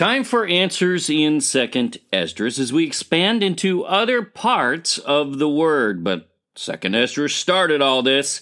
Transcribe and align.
Time 0.00 0.24
for 0.24 0.46
answers 0.46 1.10
in 1.10 1.40
2nd 1.40 1.98
Esdras 2.10 2.58
as 2.58 2.72
we 2.72 2.86
expand 2.86 3.42
into 3.42 3.84
other 3.84 4.22
parts 4.22 4.96
of 4.96 5.38
the 5.38 5.46
word. 5.46 6.02
But 6.02 6.30
2nd 6.56 6.94
Esdras 6.94 7.34
started 7.34 7.82
all 7.82 8.02
this, 8.02 8.40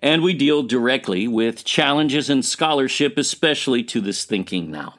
and 0.00 0.22
we 0.22 0.32
deal 0.32 0.62
directly 0.62 1.28
with 1.28 1.62
challenges 1.62 2.30
in 2.30 2.42
scholarship, 2.42 3.18
especially 3.18 3.82
to 3.84 4.00
this 4.00 4.24
thinking 4.24 4.70
now. 4.70 4.94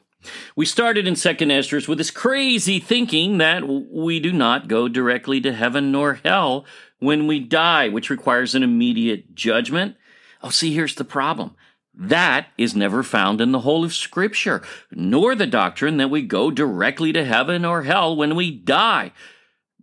We 0.55 0.67
started 0.67 1.07
in 1.07 1.15
2nd 1.15 1.49
Esdras 1.49 1.87
with 1.87 1.97
this 1.97 2.11
crazy 2.11 2.77
thinking 2.79 3.39
that 3.39 3.67
we 3.67 4.19
do 4.19 4.31
not 4.31 4.67
go 4.67 4.87
directly 4.87 5.41
to 5.41 5.53
heaven 5.53 5.91
nor 5.91 6.19
hell 6.23 6.67
when 6.99 7.25
we 7.25 7.39
die, 7.39 7.89
which 7.89 8.11
requires 8.11 8.53
an 8.53 8.61
immediate 8.61 9.33
judgment. 9.33 9.95
Oh, 10.43 10.49
see, 10.49 10.71
here's 10.71 10.93
the 10.93 11.03
problem. 11.03 11.55
That 11.97 12.47
is 12.57 12.75
never 12.75 13.03
found 13.03 13.39
in 13.39 13.51
the 13.51 13.61
whole 13.61 13.85
of 13.85 13.93
Scripture, 13.93 14.61
nor 14.91 15.33
the 15.33 15.47
doctrine 15.47 15.97
that 15.97 16.09
we 16.09 16.21
go 16.21 16.51
directly 16.51 17.13
to 17.13 17.23
heaven 17.23 17.63
or 17.63 17.83
hell 17.83 18.15
when 18.15 18.35
we 18.35 18.51
die. 18.51 19.11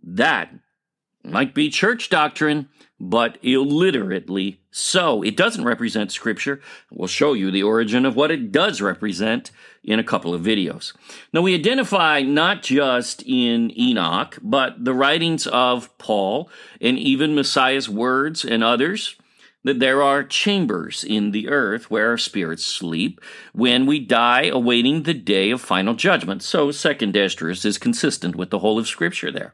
That 0.03 0.53
might 1.23 1.55
be 1.55 1.69
church 1.69 2.09
doctrine, 2.09 2.69
but 2.99 3.37
illiterately 3.41 4.61
so. 4.69 5.23
It 5.23 5.35
doesn't 5.35 5.63
represent 5.63 6.11
Scripture. 6.11 6.61
We'll 6.91 7.07
show 7.07 7.33
you 7.33 7.49
the 7.49 7.63
origin 7.63 8.05
of 8.05 8.15
what 8.15 8.31
it 8.31 8.51
does 8.51 8.81
represent 8.81 9.51
in 9.83 9.99
a 9.99 10.03
couple 10.03 10.33
of 10.33 10.41
videos. 10.41 10.93
Now, 11.31 11.41
we 11.41 11.55
identify 11.55 12.21
not 12.21 12.61
just 12.61 13.23
in 13.25 13.77
Enoch, 13.77 14.37
but 14.41 14.85
the 14.85 14.93
writings 14.93 15.47
of 15.47 15.97
Paul 15.97 16.49
and 16.79 16.99
even 16.99 17.35
Messiah's 17.35 17.89
words 17.89 18.45
and 18.45 18.63
others 18.63 19.15
that 19.63 19.79
there 19.79 20.01
are 20.01 20.23
chambers 20.23 21.03
in 21.03 21.31
the 21.31 21.47
earth 21.47 21.89
where 21.89 22.09
our 22.09 22.17
spirits 22.17 22.65
sleep 22.65 23.21
when 23.53 23.85
we 23.85 23.99
die 23.99 24.45
awaiting 24.45 25.03
the 25.03 25.13
day 25.13 25.51
of 25.51 25.61
final 25.61 25.93
judgment. 25.93 26.43
So, 26.43 26.71
second 26.71 27.15
Esdras 27.15 27.65
is 27.65 27.77
consistent 27.77 28.35
with 28.35 28.49
the 28.49 28.59
whole 28.59 28.77
of 28.77 28.87
Scripture 28.87 29.31
there. 29.31 29.53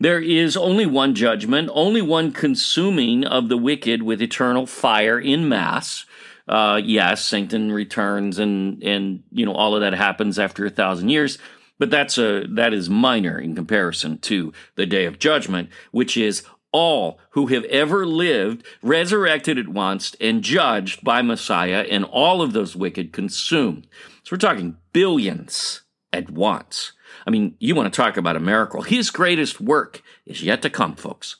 There 0.00 0.20
is 0.20 0.56
only 0.56 0.86
one 0.86 1.14
judgment, 1.14 1.70
only 1.72 2.02
one 2.02 2.32
consuming 2.32 3.24
of 3.24 3.48
the 3.48 3.56
wicked 3.56 4.02
with 4.02 4.20
eternal 4.20 4.66
fire 4.66 5.20
in 5.20 5.48
mass. 5.48 6.04
Uh, 6.48 6.80
yes, 6.82 7.24
Satan 7.24 7.72
returns 7.72 8.38
and 8.38 8.82
and 8.82 9.22
you 9.30 9.46
know 9.46 9.54
all 9.54 9.74
of 9.74 9.80
that 9.80 9.94
happens 9.94 10.38
after 10.38 10.66
a 10.66 10.70
thousand 10.70 11.08
years, 11.08 11.38
but 11.78 11.90
that's 11.90 12.18
a 12.18 12.46
that 12.48 12.74
is 12.74 12.90
minor 12.90 13.38
in 13.38 13.54
comparison 13.54 14.18
to 14.18 14.52
the 14.74 14.84
day 14.84 15.06
of 15.06 15.18
judgment, 15.18 15.70
which 15.90 16.16
is 16.16 16.44
all 16.74 17.20
who 17.30 17.46
have 17.46 17.64
ever 17.66 18.04
lived, 18.04 18.66
resurrected 18.82 19.56
at 19.58 19.68
once, 19.68 20.16
and 20.20 20.42
judged 20.42 21.04
by 21.04 21.22
Messiah, 21.22 21.86
and 21.88 22.04
all 22.04 22.42
of 22.42 22.52
those 22.52 22.74
wicked 22.74 23.12
consumed. 23.12 23.86
So 24.24 24.32
we're 24.32 24.38
talking 24.38 24.76
billions 24.92 25.82
at 26.12 26.30
once. 26.30 26.92
I 27.26 27.30
mean, 27.30 27.54
you 27.60 27.76
want 27.76 27.92
to 27.92 27.96
talk 27.96 28.16
about 28.16 28.36
a 28.36 28.40
miracle. 28.40 28.82
His 28.82 29.10
greatest 29.10 29.60
work 29.60 30.02
is 30.26 30.42
yet 30.42 30.62
to 30.62 30.70
come, 30.70 30.96
folks. 30.96 31.36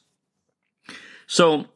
So 1.27 1.67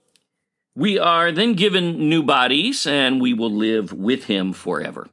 we 0.76 0.96
are 0.96 1.32
then 1.32 1.54
given 1.54 2.08
new 2.08 2.22
bodies, 2.22 2.86
and 2.86 3.20
we 3.20 3.34
will 3.34 3.50
live 3.50 3.92
with 3.92 4.24
him 4.24 4.52
forever. 4.52 5.08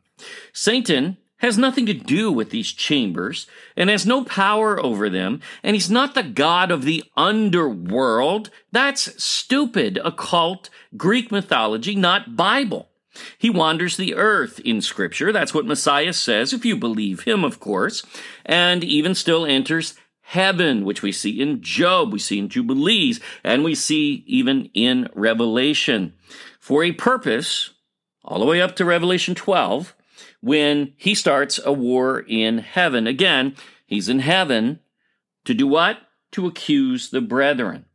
Satan 0.53 1.17
has 1.38 1.57
nothing 1.57 1.85
to 1.85 1.94
do 1.94 2.31
with 2.31 2.50
these 2.50 2.72
chambers 2.72 3.47
and 3.75 3.90
has 3.90 4.06
no 4.06 4.23
power 4.23 4.79
over 4.79 5.09
them, 5.09 5.41
and 5.63 5.75
he's 5.75 5.90
not 5.90 6.16
the 6.16 6.23
god 6.23 6.72
of 6.72 6.84
the 6.84 7.03
underworld. 7.18 8.50
That's 8.72 9.22
stupid, 9.23 10.00
occult, 10.03 10.69
Greek 10.96 11.31
mythology, 11.31 11.96
not 11.96 12.35
Bible. 12.35 12.90
He 13.38 13.50
wanders 13.50 13.97
the 13.97 14.16
earth 14.16 14.59
in 14.59 14.81
Scripture. 14.81 15.31
That's 15.31 15.53
what 15.53 15.66
Messiah 15.66 16.13
says, 16.13 16.53
if 16.53 16.66
you 16.66 16.75
believe 16.75 17.22
him, 17.22 17.44
of 17.44 17.59
course, 17.59 18.03
and 18.46 18.84
even 18.84 19.16
still 19.16 19.46
enters 19.46 19.96
heaven, 20.22 20.84
which 20.85 21.02
we 21.02 21.12
see 21.12 21.40
in 21.40 21.62
Job, 21.62 22.12
we 22.12 22.19
see 22.19 22.40
in 22.40 22.50
Jubilees, 22.50 23.19
and 23.44 23.63
we 23.63 23.75
see 23.75 24.23
even 24.25 24.69
in 24.73 25.07
Revelation. 25.13 26.13
For 26.59 26.84
a 26.84 26.91
purpose, 26.91 27.72
all 28.23 28.40
the 28.40 28.46
way 28.46 28.62
up 28.62 28.75
to 28.78 28.85
Revelation 28.85 29.35
12, 29.35 29.96
when 30.45 30.94
he 30.95 31.16
starts 31.16 31.59
a 31.66 31.73
war 31.73 32.19
in 32.19 32.59
heaven. 32.59 33.07
Again, 33.07 33.56
he's 33.88 34.07
in 34.07 34.19
heaven 34.19 34.79
to 35.44 35.56
do 35.56 35.66
what? 35.66 35.97
To 36.33 36.45
accuse 36.45 37.09
the 37.09 37.19
brethren 37.19 37.85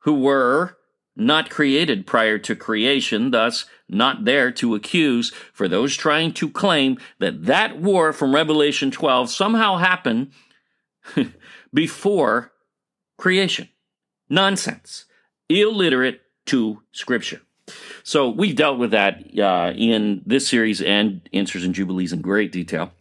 who 0.00 0.14
were 0.14 0.76
not 1.14 1.50
created 1.50 2.04
prior 2.04 2.36
to 2.36 2.56
creation, 2.56 3.30
thus 3.30 3.66
not 3.88 4.24
there 4.24 4.50
to 4.50 4.74
accuse 4.74 5.30
for 5.52 5.68
those 5.68 5.96
trying 5.96 6.32
to 6.32 6.50
claim 6.50 6.98
that 7.20 7.44
that 7.44 7.78
war 7.78 8.12
from 8.12 8.34
Revelation 8.34 8.90
12 8.90 9.30
somehow 9.30 9.76
happened 9.76 10.32
before 11.72 12.50
creation. 13.18 13.68
Nonsense. 14.28 15.04
Illiterate 15.48 16.22
to 16.46 16.82
Scripture. 16.90 17.42
So 18.06 18.28
we've 18.28 18.54
dealt 18.54 18.78
with 18.78 18.90
that 18.90 19.24
uh, 19.38 19.72
in 19.74 20.20
this 20.26 20.46
series 20.46 20.82
and 20.82 21.26
Answers 21.32 21.64
In 21.64 21.72
Jubilees 21.72 22.12
in 22.12 22.20
great 22.20 22.52
detail. 22.52 22.92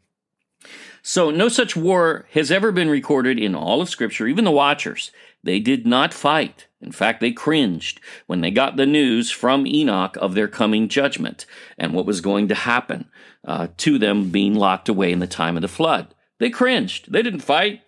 So 1.02 1.30
no 1.30 1.50
such 1.50 1.76
war 1.76 2.26
has 2.32 2.50
ever 2.50 2.72
been 2.72 2.90
recorded 2.90 3.38
in 3.38 3.54
all 3.54 3.82
of 3.82 3.90
Scripture, 3.90 4.28
even 4.28 4.46
the 4.46 4.52
Watchers. 4.52 5.12
They 5.44 5.60
did 5.60 5.86
not 5.86 6.14
fight. 6.14 6.68
In 6.82 6.94
fact, 6.94 7.20
they 7.20 7.34
cringed 7.34 8.00
when 8.28 8.40
they 8.40 8.50
got 8.50 8.78
the 8.78 8.86
news 8.86 9.30
from 9.30 9.68
Enoch 9.68 10.16
of 10.22 10.36
their 10.36 10.48
coming 10.48 10.88
judgment 10.88 11.46
and 11.78 11.94
what 11.94 12.06
was 12.06 12.22
going 12.22 12.48
to 12.48 12.56
happen 12.56 13.10
uh, 13.46 13.68
to 13.80 14.00
them 14.00 14.30
being 14.30 14.56
locked 14.56 14.88
away 14.88 15.12
in 15.12 15.20
the 15.20 15.28
time 15.28 15.58
of 15.58 15.62
the 15.62 15.68
flood. 15.68 16.16
They 16.40 16.50
cringed. 16.50 17.12
They 17.12 17.22
didn't 17.22 17.42
fight. 17.42 17.82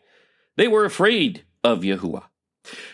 They 0.58 0.68
were 0.68 0.84
afraid 0.84 1.46
of 1.64 1.80
Yahuwah. 1.80 2.24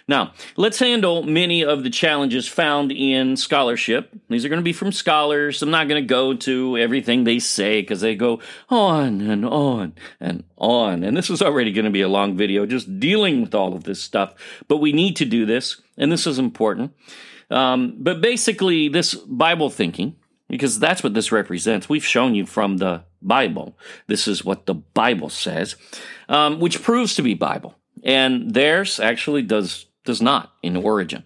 Now, 0.07 0.33
let's 0.55 0.79
handle 0.79 1.23
many 1.23 1.63
of 1.63 1.83
the 1.83 1.89
challenges 1.89 2.47
found 2.47 2.91
in 2.91 3.37
scholarship. 3.37 4.11
These 4.29 4.45
are 4.45 4.49
going 4.49 4.59
to 4.59 4.63
be 4.63 4.73
from 4.73 4.91
scholars. 4.91 5.61
I'm 5.61 5.71
not 5.71 5.87
going 5.87 6.01
to 6.01 6.07
go 6.07 6.33
to 6.33 6.77
everything 6.77 7.23
they 7.23 7.39
say 7.39 7.81
because 7.81 8.01
they 8.01 8.15
go 8.15 8.39
on 8.69 9.21
and 9.21 9.45
on 9.45 9.93
and 10.19 10.43
on. 10.57 11.03
And 11.03 11.15
this 11.15 11.29
is 11.29 11.41
already 11.41 11.71
going 11.71 11.85
to 11.85 11.91
be 11.91 12.01
a 12.01 12.07
long 12.07 12.35
video 12.35 12.65
just 12.65 12.99
dealing 12.99 13.41
with 13.41 13.55
all 13.55 13.73
of 13.73 13.83
this 13.83 14.01
stuff. 14.01 14.33
But 14.67 14.77
we 14.77 14.91
need 14.91 15.15
to 15.17 15.25
do 15.25 15.45
this, 15.45 15.81
and 15.97 16.11
this 16.11 16.27
is 16.27 16.39
important. 16.39 16.93
Um, 17.49 17.95
but 17.97 18.21
basically, 18.21 18.87
this 18.87 19.13
Bible 19.13 19.69
thinking, 19.69 20.15
because 20.47 20.79
that's 20.79 21.03
what 21.03 21.13
this 21.13 21.31
represents, 21.31 21.89
we've 21.89 22.05
shown 22.05 22.35
you 22.35 22.45
from 22.45 22.77
the 22.77 23.03
Bible. 23.21 23.77
This 24.07 24.27
is 24.27 24.43
what 24.43 24.65
the 24.65 24.73
Bible 24.73 25.29
says, 25.29 25.75
um, 26.29 26.59
which 26.59 26.81
proves 26.81 27.15
to 27.15 27.21
be 27.21 27.33
Bible 27.33 27.75
and 28.03 28.53
theirs 28.53 28.99
actually 28.99 29.41
does 29.41 29.85
does 30.03 30.21
not 30.21 30.53
in 30.63 30.75
origin. 30.75 31.23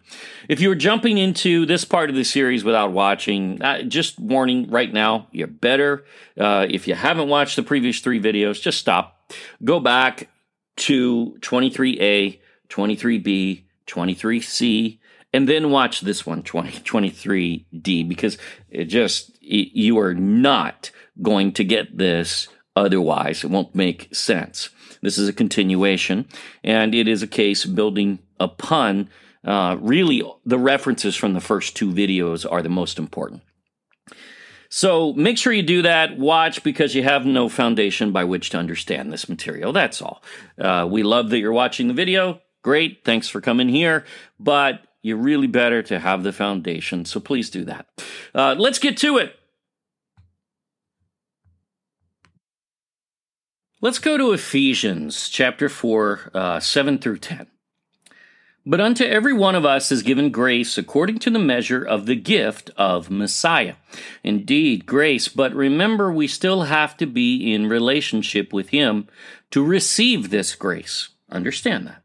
If 0.50 0.60
you 0.60 0.70
are 0.72 0.76
jumping 0.76 1.18
into 1.18 1.66
this 1.66 1.86
part 1.86 2.10
of 2.10 2.16
the 2.16 2.26
series 2.26 2.64
without 2.64 2.92
watching, 2.92 3.62
just 3.88 4.20
warning 4.20 4.70
right 4.70 4.92
now, 4.92 5.28
you're 5.32 5.48
better. 5.48 6.04
Uh, 6.38 6.68
if 6.70 6.88
you 6.88 6.94
haven't 6.94 7.30
watched 7.30 7.56
the 7.56 7.64
previous 7.64 8.02
three 8.02 8.22
videos, 8.22 8.62
just 8.62 8.78
stop. 8.78 9.32
Go 9.64 9.80
back 9.80 10.28
to 10.78 11.38
23A, 11.40 12.40
23B, 12.68 13.64
23C, 13.88 15.00
and 15.34 15.48
then 15.48 15.72
watch 15.72 16.02
this 16.02 16.26
one, 16.26 16.44
20, 16.44 16.80
23D, 16.80 18.08
because 18.08 18.38
it 18.70 18.86
just, 18.86 19.42
you 19.42 19.98
are 20.00 20.14
not 20.14 20.92
going 21.22 21.54
to 21.54 21.64
get 21.64 21.98
this 21.98 22.50
otherwise. 22.76 23.44
It 23.44 23.50
won't 23.50 23.74
make 23.74 24.14
sense. 24.14 24.70
This 25.06 25.20
is 25.20 25.30
a 25.30 25.34
continuation, 25.34 26.26
and 26.64 26.96
it 26.96 27.08
is 27.08 27.22
a 27.22 27.28
case 27.28 27.64
building 27.64 28.18
upon 28.40 29.08
uh, 29.44 29.78
really 29.80 30.24
the 30.48 30.58
references 30.58 31.16
from 31.16 31.36
the 31.36 31.40
first 31.40 31.76
two 31.76 31.92
videos 31.92 32.44
are 32.52 32.64
the 32.64 32.70
most 32.70 32.98
important. 32.98 33.44
So 34.68 35.14
make 35.14 35.38
sure 35.38 35.54
you 35.54 35.62
do 35.62 35.84
that. 35.84 36.18
Watch 36.18 36.64
because 36.64 36.96
you 36.96 37.04
have 37.04 37.24
no 37.24 37.50
foundation 37.50 38.14
by 38.14 38.24
which 38.24 38.50
to 38.50 38.58
understand 38.58 39.14
this 39.14 39.30
material. 39.30 39.72
That's 39.74 40.02
all. 40.02 40.24
Uh, 40.58 40.88
we 40.90 41.04
love 41.04 41.30
that 41.30 41.38
you're 41.38 41.54
watching 41.54 41.88
the 41.88 41.94
video. 41.94 42.42
Great. 42.64 43.06
Thanks 43.06 43.28
for 43.28 43.42
coming 43.42 43.70
here. 43.70 44.06
But 44.40 44.88
you're 45.04 45.18
really 45.18 45.46
better 45.46 45.84
to 45.84 46.00
have 46.00 46.24
the 46.24 46.34
foundation. 46.34 47.06
So 47.06 47.20
please 47.20 47.52
do 47.52 47.64
that. 47.66 47.86
Uh, 48.34 48.56
let's 48.58 48.80
get 48.80 48.98
to 48.98 49.20
it. 49.20 49.40
Let's 53.86 54.00
go 54.00 54.18
to 54.18 54.32
Ephesians 54.32 55.30
chapter 55.30 55.70
4, 55.70 56.32
uh, 56.34 56.60
7 56.60 56.98
through 56.98 57.20
10. 57.20 57.46
But 58.66 58.82
unto 58.82 59.04
every 59.04 59.32
one 59.32 59.54
of 59.54 59.64
us 59.64 59.92
is 59.92 60.02
given 60.02 60.32
grace 60.32 60.76
according 60.76 61.20
to 61.20 61.30
the 61.30 61.38
measure 61.38 61.84
of 61.84 62.08
the 62.08 62.16
gift 62.16 62.72
of 62.78 63.12
Messiah. 63.12 63.76
Indeed, 64.24 64.88
grace, 64.88 65.28
but 65.28 65.54
remember 65.54 66.12
we 66.12 66.26
still 66.28 66.64
have 66.64 66.98
to 66.98 67.06
be 67.06 67.54
in 67.54 67.70
relationship 67.70 68.52
with 68.52 68.70
Him 68.70 69.08
to 69.52 69.64
receive 69.64 70.32
this 70.32 70.56
grace. 70.56 71.10
Understand 71.30 71.86
that. 71.86 72.02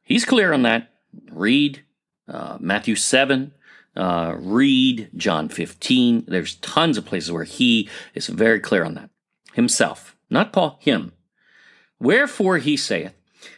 He's 0.00 0.24
clear 0.24 0.52
on 0.52 0.62
that. 0.62 0.92
Read 1.32 1.82
uh, 2.28 2.58
Matthew 2.60 2.94
7, 2.94 3.52
uh, 3.96 4.36
read 4.38 5.10
John 5.16 5.48
15. 5.48 6.26
There's 6.28 6.54
tons 6.54 6.96
of 6.96 7.04
places 7.04 7.32
where 7.32 7.42
He 7.42 7.90
is 8.14 8.28
very 8.28 8.60
clear 8.60 8.84
on 8.84 8.94
that 8.94 9.10
himself. 9.54 10.13
Not 10.30 10.52
Paul, 10.52 10.78
him. 10.80 11.12
Wherefore 12.00 12.58
he 12.58 12.76
saith, 12.76 13.14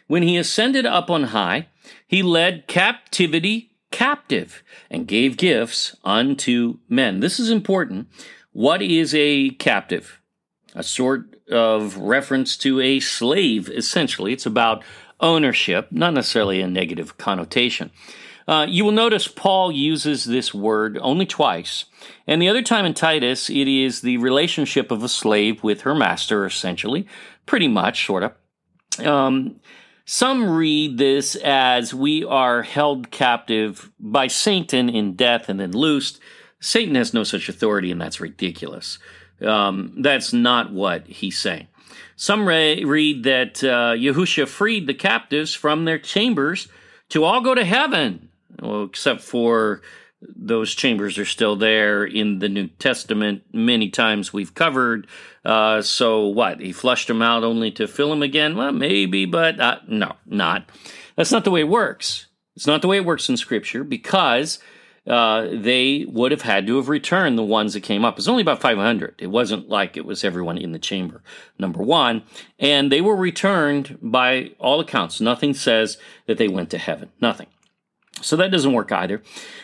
When 0.07 0.23
he 0.23 0.37
ascended 0.37 0.85
up 0.85 1.09
on 1.09 1.25
high, 1.25 1.67
he 2.07 2.23
led 2.23 2.67
captivity 2.67 3.71
captive 3.91 4.63
and 4.89 5.07
gave 5.07 5.37
gifts 5.37 5.95
unto 6.03 6.79
men. 6.89 7.19
This 7.19 7.39
is 7.39 7.49
important. 7.49 8.07
What 8.51 8.81
is 8.81 9.13
a 9.15 9.51
captive? 9.51 10.21
A 10.75 10.83
sort 10.83 11.35
of 11.49 11.97
reference 11.97 12.57
to 12.57 12.79
a 12.81 12.99
slave, 12.99 13.69
essentially. 13.69 14.33
It's 14.33 14.45
about 14.45 14.83
ownership, 15.19 15.87
not 15.91 16.13
necessarily 16.13 16.61
a 16.61 16.67
negative 16.67 17.17
connotation. 17.17 17.91
Uh, 18.47 18.65
you 18.69 18.85
will 18.85 18.93
notice 18.93 19.27
Paul 19.27 19.71
uses 19.71 20.23
this 20.23 20.53
word 20.53 20.97
only 21.01 21.25
twice. 21.25 21.85
And 22.25 22.41
the 22.41 22.47
other 22.47 22.61
time 22.61 22.85
in 22.85 22.93
Titus, 22.93 23.49
it 23.49 23.67
is 23.67 24.01
the 24.01 24.17
relationship 24.17 24.89
of 24.89 25.03
a 25.03 25.09
slave 25.09 25.63
with 25.63 25.81
her 25.81 25.93
master, 25.93 26.45
essentially. 26.45 27.07
Pretty 27.45 27.67
much, 27.67 28.05
sort 28.05 28.23
of. 28.23 29.05
Um, 29.05 29.59
some 30.05 30.49
read 30.49 30.97
this 30.97 31.35
as 31.35 31.93
we 31.93 32.23
are 32.23 32.61
held 32.61 33.11
captive 33.11 33.91
by 33.99 34.27
Satan 34.27 34.87
in 34.87 35.15
death 35.15 35.49
and 35.49 35.59
then 35.59 35.73
loosed. 35.73 36.21
Satan 36.61 36.95
has 36.95 37.13
no 37.13 37.23
such 37.23 37.49
authority, 37.49 37.91
and 37.91 37.99
that's 37.99 38.21
ridiculous. 38.21 38.99
Um, 39.41 39.93
that's 39.99 40.31
not 40.31 40.71
what 40.71 41.05
he's 41.07 41.37
saying. 41.37 41.67
Some 42.15 42.47
re- 42.47 42.83
read 42.85 43.23
that 43.25 43.61
uh, 43.63 43.93
Yahusha 43.93 44.47
freed 44.47 44.87
the 44.87 44.93
captives 44.93 45.53
from 45.53 45.83
their 45.83 45.99
chambers 45.99 46.69
to 47.09 47.23
all 47.23 47.41
go 47.41 47.53
to 47.53 47.65
heaven, 47.65 48.29
well, 48.61 48.83
except 48.83 49.21
for 49.21 49.81
those 50.21 50.73
chambers 50.73 51.17
are 51.17 51.25
still 51.25 51.55
there 51.55 52.03
in 52.03 52.39
the 52.39 52.49
New 52.49 52.67
Testament. 52.67 53.43
Many 53.53 53.89
times 53.89 54.33
we've 54.33 54.53
covered. 54.53 55.07
Uh, 55.45 55.81
so 55.81 56.27
what? 56.27 56.59
He 56.59 56.71
flushed 56.71 57.07
them 57.07 57.21
out 57.21 57.43
only 57.43 57.71
to 57.71 57.87
fill 57.87 58.09
them 58.09 58.23
again? 58.23 58.55
Well, 58.55 58.71
maybe, 58.71 59.25
but 59.25 59.59
uh, 59.59 59.79
no, 59.87 60.15
not. 60.25 60.69
That's 61.15 61.31
not 61.31 61.43
the 61.43 61.51
way 61.51 61.61
it 61.61 61.67
works. 61.67 62.27
It's 62.55 62.67
not 62.67 62.81
the 62.81 62.87
way 62.87 62.97
it 62.97 63.05
works 63.05 63.29
in 63.29 63.37
Scripture 63.37 63.83
because 63.83 64.59
uh, 65.05 65.47
they 65.51 66.05
would 66.09 66.31
have 66.31 66.41
had 66.41 66.67
to 66.67 66.77
have 66.77 66.89
returned 66.89 67.37
the 67.37 67.43
ones 67.43 67.73
that 67.73 67.83
came 67.83 68.03
up. 68.03 68.17
It's 68.17 68.27
only 68.27 68.41
about 68.41 68.61
500. 68.61 69.15
It 69.19 69.27
wasn't 69.27 69.69
like 69.69 69.95
it 69.95 70.05
was 70.05 70.23
everyone 70.23 70.57
in 70.57 70.71
the 70.71 70.79
chamber, 70.79 71.21
number 71.57 71.81
one. 71.81 72.23
And 72.59 72.91
they 72.91 73.01
were 73.01 73.15
returned 73.15 73.99
by 74.01 74.51
all 74.59 74.79
accounts. 74.79 75.21
Nothing 75.21 75.53
says 75.53 75.97
that 76.25 76.37
they 76.37 76.47
went 76.47 76.71
to 76.71 76.77
heaven. 76.77 77.09
Nothing. 77.21 77.47
So 78.21 78.35
that 78.35 78.51
doesn't 78.51 78.73
work 78.73 78.91
either. 78.91 79.21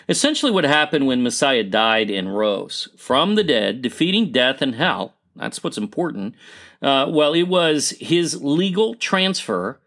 Essentially, 0.07 0.51
what 0.51 0.63
happened 0.63 1.07
when 1.07 1.23
Messiah 1.23 1.63
died 1.63 2.11
and 2.11 2.37
rose 2.37 2.87
from 2.97 3.35
the 3.35 3.43
dead, 3.43 3.81
defeating 3.81 4.31
death 4.31 4.61
and 4.61 4.75
hell, 4.75 5.15
that's 5.35 5.63
what's 5.63 5.77
important. 5.77 6.35
Uh, 6.81 7.07
well, 7.09 7.33
it 7.33 7.47
was 7.47 7.91
his 7.99 8.43
legal 8.43 8.93
transfer 8.93 9.79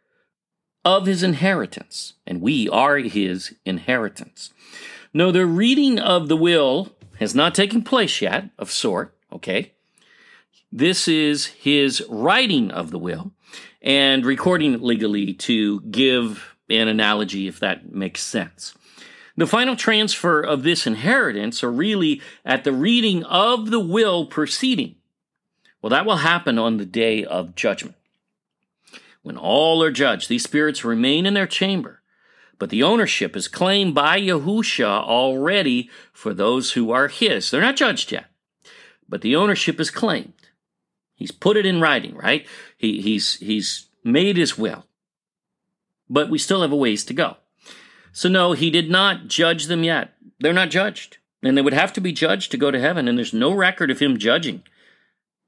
of 0.84 1.06
his 1.06 1.22
inheritance, 1.22 2.14
and 2.26 2.40
we 2.40 2.68
are 2.68 2.98
his 2.98 3.54
inheritance. 3.64 4.52
No, 5.12 5.30
the 5.30 5.46
reading 5.46 5.98
of 5.98 6.28
the 6.28 6.36
will 6.36 6.92
has 7.18 7.34
not 7.34 7.54
taken 7.54 7.82
place 7.82 8.20
yet, 8.20 8.50
of 8.58 8.70
sort, 8.70 9.16
okay? 9.32 9.72
This 10.72 11.08
is 11.08 11.46
his 11.46 12.04
writing 12.08 12.70
of 12.70 12.90
the 12.90 12.98
will 12.98 13.32
and 13.80 14.26
recording 14.26 14.74
it 14.74 14.82
legally 14.82 15.32
to 15.34 15.80
give 15.82 16.55
an 16.68 16.88
analogy, 16.88 17.48
if 17.48 17.60
that 17.60 17.92
makes 17.92 18.22
sense. 18.22 18.74
The 19.36 19.46
final 19.46 19.76
transfer 19.76 20.40
of 20.40 20.62
this 20.62 20.86
inheritance 20.86 21.62
are 21.62 21.70
really 21.70 22.22
at 22.44 22.64
the 22.64 22.72
reading 22.72 23.22
of 23.24 23.70
the 23.70 23.80
will 23.80 24.26
proceeding. 24.26 24.96
Well, 25.82 25.90
that 25.90 26.06
will 26.06 26.16
happen 26.16 26.58
on 26.58 26.78
the 26.78 26.86
day 26.86 27.24
of 27.24 27.54
judgment. 27.54 27.96
When 29.22 29.36
all 29.36 29.82
are 29.82 29.90
judged, 29.90 30.28
these 30.28 30.44
spirits 30.44 30.84
remain 30.84 31.26
in 31.26 31.34
their 31.34 31.46
chamber 31.46 32.00
but 32.58 32.70
the 32.70 32.82
ownership 32.82 33.36
is 33.36 33.48
claimed 33.48 33.94
by 33.94 34.20
Yahusha 34.20 34.86
already 34.86 35.90
for 36.12 36.32
those 36.32 36.72
who 36.72 36.90
are 36.90 37.08
his. 37.08 37.50
They're 37.50 37.60
not 37.60 37.76
judged 37.76 38.12
yet, 38.12 38.26
but 39.08 39.20
the 39.20 39.36
ownership 39.36 39.78
is 39.78 39.90
claimed. 39.90 40.32
He's 41.14 41.32
put 41.32 41.56
it 41.56 41.66
in 41.66 41.80
writing, 41.80 42.14
right? 42.14 42.46
He, 42.76 43.00
he's, 43.00 43.34
he's 43.36 43.88
made 44.04 44.36
his 44.36 44.58
will. 44.58 44.86
But 46.08 46.30
we 46.30 46.38
still 46.38 46.62
have 46.62 46.72
a 46.72 46.76
ways 46.76 47.04
to 47.06 47.14
go. 47.14 47.36
So, 48.12 48.28
no, 48.28 48.52
he 48.52 48.70
did 48.70 48.90
not 48.90 49.28
judge 49.28 49.66
them 49.66 49.84
yet. 49.84 50.14
They're 50.40 50.52
not 50.52 50.70
judged. 50.70 51.18
And 51.42 51.56
they 51.56 51.62
would 51.62 51.72
have 51.72 51.92
to 51.94 52.00
be 52.00 52.12
judged 52.12 52.50
to 52.50 52.56
go 52.56 52.70
to 52.70 52.80
heaven. 52.80 53.08
And 53.08 53.18
there's 53.18 53.34
no 53.34 53.52
record 53.52 53.90
of 53.90 53.98
him 53.98 54.18
judging 54.18 54.62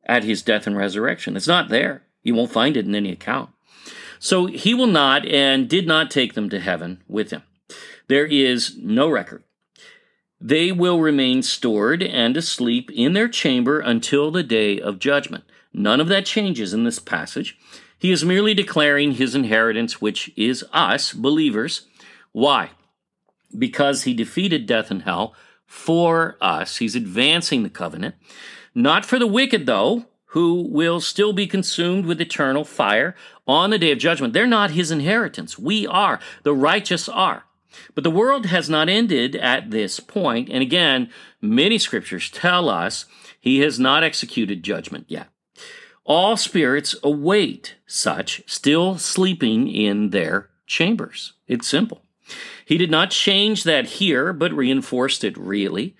at 0.04 0.24
his 0.24 0.42
death 0.42 0.66
and 0.66 0.76
resurrection. 0.76 1.36
It's 1.36 1.46
not 1.46 1.68
there. 1.68 2.02
You 2.22 2.34
won't 2.34 2.52
find 2.52 2.76
it 2.76 2.86
in 2.86 2.94
any 2.94 3.12
account. 3.12 3.50
So 4.18 4.46
he 4.46 4.74
will 4.74 4.86
not 4.88 5.24
and 5.26 5.68
did 5.68 5.86
not 5.86 6.10
take 6.10 6.34
them 6.34 6.50
to 6.50 6.60
heaven 6.60 7.02
with 7.08 7.30
him. 7.30 7.42
There 8.08 8.26
is 8.26 8.76
no 8.78 9.08
record. 9.08 9.44
They 10.40 10.72
will 10.72 11.00
remain 11.00 11.42
stored 11.42 12.02
and 12.02 12.36
asleep 12.36 12.90
in 12.92 13.12
their 13.12 13.28
chamber 13.28 13.80
until 13.80 14.30
the 14.30 14.42
day 14.42 14.80
of 14.80 14.98
judgment. 14.98 15.44
None 15.72 16.00
of 16.00 16.08
that 16.08 16.26
changes 16.26 16.72
in 16.72 16.84
this 16.84 16.98
passage. 16.98 17.58
He 17.98 18.12
is 18.12 18.24
merely 18.24 18.54
declaring 18.54 19.12
his 19.12 19.34
inheritance, 19.34 20.00
which 20.00 20.32
is 20.36 20.64
us, 20.72 21.12
believers. 21.12 21.86
Why? 22.32 22.70
Because 23.56 24.04
he 24.04 24.14
defeated 24.14 24.66
death 24.66 24.90
and 24.90 25.02
hell 25.02 25.34
for 25.66 26.36
us. 26.40 26.76
He's 26.76 26.94
advancing 26.94 27.62
the 27.62 27.70
covenant. 27.70 28.14
Not 28.74 29.04
for 29.04 29.18
the 29.18 29.26
wicked, 29.26 29.66
though, 29.66 30.06
who 30.32 30.62
will 30.70 31.00
still 31.00 31.32
be 31.32 31.46
consumed 31.46 32.06
with 32.06 32.20
eternal 32.20 32.64
fire 32.64 33.16
on 33.46 33.70
the 33.70 33.78
day 33.78 33.90
of 33.90 33.98
judgment. 33.98 34.34
They're 34.34 34.46
not 34.46 34.72
his 34.72 34.90
inheritance. 34.90 35.58
We 35.58 35.86
are. 35.86 36.20
The 36.42 36.54
righteous 36.54 37.08
are. 37.08 37.44
But 37.94 38.04
the 38.04 38.10
world 38.10 38.46
has 38.46 38.68
not 38.68 38.88
ended 38.88 39.36
at 39.36 39.70
this 39.70 40.00
point. 40.00 40.48
and 40.50 40.62
again, 40.62 41.10
many 41.40 41.78
scriptures 41.78 42.30
tell 42.30 42.68
us 42.68 43.06
he 43.40 43.60
has 43.60 43.78
not 43.78 44.04
executed 44.04 44.62
judgment 44.62 45.06
yet. 45.08 45.28
All 46.08 46.38
spirits 46.38 46.96
await 47.04 47.76
such, 47.86 48.42
still 48.46 48.96
sleeping 48.96 49.68
in 49.68 50.08
their 50.08 50.48
chambers. 50.66 51.34
It's 51.46 51.68
simple. 51.68 52.02
He 52.64 52.78
did 52.78 52.90
not 52.90 53.10
change 53.10 53.64
that 53.64 53.84
here, 53.84 54.32
but 54.32 54.52
reinforced 54.54 55.22
it 55.22 55.36
really. 55.36 55.96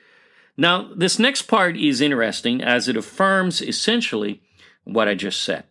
Now, 0.57 0.89
this 0.97 1.19
next 1.19 1.43
part 1.43 1.77
is 1.77 2.01
interesting 2.01 2.63
as 2.63 2.89
it 2.89 2.97
affirms 2.97 3.61
essentially 3.61 4.41
what 4.85 5.09
I 5.09 5.15
just 5.15 5.43
said. 5.43 5.65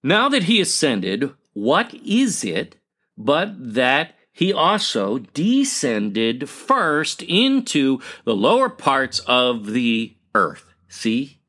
Now 0.00 0.28
that 0.28 0.44
he 0.44 0.60
ascended, 0.60 1.32
what 1.54 1.92
is 1.92 2.44
it 2.44 2.76
but 3.16 3.74
that 3.74 4.14
he 4.32 4.52
also 4.52 5.18
descended 5.18 6.48
first 6.48 7.22
into 7.22 8.00
the 8.24 8.36
lower 8.36 8.68
parts 8.68 9.18
of 9.26 9.66
the 9.66 10.16
earth? 10.36 10.72
See? 10.88 11.40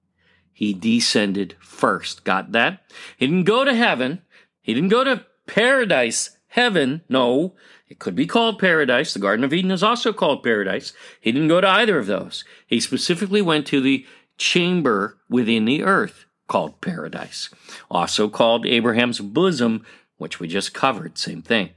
He 0.55 0.74
descended 0.74 1.57
first. 1.59 2.24
Got 2.24 2.53
that? 2.53 2.81
He 3.17 3.27
didn't 3.27 3.43
go 3.43 3.65
to 3.65 3.75
heaven. 3.75 4.21
He 4.62 4.74
didn't 4.74 4.89
go 4.89 5.03
to 5.03 5.25
paradise, 5.47 6.38
heaven. 6.47 7.01
No. 7.09 7.55
It 7.89 8.00
could 8.00 8.15
be 8.15 8.25
called 8.25 8.57
paradise. 8.57 9.13
The 9.13 9.19
Garden 9.19 9.43
of 9.43 9.53
Eden 9.53 9.69
is 9.69 9.83
also 9.83 10.13
called 10.13 10.43
paradise. 10.43 10.93
He 11.19 11.33
didn't 11.33 11.50
go 11.50 11.59
to 11.59 11.67
either 11.67 12.00
of 12.00 12.07
those. 12.07 12.45
He 12.65 12.79
specifically 12.79 13.41
went 13.41 13.67
to 13.67 13.81
the 13.81 14.05
chamber 14.38 15.17
within 15.29 15.65
the 15.65 15.83
earth 15.83 16.25
called 16.47 16.79
paradise, 16.79 17.50
also 17.91 18.29
called 18.29 18.65
Abraham's 18.65 19.19
bosom, 19.19 19.85
which 20.17 20.39
we 20.39 20.47
just 20.47 20.74
covered. 20.74 21.17
Same 21.17 21.41
thing. 21.41 21.71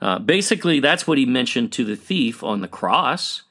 Uh, 0.00 0.18
basically, 0.18 0.80
that's 0.80 1.06
what 1.06 1.18
he 1.18 1.26
mentioned 1.26 1.70
to 1.72 1.84
the 1.84 1.96
thief 1.96 2.42
on 2.42 2.62
the 2.62 2.68
cross, 2.68 3.42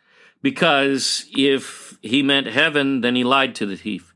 because 0.41 1.25
if 1.36 1.97
he 2.01 2.21
meant 2.21 2.47
heaven, 2.47 3.01
then 3.01 3.15
he 3.15 3.24
lied 3.24 3.55
to 3.55 3.65
the 3.65 3.77
thief, 3.77 4.13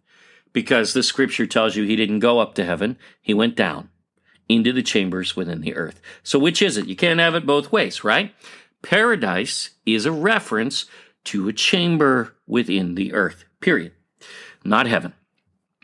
because 0.54 0.94
the 0.94 1.04
scripture 1.04 1.46
tells 1.46 1.76
you 1.76 1.84
he 1.84 1.96
didn't 1.96 2.20
go 2.20 2.40
up 2.40 2.56
to 2.56 2.66
heaven, 2.66 2.98
he 3.22 3.34
went 3.34 3.56
down 3.56 3.90
into 4.50 4.74
the 4.74 4.84
chambers 4.84 5.36
within 5.36 5.62
the 5.62 5.76
earth. 5.76 6.02
So, 6.24 6.38
which 6.38 6.62
is 6.62 6.78
it? 6.78 6.88
You 6.88 6.96
can't 6.96 7.20
have 7.20 7.36
it 7.36 7.46
both 7.46 7.72
ways, 7.72 8.04
right? 8.04 8.34
Paradise 8.82 9.72
is 9.86 10.06
a 10.06 10.12
reference 10.12 10.86
to 11.26 11.48
a 11.48 11.54
chamber 11.54 12.36
within 12.48 12.96
the 12.96 13.14
earth, 13.14 13.46
period. 13.60 13.94
Not 14.64 14.88
heaven, 14.88 15.14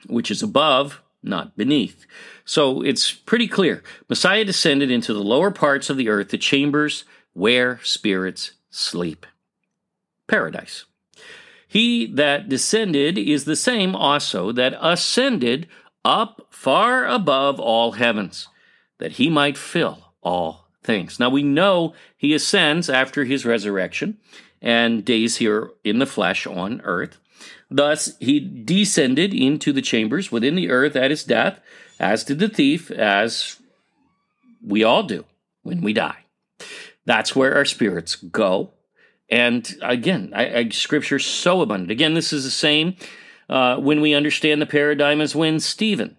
which 0.08 0.32
is 0.32 0.44
above, 0.44 1.02
not 1.24 1.56
beneath. 1.56 2.06
So 2.46 2.82
it's 2.82 3.12
pretty 3.12 3.48
clear. 3.48 3.84
Messiah 4.10 4.46
descended 4.46 4.90
into 4.92 5.14
the 5.14 5.24
lower 5.24 5.52
parts 5.52 5.90
of 5.90 5.98
the 5.98 6.10
earth, 6.10 6.30
the 6.30 6.38
chambers 6.38 7.04
where 7.34 7.80
spirits 7.84 8.54
sleep. 8.70 9.26
Paradise. 10.28 10.86
He 11.68 12.06
that 12.14 12.48
descended 12.48 13.18
is 13.18 13.46
the 13.46 13.56
same 13.56 13.96
also 13.96 14.52
that 14.54 14.78
ascended 14.82 15.68
up 16.06 16.48
far 16.50 17.06
above 17.06 17.60
all 17.60 17.94
heavens 17.94 18.48
that 19.00 19.14
he 19.14 19.30
might 19.30 19.58
fill 19.58 20.14
all 20.22 20.68
things. 20.84 21.20
Now 21.20 21.30
we 21.30 21.44
know 21.44 21.94
he 22.18 22.34
ascends 22.34 22.90
after 22.90 23.26
his 23.26 23.46
resurrection 23.46 24.18
and 24.62 25.06
days 25.06 25.38
here 25.38 25.72
in 25.84 26.00
the 26.00 26.06
flesh 26.06 26.48
on 26.48 26.82
earth. 26.84 27.18
Thus, 27.70 28.18
he 28.20 28.40
descended 28.40 29.34
into 29.34 29.74
the 29.74 29.82
chambers 29.82 30.32
within 30.32 30.56
the 30.56 30.70
earth 30.70 30.96
at 30.96 31.12
his 31.12 31.24
death, 31.24 31.60
as 32.00 32.24
did 32.24 32.40
the 32.40 32.48
thief, 32.48 32.90
as 32.90 33.58
we 34.66 34.84
all 34.84 35.04
do 35.04 35.26
when 35.64 35.82
we 35.82 35.94
die. 35.94 36.24
That's 37.06 37.36
where 37.36 37.56
our 37.56 37.66
spirits 37.66 38.16
go. 38.16 38.72
And 39.30 39.76
again, 39.82 40.32
I, 40.34 40.58
I, 40.58 40.70
Scripture 40.70 41.20
so 41.20 41.62
abundant. 41.62 41.92
Again, 41.92 42.14
this 42.14 42.32
is 42.32 42.44
the 42.44 42.52
same 42.52 42.96
uh, 43.50 43.78
when 43.78 44.02
we 44.02 44.14
understand 44.14 44.62
the 44.62 44.66
paradigm 44.66 45.22
as 45.22 45.36
when 45.36 45.60
Stephen, 45.60 46.18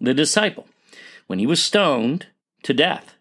the 0.00 0.14
disciple, 0.14 0.66
when 1.26 1.38
he 1.38 1.46
was 1.46 1.62
stoned 1.62 2.26
to 2.62 2.72
death, 2.72 3.14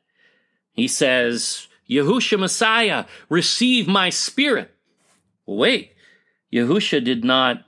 he 0.71 0.87
says, 0.87 1.67
Yahusha 1.89 2.39
Messiah, 2.39 3.05
receive 3.29 3.87
my 3.87 4.09
spirit. 4.09 4.71
Wait, 5.45 5.93
Yahusha 6.51 7.03
did 7.03 7.23
not 7.23 7.63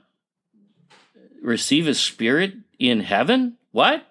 receive 1.42 1.86
his 1.86 2.00
spirit 2.00 2.54
in 2.78 3.00
heaven? 3.00 3.56
What? 3.72 4.06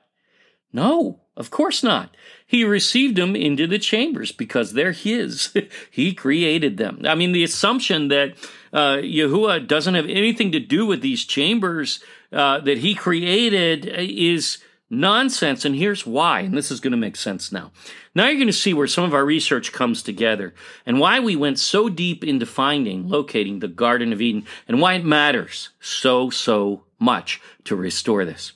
No, 0.73 1.21
of 1.35 1.51
course 1.51 1.83
not. 1.83 2.15
He 2.47 2.63
received 2.63 3.17
them 3.17 3.35
into 3.35 3.67
the 3.67 3.77
chambers 3.77 4.31
because 4.31 4.71
they're 4.71 4.93
his. 4.93 5.53
he 5.91 6.13
created 6.13 6.77
them. 6.77 7.01
I 7.05 7.13
mean, 7.13 7.33
the 7.33 7.43
assumption 7.43 8.07
that 8.07 8.35
uh, 8.71 8.95
Yahuwah 8.95 9.67
doesn't 9.67 9.95
have 9.95 10.07
anything 10.07 10.53
to 10.53 10.59
do 10.59 10.85
with 10.85 11.01
these 11.01 11.25
chambers 11.25 12.01
uh, 12.31 12.59
that 12.61 12.77
he 12.77 12.95
created 12.95 13.85
is 13.85 14.59
nonsense. 14.89 15.65
And 15.65 15.75
here's 15.75 16.05
why. 16.05 16.39
And 16.39 16.57
this 16.57 16.71
is 16.71 16.79
going 16.79 16.91
to 16.91 16.97
make 16.97 17.17
sense 17.17 17.51
now. 17.51 17.71
Now 18.15 18.27
you're 18.27 18.35
going 18.35 18.47
to 18.47 18.53
see 18.53 18.73
where 18.73 18.87
some 18.87 19.03
of 19.03 19.13
our 19.13 19.25
research 19.25 19.73
comes 19.73 20.01
together 20.01 20.53
and 20.85 21.01
why 21.01 21.19
we 21.19 21.35
went 21.35 21.59
so 21.59 21.89
deep 21.89 22.23
into 22.23 22.45
finding, 22.45 23.09
locating 23.09 23.59
the 23.59 23.67
Garden 23.67 24.13
of 24.13 24.21
Eden 24.21 24.45
and 24.69 24.79
why 24.79 24.93
it 24.93 25.05
matters 25.05 25.69
so, 25.81 26.29
so 26.29 26.85
much 26.97 27.41
to 27.65 27.75
restore 27.75 28.23
this. 28.23 28.53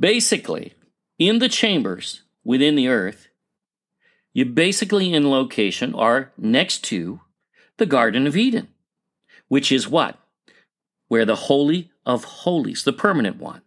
Basically, 0.00 0.72
in 1.18 1.38
the 1.38 1.48
chambers 1.48 2.22
within 2.44 2.74
the 2.74 2.88
earth, 2.88 3.28
you 4.32 4.44
basically 4.44 5.12
in 5.12 5.30
location 5.30 5.94
are 5.94 6.32
next 6.36 6.84
to 6.84 7.20
the 7.78 7.86
Garden 7.86 8.26
of 8.26 8.36
Eden, 8.36 8.68
which 9.48 9.72
is 9.72 9.88
what? 9.88 10.18
Where 11.08 11.24
the 11.24 11.34
Holy 11.34 11.90
of 12.04 12.24
Holies, 12.24 12.84
the 12.84 12.92
permanent 12.92 13.38
one, 13.38 13.62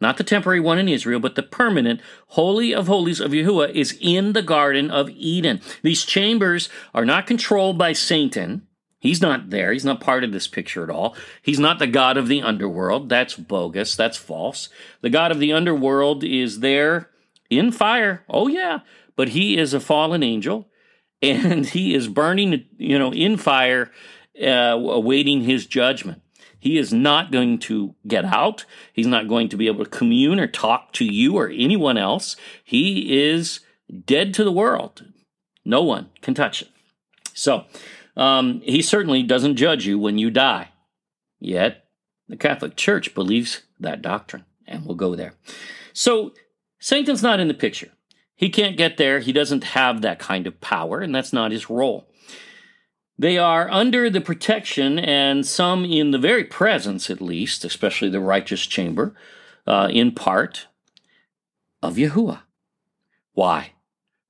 not 0.00 0.18
the 0.18 0.24
temporary 0.24 0.60
one 0.60 0.78
in 0.78 0.88
Israel, 0.88 1.20
but 1.20 1.34
the 1.34 1.42
permanent 1.42 2.00
Holy 2.28 2.74
of 2.74 2.86
Holies 2.86 3.20
of 3.20 3.30
Yahuwah 3.30 3.70
is 3.70 3.96
in 4.00 4.32
the 4.32 4.42
Garden 4.42 4.90
of 4.90 5.08
Eden. 5.10 5.60
These 5.82 6.04
chambers 6.04 6.68
are 6.94 7.06
not 7.06 7.26
controlled 7.26 7.78
by 7.78 7.92
Satan. 7.92 8.66
He's 8.98 9.20
not 9.20 9.50
there. 9.50 9.72
He's 9.72 9.84
not 9.84 10.00
part 10.00 10.24
of 10.24 10.32
this 10.32 10.48
picture 10.48 10.82
at 10.82 10.90
all. 10.90 11.14
He's 11.42 11.60
not 11.60 11.78
the 11.78 11.86
God 11.86 12.16
of 12.16 12.28
the 12.28 12.42
underworld. 12.42 13.08
That's 13.08 13.34
bogus. 13.34 13.94
That's 13.94 14.16
false. 14.16 14.68
The 15.02 15.10
God 15.10 15.30
of 15.30 15.38
the 15.38 15.52
underworld 15.52 16.24
is 16.24 16.60
there 16.60 17.10
in 17.50 17.72
fire. 17.72 18.24
Oh, 18.28 18.48
yeah. 18.48 18.80
But 19.14 19.30
he 19.30 19.58
is 19.58 19.74
a 19.74 19.80
fallen 19.80 20.22
angel 20.22 20.68
and 21.22 21.66
he 21.66 21.94
is 21.94 22.08
burning, 22.08 22.64
you 22.78 22.98
know, 22.98 23.12
in 23.12 23.36
fire, 23.36 23.90
uh, 24.42 24.46
awaiting 24.46 25.42
his 25.42 25.66
judgment. 25.66 26.22
He 26.58 26.78
is 26.78 26.92
not 26.92 27.30
going 27.30 27.58
to 27.60 27.94
get 28.06 28.24
out. 28.24 28.64
He's 28.92 29.06
not 29.06 29.28
going 29.28 29.48
to 29.50 29.56
be 29.56 29.66
able 29.66 29.84
to 29.84 29.90
commune 29.90 30.40
or 30.40 30.46
talk 30.46 30.92
to 30.94 31.04
you 31.04 31.36
or 31.36 31.48
anyone 31.48 31.96
else. 31.96 32.36
He 32.64 33.16
is 33.24 33.60
dead 34.04 34.34
to 34.34 34.44
the 34.44 34.52
world. 34.52 35.06
No 35.64 35.82
one 35.82 36.10
can 36.22 36.34
touch 36.34 36.62
it. 36.62 36.68
So, 37.34 37.66
um, 38.16 38.60
he 38.62 38.82
certainly 38.82 39.22
doesn't 39.22 39.56
judge 39.56 39.86
you 39.86 39.98
when 39.98 40.18
you 40.18 40.30
die. 40.30 40.70
Yet, 41.38 41.84
the 42.28 42.36
Catholic 42.36 42.76
Church 42.76 43.14
believes 43.14 43.62
that 43.78 44.02
doctrine, 44.02 44.44
and 44.66 44.84
we'll 44.84 44.96
go 44.96 45.14
there. 45.14 45.34
So, 45.92 46.32
Satan's 46.78 47.22
not 47.22 47.40
in 47.40 47.48
the 47.48 47.54
picture. 47.54 47.90
He 48.34 48.50
can't 48.50 48.76
get 48.76 48.96
there. 48.96 49.20
He 49.20 49.32
doesn't 49.32 49.64
have 49.64 50.02
that 50.02 50.18
kind 50.18 50.46
of 50.46 50.60
power, 50.60 51.00
and 51.00 51.14
that's 51.14 51.32
not 51.32 51.52
his 51.52 51.70
role. 51.70 52.08
They 53.18 53.38
are 53.38 53.70
under 53.70 54.10
the 54.10 54.20
protection 54.20 54.98
and 54.98 55.46
some 55.46 55.84
in 55.86 56.10
the 56.10 56.18
very 56.18 56.44
presence, 56.44 57.08
at 57.08 57.22
least, 57.22 57.64
especially 57.64 58.10
the 58.10 58.20
righteous 58.20 58.66
chamber, 58.66 59.14
uh, 59.66 59.88
in 59.90 60.12
part, 60.12 60.66
of 61.82 61.96
Yahuwah. 61.96 62.42
Why? 63.32 63.72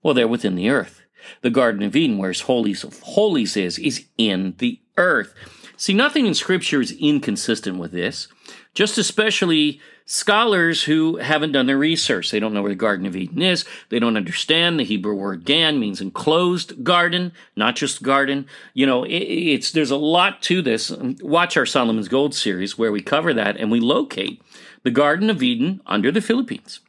Well, 0.03 0.15
they're 0.15 0.29
within 0.29 0.55
the 0.55 0.71
earth. 0.71 1.03
The 1.43 1.51
Garden 1.51 1.83
of 1.83 1.97
Eden, 1.97 2.19
where 2.19 2.31
his 2.31 2.43
holies 2.43 2.85
of 2.85 3.01
holies 3.01 3.57
is, 3.57 3.79
is 3.79 4.07
in 4.19 4.55
the 4.59 4.81
earth. 4.97 5.35
See, 5.77 5.93
nothing 5.93 6.27
in 6.27 6.35
Scripture 6.35 6.81
is 6.81 6.93
inconsistent 6.93 7.79
with 7.79 7.93
this, 7.93 8.29
just 8.75 8.97
especially 8.97 9.81
scholars 10.07 10.85
who 10.85 11.17
haven't 11.17 11.53
done 11.53 11.67
their 11.67 11.77
research. 11.77 12.31
They 12.31 12.41
don't 12.41 12.55
know 12.55 12.63
where 12.63 12.71
the 12.71 12.77
Garden 12.77 13.07
of 13.07 13.17
Eden 13.17 13.43
is. 13.43 13.65
They 13.91 13.99
don't 13.99 14.17
understand 14.17 14.79
the 14.79 14.85
Hebrew 14.85 15.15
word 15.15 15.45
gan 15.45 15.79
means 15.79 16.01
enclosed 16.01 16.83
garden, 16.83 17.33
not 17.57 17.77
just 17.77 18.03
garden. 18.03 18.47
You 18.73 18.87
know, 18.87 19.05
it, 19.05 19.11
it's 19.11 19.73
there's 19.73 19.91
a 19.91 19.97
lot 19.97 20.41
to 20.43 20.63
this. 20.63 20.91
Watch 20.91 21.57
our 21.57 21.67
Solomon's 21.67 22.09
Gold 22.09 22.35
series 22.35 22.79
where 22.79 22.93
we 22.93 23.03
cover 23.03 23.35
that 23.35 23.57
and 23.57 23.71
we 23.71 23.81
locate 23.81 24.41
the 24.85 24.91
Garden 24.91 25.29
of 25.29 25.43
Eden 25.43 25.83
under 25.87 26.11
the 26.11 26.23
Philippines, 26.23 26.81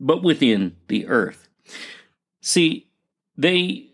but 0.00 0.22
within 0.22 0.74
the 0.88 1.06
earth. 1.06 1.48
See, 2.40 2.87
they 3.38 3.86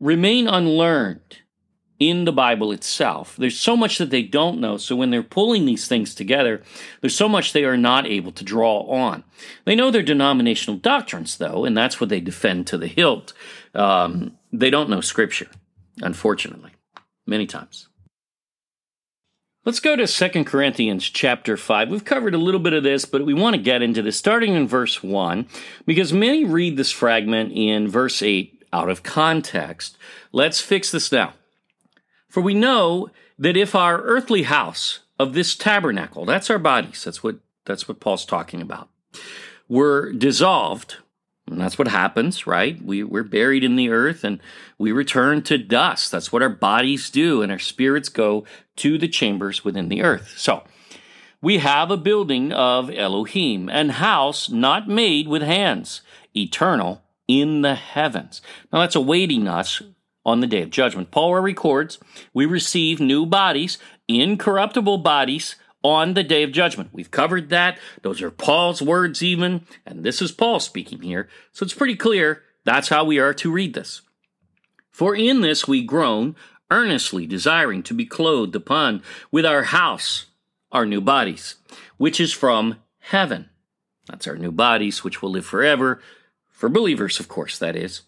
remain 0.00 0.48
unlearned 0.48 1.38
in 2.00 2.24
the 2.24 2.32
Bible 2.32 2.72
itself. 2.72 3.36
There's 3.36 3.58
so 3.58 3.76
much 3.76 3.98
that 3.98 4.10
they 4.10 4.22
don't 4.22 4.60
know. 4.60 4.76
So 4.76 4.96
when 4.96 5.10
they're 5.10 5.22
pulling 5.22 5.64
these 5.64 5.86
things 5.86 6.14
together, 6.14 6.60
there's 7.00 7.14
so 7.14 7.28
much 7.28 7.52
they 7.52 7.64
are 7.64 7.76
not 7.76 8.06
able 8.06 8.32
to 8.32 8.44
draw 8.44 8.80
on. 8.80 9.22
They 9.64 9.76
know 9.76 9.90
their 9.90 10.02
denominational 10.02 10.78
doctrines, 10.78 11.38
though, 11.38 11.64
and 11.64 11.76
that's 11.76 12.00
what 12.00 12.10
they 12.10 12.20
defend 12.20 12.66
to 12.66 12.78
the 12.78 12.88
hilt. 12.88 13.32
Um, 13.74 14.36
they 14.52 14.70
don't 14.70 14.90
know 14.90 15.00
Scripture, 15.00 15.48
unfortunately, 16.02 16.72
many 17.26 17.46
times. 17.46 17.88
Let's 19.64 19.80
go 19.80 19.96
to 19.96 20.06
2 20.06 20.44
Corinthians 20.44 21.08
chapter 21.08 21.56
5. 21.56 21.88
We've 21.88 22.04
covered 22.04 22.34
a 22.34 22.38
little 22.38 22.60
bit 22.60 22.74
of 22.74 22.82
this, 22.82 23.06
but 23.06 23.24
we 23.24 23.32
want 23.32 23.56
to 23.56 23.62
get 23.62 23.80
into 23.80 24.02
this 24.02 24.18
starting 24.18 24.52
in 24.52 24.68
verse 24.68 25.02
1 25.02 25.46
because 25.86 26.12
many 26.12 26.44
read 26.44 26.76
this 26.76 26.90
fragment 26.90 27.52
in 27.52 27.88
verse 27.88 28.20
8 28.20 28.53
out 28.74 28.90
of 28.90 29.04
context. 29.04 29.96
Let's 30.32 30.60
fix 30.60 30.90
this 30.90 31.12
now. 31.12 31.34
For 32.28 32.40
we 32.40 32.54
know 32.54 33.10
that 33.38 33.56
if 33.56 33.74
our 33.74 34.02
earthly 34.02 34.42
house 34.42 35.00
of 35.18 35.32
this 35.32 35.54
tabernacle, 35.54 36.24
that's 36.24 36.50
our 36.50 36.58
bodies, 36.58 37.04
that's 37.04 37.22
what 37.22 37.36
that's 37.64 37.88
what 37.88 38.00
Paul's 38.00 38.26
talking 38.26 38.60
about, 38.60 38.90
were 39.68 40.12
dissolved, 40.12 40.96
and 41.46 41.60
that's 41.60 41.78
what 41.78 41.88
happens, 41.88 42.46
right? 42.46 42.82
We, 42.82 43.02
we're 43.04 43.22
buried 43.22 43.64
in 43.64 43.76
the 43.76 43.88
earth 43.88 44.22
and 44.22 44.38
we 44.76 44.92
return 44.92 45.42
to 45.44 45.56
dust. 45.56 46.10
That's 46.10 46.30
what 46.30 46.42
our 46.42 46.50
bodies 46.50 47.08
do, 47.08 47.40
and 47.40 47.50
our 47.52 47.58
spirits 47.58 48.08
go 48.08 48.44
to 48.76 48.98
the 48.98 49.08
chambers 49.08 49.64
within 49.64 49.88
the 49.88 50.02
earth. 50.02 50.34
So, 50.36 50.64
we 51.40 51.58
have 51.58 51.90
a 51.90 51.98
building 51.98 52.52
of 52.52 52.90
Elohim, 52.90 53.68
an 53.68 53.90
house 53.90 54.48
not 54.48 54.88
made 54.88 55.28
with 55.28 55.42
hands, 55.42 56.00
eternal 56.34 57.03
in 57.28 57.62
the 57.62 57.74
heavens. 57.74 58.42
Now, 58.72 58.80
that's 58.80 58.96
awaiting 58.96 59.48
us 59.48 59.82
on 60.26 60.40
the 60.40 60.46
day 60.46 60.62
of 60.62 60.70
judgment. 60.70 61.10
Paul 61.10 61.34
records, 61.34 61.98
we 62.32 62.46
receive 62.46 63.00
new 63.00 63.26
bodies, 63.26 63.78
incorruptible 64.08 64.98
bodies, 64.98 65.56
on 65.84 66.14
the 66.14 66.24
day 66.24 66.42
of 66.42 66.50
judgment. 66.50 66.88
We've 66.92 67.10
covered 67.10 67.50
that. 67.50 67.78
Those 68.02 68.22
are 68.22 68.30
Paul's 68.30 68.80
words, 68.80 69.22
even, 69.22 69.66
and 69.84 70.02
this 70.02 70.22
is 70.22 70.32
Paul 70.32 70.58
speaking 70.58 71.02
here. 71.02 71.28
So 71.52 71.62
it's 71.62 71.74
pretty 71.74 71.94
clear 71.94 72.42
that's 72.64 72.88
how 72.88 73.04
we 73.04 73.18
are 73.18 73.34
to 73.34 73.52
read 73.52 73.74
this. 73.74 74.00
For 74.90 75.14
in 75.14 75.42
this 75.42 75.68
we 75.68 75.82
groan, 75.82 76.34
earnestly 76.70 77.26
desiring 77.26 77.82
to 77.82 77.94
be 77.94 78.06
clothed 78.06 78.56
upon 78.56 79.02
with 79.30 79.44
our 79.44 79.64
house, 79.64 80.26
our 80.72 80.86
new 80.86 81.02
bodies, 81.02 81.56
which 81.98 82.18
is 82.18 82.32
from 82.32 82.76
heaven. 83.00 83.50
That's 84.08 84.26
our 84.26 84.36
new 84.36 84.52
bodies, 84.52 85.04
which 85.04 85.20
will 85.20 85.30
live 85.30 85.44
forever, 85.46 86.00
for 86.64 86.70
believers, 86.70 87.20
of 87.20 87.28
course, 87.28 87.58
that 87.58 87.76
is. 87.76 88.00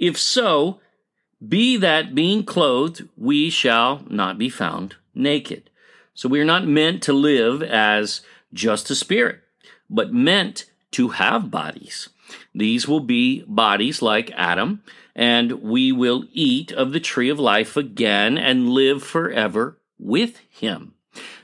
If 0.00 0.18
so, 0.18 0.80
be 1.46 1.76
that 1.76 2.12
being 2.12 2.42
clothed, 2.42 3.08
we 3.16 3.50
shall 3.50 4.02
not 4.10 4.36
be 4.36 4.48
found 4.48 4.96
naked. 5.14 5.70
So 6.12 6.28
we 6.28 6.40
are 6.40 6.44
not 6.44 6.66
meant 6.66 7.04
to 7.04 7.12
live 7.12 7.62
as 7.62 8.22
just 8.52 8.90
a 8.90 8.96
spirit, 8.96 9.42
but 9.88 10.12
meant 10.12 10.64
to 10.90 11.10
have 11.10 11.52
bodies. 11.52 12.08
These 12.52 12.88
will 12.88 12.98
be 12.98 13.44
bodies 13.46 14.02
like 14.02 14.32
Adam, 14.34 14.82
and 15.14 15.62
we 15.62 15.92
will 15.92 16.24
eat 16.32 16.72
of 16.72 16.90
the 16.90 16.98
tree 16.98 17.28
of 17.28 17.38
life 17.38 17.76
again 17.76 18.36
and 18.36 18.70
live 18.70 19.04
forever 19.04 19.78
with 20.00 20.38
him. 20.50 20.94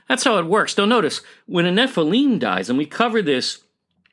That's 0.09 0.25
how 0.25 0.37
it 0.37 0.47
works. 0.47 0.77
Now, 0.77 0.83
notice 0.83 1.21
when 1.45 1.65
a 1.65 1.71
Nephilim 1.71 2.39
dies, 2.39 2.67
and 2.67 2.77
we 2.77 2.85
cover 2.85 3.21
this 3.21 3.63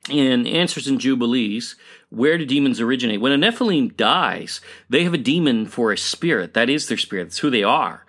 in 0.09 0.47
Answers 0.47 0.88
In 0.88 0.99
Jubilees, 0.99 1.76
where 2.11 2.38
do 2.38 2.47
demons 2.47 2.81
originate? 2.81 3.21
When 3.21 3.33
a 3.33 3.37
Nephilim 3.37 3.97
dies, 3.97 4.61
they 4.88 5.05
have 5.05 5.14
a 5.14 5.19
demon 5.19 5.67
for 5.67 5.93
a 5.93 5.99
spirit. 5.99 6.55
That 6.55 6.71
is 6.71 6.88
their 6.88 6.97
spirit. 6.97 7.25
That's 7.25 7.38
who 7.38 7.50
they 7.50 7.62
are. 7.62 8.05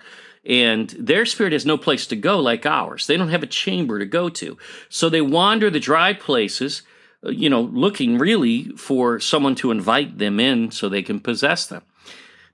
and 0.45 0.89
their 0.91 1.25
spirit 1.25 1.53
has 1.53 1.65
no 1.65 1.77
place 1.77 2.07
to 2.07 2.15
go 2.15 2.39
like 2.39 2.65
ours. 2.65 3.05
They 3.05 3.17
don't 3.17 3.29
have 3.29 3.43
a 3.43 3.47
chamber 3.47 3.99
to 3.99 4.05
go 4.05 4.29
to. 4.29 4.57
So 4.87 5.09
they 5.09 5.21
wander 5.21 5.69
the 5.69 5.79
dry 5.79 6.13
places, 6.13 6.81
uh, 7.25 7.29
you 7.31 7.49
know, 7.49 7.61
looking 7.61 8.17
really 8.17 8.69
for 8.77 9.19
someone 9.19 9.55
to 9.55 9.71
invite 9.71 10.17
them 10.17 10.39
in 10.39 10.71
so 10.71 10.87
they 10.87 11.03
can 11.03 11.19
possess 11.19 11.67
them. 11.67 11.83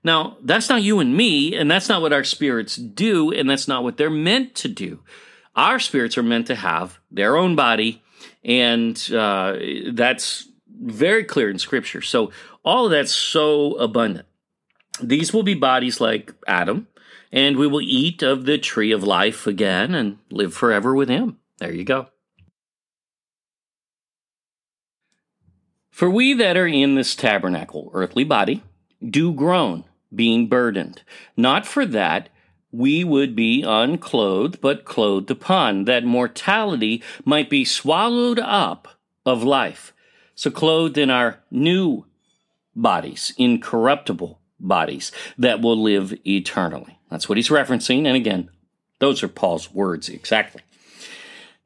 Now, 0.02 0.36
that's 0.42 0.68
not 0.68 0.82
you 0.82 1.00
and 1.00 1.16
me, 1.16 1.54
and 1.54 1.70
that's 1.70 1.88
not 1.88 2.02
what 2.02 2.12
our 2.12 2.24
spirits 2.24 2.76
do, 2.76 3.32
and 3.32 3.48
that's 3.48 3.66
not 3.68 3.82
what 3.82 3.96
they're 3.96 4.10
meant 4.10 4.54
to 4.56 4.68
do. 4.68 5.00
Our 5.54 5.78
spirits 5.78 6.18
are 6.18 6.22
meant 6.22 6.46
to 6.48 6.54
have 6.54 6.98
their 7.10 7.36
own 7.36 7.56
body, 7.56 8.02
and 8.44 8.96
uh, 9.12 9.56
that's 9.92 10.48
very 10.68 11.24
clear 11.24 11.50
in 11.50 11.58
Scripture. 11.58 12.02
So, 12.02 12.30
all 12.64 12.86
of 12.86 12.90
that's 12.90 13.12
so 13.12 13.74
abundant. 13.74 14.26
These 15.02 15.32
will 15.32 15.42
be 15.42 15.54
bodies 15.54 16.00
like 16.00 16.34
Adam, 16.46 16.88
and 17.30 17.56
we 17.56 17.66
will 17.66 17.82
eat 17.82 18.22
of 18.22 18.44
the 18.44 18.58
tree 18.58 18.92
of 18.92 19.02
life 19.02 19.46
again 19.46 19.94
and 19.94 20.18
live 20.30 20.54
forever 20.54 20.94
with 20.94 21.08
him. 21.08 21.38
There 21.58 21.72
you 21.72 21.84
go. 21.84 22.08
For 25.90 26.10
we 26.10 26.34
that 26.34 26.58
are 26.58 26.66
in 26.66 26.94
this 26.94 27.14
tabernacle, 27.14 27.90
earthly 27.94 28.24
body, 28.24 28.62
do 29.02 29.32
groan, 29.32 29.84
being 30.14 30.46
burdened, 30.46 31.02
not 31.36 31.66
for 31.66 31.86
that 31.86 32.28
we 32.72 33.04
would 33.04 33.34
be 33.34 33.62
unclothed, 33.62 34.60
but 34.60 34.84
clothed 34.84 35.30
upon, 35.30 35.84
that 35.84 36.04
mortality 36.04 37.02
might 37.24 37.48
be 37.48 37.64
swallowed 37.64 38.38
up 38.38 38.88
of 39.24 39.42
life. 39.42 39.92
So, 40.34 40.50
clothed 40.50 40.98
in 40.98 41.10
our 41.10 41.40
new 41.50 42.04
bodies, 42.74 43.32
incorruptible 43.38 44.38
bodies, 44.60 45.12
that 45.38 45.62
will 45.62 45.80
live 45.80 46.14
eternally. 46.26 46.98
That's 47.10 47.28
what 47.28 47.38
he's 47.38 47.48
referencing. 47.48 48.06
And 48.06 48.16
again, 48.16 48.50
those 48.98 49.22
are 49.22 49.28
Paul's 49.28 49.72
words 49.72 50.08
exactly. 50.08 50.62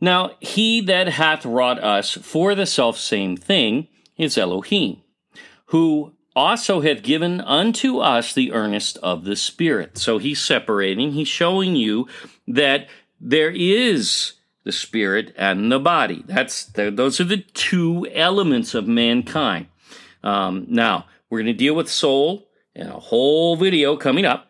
Now, 0.00 0.32
he 0.40 0.80
that 0.82 1.08
hath 1.08 1.44
wrought 1.44 1.82
us 1.82 2.12
for 2.14 2.54
the 2.54 2.66
self 2.66 2.98
same 2.98 3.36
thing 3.36 3.88
is 4.16 4.38
Elohim, 4.38 5.02
who 5.66 6.14
also 6.34 6.80
hath 6.80 7.02
given 7.02 7.40
unto 7.40 7.98
us 7.98 8.32
the 8.32 8.52
earnest 8.52 8.96
of 8.98 9.24
the 9.24 9.36
Spirit. 9.36 9.98
So 9.98 10.18
he's 10.18 10.40
separating, 10.40 11.12
he's 11.12 11.28
showing 11.28 11.76
you 11.76 12.08
that 12.46 12.88
there 13.20 13.50
is 13.50 14.34
the 14.64 14.72
spirit 14.72 15.34
and 15.36 15.70
the 15.70 15.78
body. 15.78 16.22
That's 16.26 16.64
the, 16.64 16.90
those 16.90 17.20
are 17.20 17.24
the 17.24 17.38
two 17.38 18.06
elements 18.12 18.74
of 18.74 18.86
mankind. 18.86 19.66
Um, 20.22 20.66
now 20.68 21.06
we're 21.28 21.38
going 21.38 21.46
to 21.46 21.52
deal 21.52 21.74
with 21.74 21.90
soul 21.90 22.48
in 22.74 22.86
a 22.86 22.98
whole 22.98 23.56
video 23.56 23.96
coming 23.96 24.24
up. 24.24 24.46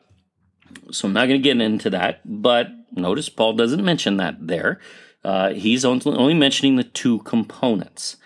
So 0.91 1.07
I'm 1.09 1.15
not 1.15 1.27
going 1.27 1.41
to 1.41 1.45
get 1.45 1.61
into 1.61 1.91
that, 1.91 2.21
but 2.25 2.69
notice 2.93 3.29
Paul 3.29 3.55
doesn't 3.55 3.85
mention 3.85 4.17
that 4.17 4.47
there. 4.47 4.81
Uh, 5.23 5.51
he's 5.51 5.85
only 5.85 6.35
mentioning 6.35 6.77
the 6.77 6.85
two 6.85 7.19
components, 7.21 8.17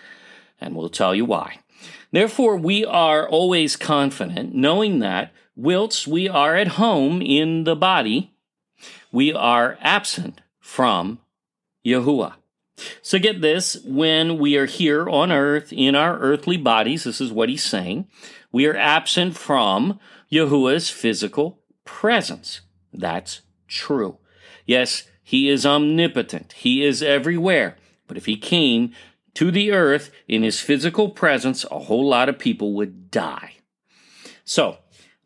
and 0.61 0.75
we'll 0.75 0.89
tell 0.89 1.13
you 1.13 1.25
why. 1.25 1.59
Therefore, 2.15 2.55
we 2.55 2.85
are 2.85 3.27
always 3.27 3.75
confident, 3.75 4.55
knowing 4.55 4.99
that 4.99 5.33
whilst 5.53 6.07
we 6.07 6.29
are 6.29 6.55
at 6.55 6.79
home 6.79 7.21
in 7.21 7.65
the 7.65 7.75
body, 7.75 8.31
we 9.11 9.33
are 9.33 9.77
absent 9.81 10.39
from 10.61 11.19
Yahuwah. 11.85 12.35
So 13.01 13.19
get 13.19 13.41
this 13.41 13.75
when 13.83 14.37
we 14.37 14.55
are 14.55 14.65
here 14.65 15.09
on 15.09 15.29
earth 15.29 15.73
in 15.73 15.93
our 15.93 16.17
earthly 16.17 16.55
bodies, 16.55 17.03
this 17.03 17.19
is 17.19 17.33
what 17.33 17.49
he's 17.49 17.65
saying, 17.65 18.07
we 18.49 18.65
are 18.65 18.77
absent 18.77 19.35
from 19.35 19.99
Yahuwah's 20.31 20.89
physical 20.89 21.59
presence. 21.83 22.61
That's 22.93 23.41
true. 23.67 24.19
Yes, 24.65 25.03
he 25.21 25.49
is 25.49 25.65
omnipotent, 25.65 26.53
he 26.53 26.81
is 26.81 27.03
everywhere. 27.03 27.75
But 28.07 28.15
if 28.15 28.25
he 28.25 28.37
came 28.37 28.93
to 29.35 29.51
the 29.51 29.71
earth 29.71 30.11
in 30.27 30.43
his 30.43 30.59
physical 30.59 31.09
presence, 31.09 31.65
a 31.69 31.79
whole 31.79 32.07
lot 32.07 32.29
of 32.29 32.39
people 32.39 32.73
would 32.73 33.11
die. 33.11 33.53
So, 34.43 34.77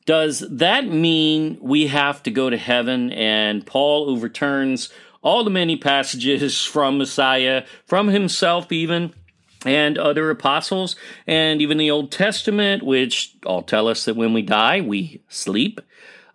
does 0.05 0.43
that 0.49 0.87
mean 0.87 1.57
we 1.61 1.87
have 1.87 2.23
to 2.23 2.31
go 2.31 2.49
to 2.49 2.57
heaven? 2.57 3.11
And 3.11 3.65
Paul 3.65 4.09
overturns 4.09 4.89
all 5.21 5.43
the 5.43 5.49
many 5.49 5.77
passages 5.77 6.65
from 6.65 6.97
Messiah, 6.97 7.65
from 7.85 8.07
himself 8.07 8.71
even, 8.71 9.13
and 9.65 9.97
other 9.97 10.29
apostles, 10.29 10.95
and 11.27 11.61
even 11.61 11.77
the 11.77 11.91
Old 11.91 12.11
Testament, 12.11 12.81
which 12.81 13.35
all 13.45 13.61
tell 13.61 13.87
us 13.87 14.05
that 14.05 14.15
when 14.15 14.33
we 14.33 14.41
die, 14.41 14.81
we 14.81 15.21
sleep? 15.27 15.81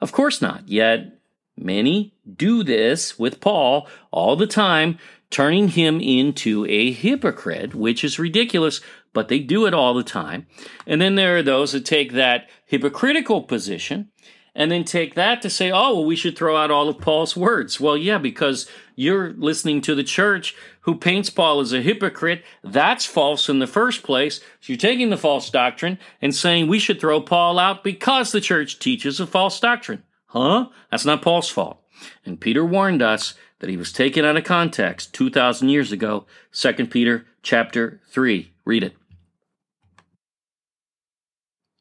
Of 0.01 0.13
course 0.13 0.43
not. 0.43 0.69
Yet 0.69 1.19
many 1.57 2.15
do 2.37 2.63
this 2.63 3.19
with 3.19 3.41
Paul 3.41 3.89
all 4.11 4.37
the 4.37 4.47
time, 4.47 4.99
turning 5.35 5.67
him 5.67 6.01
into 6.01 6.65
a 6.67 6.93
hypocrite, 6.93 7.75
which 7.75 8.05
is 8.05 8.21
ridiculous, 8.21 8.81
but 9.13 9.27
they 9.27 9.41
do 9.41 9.67
it 9.67 9.75
all 9.75 9.93
the 9.93 10.05
time. 10.05 10.47
And 10.87 11.01
then 11.01 11.17
there 11.17 11.37
are 11.37 11.43
those 11.43 11.73
that 11.73 11.85
take 11.85 12.13
that 12.13 12.49
hypocritical 12.67 13.43
position 13.43 14.13
and 14.55 14.71
then 14.71 14.85
take 14.85 15.17
that 15.17 15.43
to 15.43 15.51
say, 15.51 15.73
oh, 15.73 15.95
well, 15.95 16.05
we 16.05 16.15
should 16.15 16.39
throw 16.39 16.57
out 16.57 16.71
all 16.71 16.89
of 16.89 17.01
Paul's 17.01 17.37
words. 17.37 17.81
Well, 17.81 17.97
yeah, 17.97 18.19
because 18.19 18.71
you're 18.95 19.33
listening 19.33 19.81
to 19.81 19.97
the 19.97 20.05
church 20.05 20.55
who 20.83 20.95
paints 20.95 21.31
Paul 21.31 21.59
as 21.59 21.73
a 21.73 21.83
hypocrite. 21.83 22.45
That's 22.63 23.05
false 23.05 23.49
in 23.49 23.59
the 23.59 23.67
first 23.67 24.05
place. 24.05 24.37
So 24.61 24.73
you're 24.73 24.77
taking 24.77 25.11
the 25.11 25.17
false 25.17 25.51
doctrine 25.51 25.99
and 26.23 26.33
saying 26.33 26.69
we 26.69 26.79
should 26.79 27.01
throw 27.01 27.21
Paul 27.21 27.59
out 27.59 27.83
because 27.83 28.31
the 28.31 28.41
church 28.41 28.79
teaches 28.79 29.19
a 29.19 29.27
false 29.27 29.59
doctrine. 29.59 30.05
Huh? 30.27 30.69
That's 30.93 31.05
not 31.05 31.23
Paul's 31.23 31.49
fault. 31.49 31.81
And 32.25 32.41
Peter 32.41 32.65
warned 32.65 33.03
us 33.03 33.35
that 33.61 33.71
he 33.71 33.77
was 33.77 33.93
taken 33.93 34.25
out 34.25 34.37
of 34.37 34.45
context 34.45 35.15
2,000 35.15 35.69
years 35.69 35.93
ago. 35.93 36.27
2 36.53 36.87
Peter 36.87 37.27
chapter 37.43 38.01
3. 38.09 38.53
Read 38.65 38.85
it. 38.85 38.97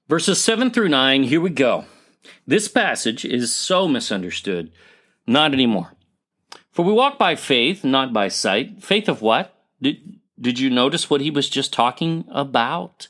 Verses 0.08 0.44
7 0.44 0.70
through 0.70 0.90
9, 0.90 1.24
here 1.24 1.42
we 1.42 1.50
go. 1.50 1.86
This 2.46 2.68
passage 2.68 3.26
is 3.26 3.54
so 3.54 3.88
misunderstood. 3.88 4.72
Not 5.26 5.54
anymore. 5.54 5.94
For 6.72 6.84
we 6.84 6.94
walk 6.94 7.18
by 7.18 7.36
faith, 7.36 7.84
not 7.84 8.14
by 8.14 8.28
sight. 8.28 8.84
Faith 8.84 9.08
of 9.08 9.22
what? 9.22 9.56
Did, 9.82 10.20
did 10.40 10.60
you 10.60 10.70
notice 10.70 11.10
what 11.10 11.22
he 11.22 11.32
was 11.32 11.50
just 11.50 11.72
talking 11.72 12.26
about? 12.30 13.08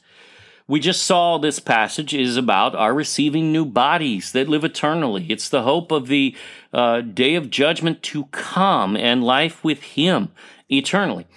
We 0.68 0.80
just 0.80 1.04
saw 1.04 1.38
this 1.38 1.60
passage 1.60 2.14
is 2.14 2.38
about 2.38 2.74
our 2.74 2.94
receiving 2.94 3.52
new 3.52 3.66
bodies 3.66 4.32
that 4.32 4.48
live 4.48 4.64
eternally. 4.64 5.26
It's 5.30 5.50
the 5.50 5.64
hope 5.64 5.92
of 5.92 6.08
the 6.08 6.36
uh, 6.72 7.02
day 7.02 7.36
of 7.36 7.50
judgment 7.50 8.02
to 8.04 8.26
come 8.26 8.96
and 8.96 9.24
life 9.24 9.62
with 9.64 9.82
Him 9.82 10.30
eternally. 10.70 11.28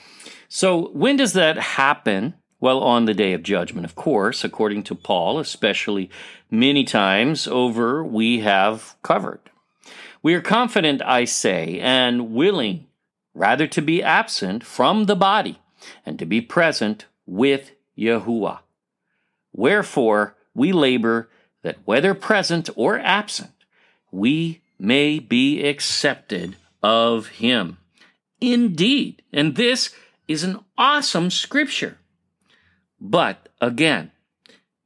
So, 0.48 0.90
when 0.90 1.16
does 1.16 1.32
that 1.32 1.58
happen? 1.58 2.34
Well, 2.60 2.80
on 2.80 3.04
the 3.04 3.14
day 3.14 3.32
of 3.32 3.42
judgment, 3.42 3.84
of 3.84 3.96
course, 3.96 4.44
according 4.44 4.84
to 4.84 4.94
Paul, 4.94 5.38
especially 5.38 6.08
many 6.50 6.84
times 6.84 7.46
over, 7.46 8.02
we 8.02 8.40
have 8.40 8.94
covered. 9.02 9.40
We 10.22 10.34
are 10.34 10.40
confident, 10.40 11.02
I 11.02 11.24
say, 11.24 11.78
and 11.80 12.32
willing 12.32 12.86
rather 13.34 13.66
to 13.66 13.82
be 13.82 14.02
absent 14.02 14.64
from 14.64 15.04
the 15.04 15.16
body 15.16 15.60
and 16.06 16.18
to 16.18 16.24
be 16.24 16.40
present 16.40 17.06
with 17.26 17.72
Yahuwah. 17.98 18.60
Wherefore, 19.56 20.36
we 20.54 20.72
labor 20.72 21.30
that 21.62 21.78
whether 21.86 22.12
present 22.12 22.68
or 22.76 22.98
absent, 22.98 23.52
we 24.12 24.60
may 24.78 25.18
be 25.18 25.66
accepted 25.66 26.56
of 26.82 27.28
Him. 27.28 27.78
Indeed, 28.38 29.22
and 29.32 29.56
this 29.56 29.94
is 30.28 30.44
an 30.44 30.60
awesome 30.76 31.30
scripture. 31.30 31.96
But 33.00 33.48
again, 33.58 34.12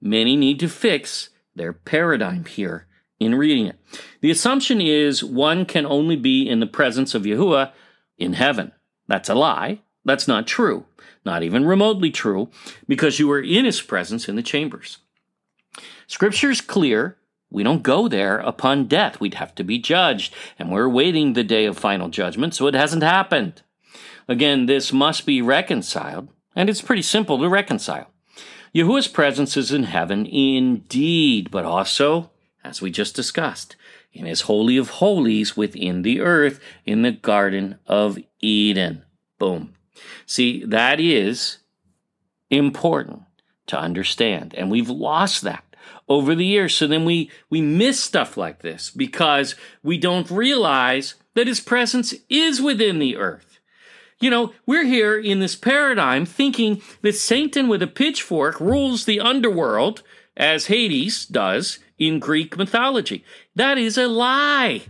many 0.00 0.37
need 0.37 0.61
to 0.61 0.68
fix 0.68 1.30
their 1.56 1.72
paradigm 1.72 2.44
here 2.44 2.87
in 3.18 3.35
reading 3.35 3.66
it. 3.66 3.78
The 4.20 4.30
assumption 4.30 4.80
is 4.80 5.24
one 5.24 5.66
can 5.66 5.85
only 5.85 6.16
be 6.16 6.48
in 6.48 6.61
the 6.61 6.66
presence 6.66 7.12
of 7.12 7.22
Yahuwah 7.22 7.72
in 8.18 8.35
heaven. 8.35 8.70
That's 9.09 9.28
a 9.28 9.35
lie. 9.35 9.80
That's 10.04 10.28
not 10.28 10.46
true. 10.46 10.86
Not 11.24 11.42
even 11.42 11.66
remotely 11.66 12.10
true, 12.10 12.50
because 12.88 13.18
you 13.18 13.28
were 13.28 13.40
in 13.40 13.64
his 13.64 13.82
presence 13.82 14.28
in 14.28 14.36
the 14.36 14.42
chambers. 14.42 14.98
Scripture 16.06 16.50
is 16.50 16.60
clear. 16.60 17.18
We 17.50 17.62
don't 17.62 17.82
go 17.82 18.08
there 18.08 18.38
upon 18.38 18.86
death. 18.86 19.20
We'd 19.20 19.34
have 19.34 19.54
to 19.56 19.64
be 19.64 19.78
judged, 19.78 20.34
and 20.58 20.70
we're 20.70 20.88
waiting 20.88 21.32
the 21.32 21.44
day 21.44 21.66
of 21.66 21.76
final 21.76 22.08
judgment, 22.08 22.54
so 22.54 22.66
it 22.66 22.74
hasn't 22.74 23.02
happened. 23.02 23.62
Again, 24.28 24.66
this 24.66 24.92
must 24.92 25.26
be 25.26 25.42
reconciled. 25.42 26.28
And 26.54 26.70
it's 26.70 26.82
pretty 26.82 27.02
simple 27.02 27.38
to 27.38 27.48
reconcile. 27.48 28.10
Yahuwah's 28.72 29.08
presence 29.08 29.56
is 29.56 29.72
in 29.72 29.84
heaven 29.84 30.26
indeed, 30.26 31.50
but 31.50 31.64
also, 31.64 32.30
as 32.62 32.80
we 32.80 32.90
just 32.90 33.16
discussed, 33.16 33.76
in 34.12 34.26
his 34.26 34.42
holy 34.42 34.76
of 34.76 34.90
holies 34.90 35.56
within 35.56 36.02
the 36.02 36.20
earth 36.20 36.60
in 36.84 37.02
the 37.02 37.12
Garden 37.12 37.78
of 37.86 38.18
Eden. 38.40 39.04
Boom. 39.38 39.74
See, 40.26 40.64
that 40.64 41.00
is 41.00 41.58
important 42.50 43.22
to 43.66 43.78
understand, 43.78 44.54
and 44.54 44.70
we've 44.70 44.90
lost 44.90 45.42
that 45.42 45.64
over 46.08 46.34
the 46.34 46.44
years. 46.44 46.74
So 46.74 46.86
then 46.86 47.04
we, 47.04 47.30
we 47.48 47.60
miss 47.60 48.00
stuff 48.00 48.36
like 48.36 48.60
this 48.60 48.90
because 48.90 49.54
we 49.82 49.96
don't 49.96 50.30
realize 50.30 51.14
that 51.34 51.46
his 51.46 51.60
presence 51.60 52.12
is 52.28 52.60
within 52.60 52.98
the 52.98 53.16
earth. 53.16 53.60
You 54.20 54.28
know, 54.28 54.52
we're 54.66 54.84
here 54.84 55.18
in 55.18 55.40
this 55.40 55.56
paradigm 55.56 56.26
thinking 56.26 56.82
that 57.00 57.14
Satan 57.14 57.68
with 57.68 57.80
a 57.80 57.86
pitchfork 57.86 58.60
rules 58.60 59.04
the 59.04 59.20
underworld 59.20 60.02
as 60.36 60.66
Hades 60.66 61.24
does 61.24 61.78
in 61.98 62.18
Greek 62.18 62.58
mythology. 62.58 63.24
That 63.54 63.78
is 63.78 63.96
a 63.96 64.08
lie. 64.08 64.82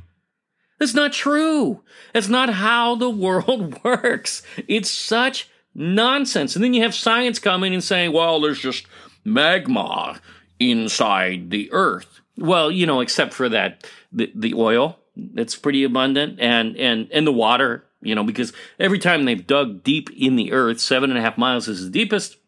That's 0.80 0.94
not 0.94 1.12
true. 1.12 1.82
That's 2.14 2.28
not 2.28 2.48
how 2.48 2.96
the 2.96 3.10
world 3.10 3.78
works. 3.84 4.42
It's 4.66 4.90
such 4.90 5.48
nonsense. 5.74 6.56
And 6.56 6.64
then 6.64 6.74
you 6.74 6.82
have 6.82 6.94
science 6.94 7.38
coming 7.38 7.74
and 7.74 7.84
saying, 7.84 8.12
well, 8.12 8.40
there's 8.40 8.58
just 8.58 8.86
magma 9.22 10.20
inside 10.58 11.50
the 11.50 11.70
earth. 11.70 12.20
Well, 12.38 12.70
you 12.70 12.86
know, 12.86 13.00
except 13.00 13.34
for 13.34 13.50
that, 13.50 13.86
the, 14.10 14.32
the 14.34 14.54
oil 14.54 14.98
that's 15.14 15.54
pretty 15.54 15.84
abundant 15.84 16.40
and, 16.40 16.76
and, 16.78 17.08
and 17.12 17.26
the 17.26 17.32
water, 17.32 17.84
you 18.00 18.14
know, 18.14 18.24
because 18.24 18.54
every 18.78 18.98
time 18.98 19.26
they've 19.26 19.46
dug 19.46 19.84
deep 19.84 20.08
in 20.16 20.36
the 20.36 20.50
earth, 20.50 20.80
seven 20.80 21.10
and 21.10 21.18
a 21.18 21.22
half 21.22 21.36
miles 21.36 21.68
is 21.68 21.84
the 21.84 21.90
deepest, 21.90 22.38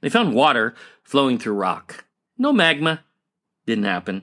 they 0.00 0.08
found 0.08 0.34
water 0.34 0.74
flowing 1.04 1.38
through 1.38 1.54
rock. 1.54 2.06
No 2.38 2.52
magma. 2.52 3.02
Didn't 3.66 3.84
happen. 3.84 4.22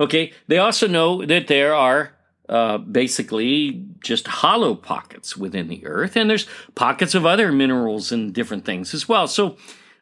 Okay. 0.00 0.32
They 0.46 0.56
also 0.56 0.86
know 0.86 1.26
that 1.26 1.48
there 1.48 1.74
are 1.74 2.14
uh, 2.48 2.78
basically 2.78 3.84
just 4.00 4.26
hollow 4.26 4.74
pockets 4.74 5.36
within 5.36 5.68
the 5.68 5.84
earth, 5.86 6.16
and 6.16 6.28
there's 6.28 6.46
pockets 6.74 7.14
of 7.14 7.24
other 7.24 7.50
minerals 7.50 8.12
and 8.12 8.34
different 8.34 8.64
things 8.64 8.92
as 8.94 9.08
well. 9.08 9.26
So, 9.26 9.56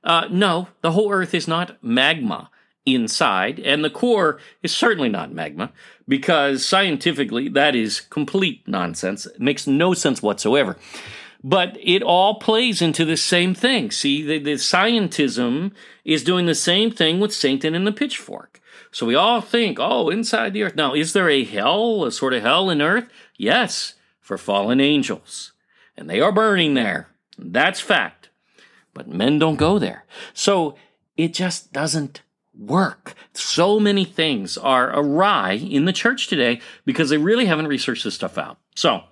uh, 0.05 0.28
no, 0.31 0.68
the 0.81 0.92
whole 0.92 1.12
earth 1.12 1.35
is 1.35 1.46
not 1.46 1.83
magma 1.83 2.50
inside, 2.85 3.61
and 3.61 3.85
the 3.85 3.90
core 3.90 4.40
is 4.62 4.74
certainly 4.74 5.09
not 5.09 5.33
magma 5.33 5.72
because 6.09 6.66
scientifically 6.66 7.48
that 7.48 7.76
is 7.76 8.00
complete 8.00 8.66
nonsense. 8.66 9.26
It 9.26 9.40
makes 9.40 9.66
no 9.66 9.94
sense 9.94 10.20
whatsoever. 10.22 10.76
But 11.44 11.76
it 11.81 12.02
all 12.02 12.37
plays 12.38 12.81
into 12.81 13.05
the 13.05 13.16
same 13.16 13.55
thing. 13.55 13.90
See, 13.90 14.22
the, 14.22 14.38
the 14.38 14.55
scientism 14.55 15.72
is 16.05 16.22
doing 16.22 16.46
the 16.46 16.55
same 16.55 16.90
thing 16.90 17.18
with 17.18 17.35
Satan 17.35 17.74
and 17.74 17.87
the 17.87 17.92
pitchfork. 17.92 18.61
So 18.92 19.07
we 19.07 19.14
all 19.14 19.40
think, 19.40 19.78
oh, 19.81 20.11
inside 20.11 20.52
the 20.52 20.62
earth. 20.62 20.76
Now, 20.76 20.94
is 20.94 21.14
there 21.14 21.28
a 21.28 21.44
hell, 21.44 22.05
a 22.05 22.12
sort 22.12 22.35
of 22.35 22.42
hell 22.42 22.68
in 22.68 22.83
earth? 22.83 23.09
Yes, 23.37 23.94
for 24.20 24.37
fallen 24.37 24.81
angels. 24.81 25.52
And 25.96 26.09
they 26.09 26.20
are 26.20 26.31
burning 26.31 26.74
there. 26.74 27.09
That's 27.38 27.81
fact. 27.81 28.28
But 28.92 29.09
men 29.09 29.38
don't 29.38 29.57
go 29.57 29.78
there. 29.78 30.05
So 30.35 30.76
it 31.16 31.33
just 31.33 31.72
doesn't 31.72 32.22
work. 32.55 33.14
So 33.33 33.81
many 33.81 34.05
things 34.05 34.59
are 34.59 34.94
awry 34.94 35.52
in 35.52 35.87
the 35.87 35.92
church 35.92 36.28
today 36.28 36.61
because 36.85 37.09
they 37.09 37.16
really 37.16 37.46
haven't 37.46 37.68
researched 37.68 38.05
this 38.05 38.14
stuff 38.14 38.37
out. 38.37 38.59
So 38.76 39.05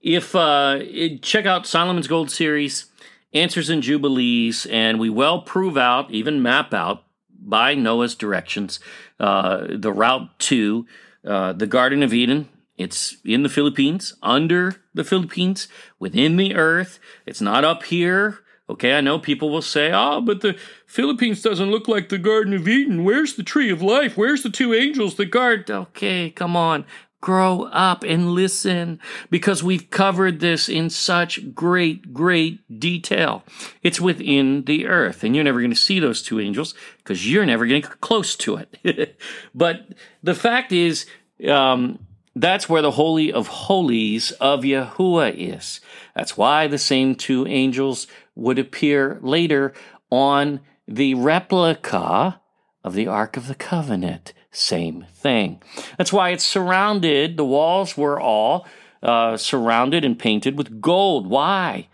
if 0.00 0.36
uh, 0.36 0.78
check 1.20 1.46
out 1.46 1.66
Solomon's 1.66 2.06
Gold 2.06 2.30
series, 2.30 2.86
Answers 3.32 3.68
In 3.68 3.82
Jubilees, 3.82 4.66
and 4.66 5.00
we 5.00 5.10
well 5.10 5.42
prove 5.42 5.76
out, 5.76 6.12
even 6.12 6.42
map 6.42 6.72
out 6.72 7.02
by 7.46 7.74
Noah's 7.74 8.14
directions, 8.14 8.80
uh, 9.18 9.66
the 9.70 9.92
route 9.92 10.38
to 10.40 10.86
uh, 11.24 11.52
the 11.52 11.66
Garden 11.66 12.02
of 12.02 12.12
Eden. 12.12 12.48
It's 12.76 13.16
in 13.24 13.42
the 13.42 13.48
Philippines, 13.48 14.14
under 14.22 14.82
the 14.92 15.04
Philippines, 15.04 15.68
within 15.98 16.36
the 16.36 16.54
earth. 16.54 16.98
It's 17.24 17.40
not 17.40 17.64
up 17.64 17.84
here. 17.84 18.40
Okay, 18.68 18.98
I 18.98 19.00
know 19.00 19.20
people 19.20 19.48
will 19.48 19.62
say, 19.62 19.92
oh, 19.94 20.20
but 20.20 20.40
the 20.40 20.58
Philippines 20.86 21.40
doesn't 21.40 21.70
look 21.70 21.86
like 21.86 22.08
the 22.08 22.18
Garden 22.18 22.52
of 22.52 22.66
Eden. 22.66 23.04
Where's 23.04 23.34
the 23.34 23.44
tree 23.44 23.70
of 23.70 23.80
life? 23.80 24.16
Where's 24.16 24.42
the 24.42 24.50
two 24.50 24.74
angels 24.74 25.14
that 25.14 25.26
guard? 25.26 25.70
Okay, 25.70 26.30
come 26.30 26.56
on 26.56 26.84
grow 27.20 27.64
up 27.64 28.04
and 28.04 28.30
listen 28.30 29.00
because 29.30 29.62
we've 29.62 29.90
covered 29.90 30.40
this 30.40 30.68
in 30.68 30.90
such 30.90 31.54
great, 31.54 32.12
great 32.12 32.78
detail. 32.78 33.42
It's 33.82 34.00
within 34.00 34.64
the 34.64 34.86
earth, 34.86 35.24
and 35.24 35.34
you're 35.34 35.44
never 35.44 35.60
going 35.60 35.70
to 35.70 35.76
see 35.76 35.98
those 35.98 36.22
two 36.22 36.40
angels 36.40 36.74
because 36.98 37.30
you're 37.30 37.46
never 37.46 37.66
going 37.66 37.82
to 37.82 37.88
get 37.88 38.00
close 38.00 38.36
to 38.36 38.58
it. 38.82 39.18
but 39.54 39.88
the 40.22 40.34
fact 40.34 40.72
is, 40.72 41.06
um, 41.48 41.98
that's 42.34 42.68
where 42.68 42.82
the 42.82 42.92
Holy 42.92 43.32
of 43.32 43.46
Holies 43.46 44.30
of 44.32 44.60
Yahuwah 44.60 45.34
is. 45.34 45.80
That's 46.14 46.36
why 46.36 46.66
the 46.66 46.78
same 46.78 47.14
two 47.14 47.46
angels 47.46 48.06
would 48.34 48.58
appear 48.58 49.18
later 49.22 49.72
on 50.10 50.60
the 50.86 51.14
replica 51.14 52.40
of 52.84 52.94
the 52.94 53.06
Ark 53.06 53.36
of 53.36 53.48
the 53.48 53.54
Covenant 53.54 54.32
same 54.56 55.06
thing. 55.14 55.62
That's 55.98 56.12
why 56.12 56.30
it's 56.30 56.46
surrounded, 56.46 57.36
the 57.36 57.44
walls 57.44 57.96
were 57.96 58.20
all 58.20 58.66
uh, 59.02 59.36
surrounded 59.36 60.04
and 60.04 60.18
painted 60.18 60.56
with 60.56 60.80
gold. 60.80 61.26
Why? 61.26 61.88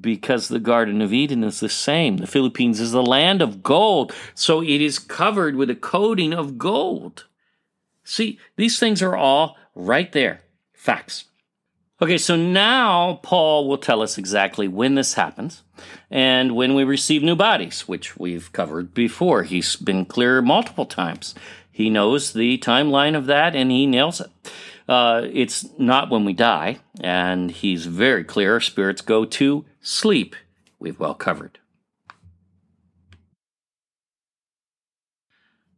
Because 0.00 0.48
the 0.48 0.60
Garden 0.60 1.00
of 1.00 1.12
Eden 1.12 1.42
is 1.42 1.60
the 1.60 1.68
same. 1.68 2.18
The 2.18 2.26
Philippines 2.26 2.78
is 2.80 2.92
the 2.92 3.02
land 3.02 3.40
of 3.40 3.62
gold, 3.62 4.12
so 4.34 4.62
it 4.62 4.80
is 4.80 4.98
covered 4.98 5.56
with 5.56 5.70
a 5.70 5.74
coating 5.74 6.34
of 6.34 6.58
gold. 6.58 7.26
See, 8.04 8.38
these 8.56 8.78
things 8.78 9.02
are 9.02 9.16
all 9.16 9.56
right 9.74 10.12
there. 10.12 10.42
Facts. 10.74 11.24
Okay, 12.00 12.18
so 12.18 12.36
now 12.36 13.18
Paul 13.24 13.66
will 13.66 13.78
tell 13.78 14.02
us 14.02 14.18
exactly 14.18 14.68
when 14.68 14.94
this 14.94 15.14
happens 15.14 15.64
and 16.10 16.54
when 16.54 16.74
we 16.74 16.84
receive 16.84 17.24
new 17.24 17.34
bodies, 17.34 17.88
which 17.88 18.16
we've 18.16 18.52
covered 18.52 18.94
before. 18.94 19.42
He's 19.42 19.74
been 19.74 20.04
clear 20.04 20.40
multiple 20.40 20.86
times. 20.86 21.34
He 21.78 21.90
knows 21.90 22.32
the 22.32 22.58
timeline 22.58 23.16
of 23.16 23.26
that 23.26 23.54
and 23.54 23.70
he 23.70 23.86
nails 23.86 24.20
it. 24.20 24.32
Uh, 24.88 25.28
it's 25.32 25.64
not 25.78 26.10
when 26.10 26.24
we 26.24 26.32
die, 26.32 26.78
and 27.00 27.52
he's 27.52 27.86
very 27.86 28.24
clear 28.24 28.58
spirits 28.58 29.00
go 29.00 29.24
to 29.24 29.64
sleep. 29.80 30.34
We've 30.80 30.98
well 30.98 31.14
covered. 31.14 31.60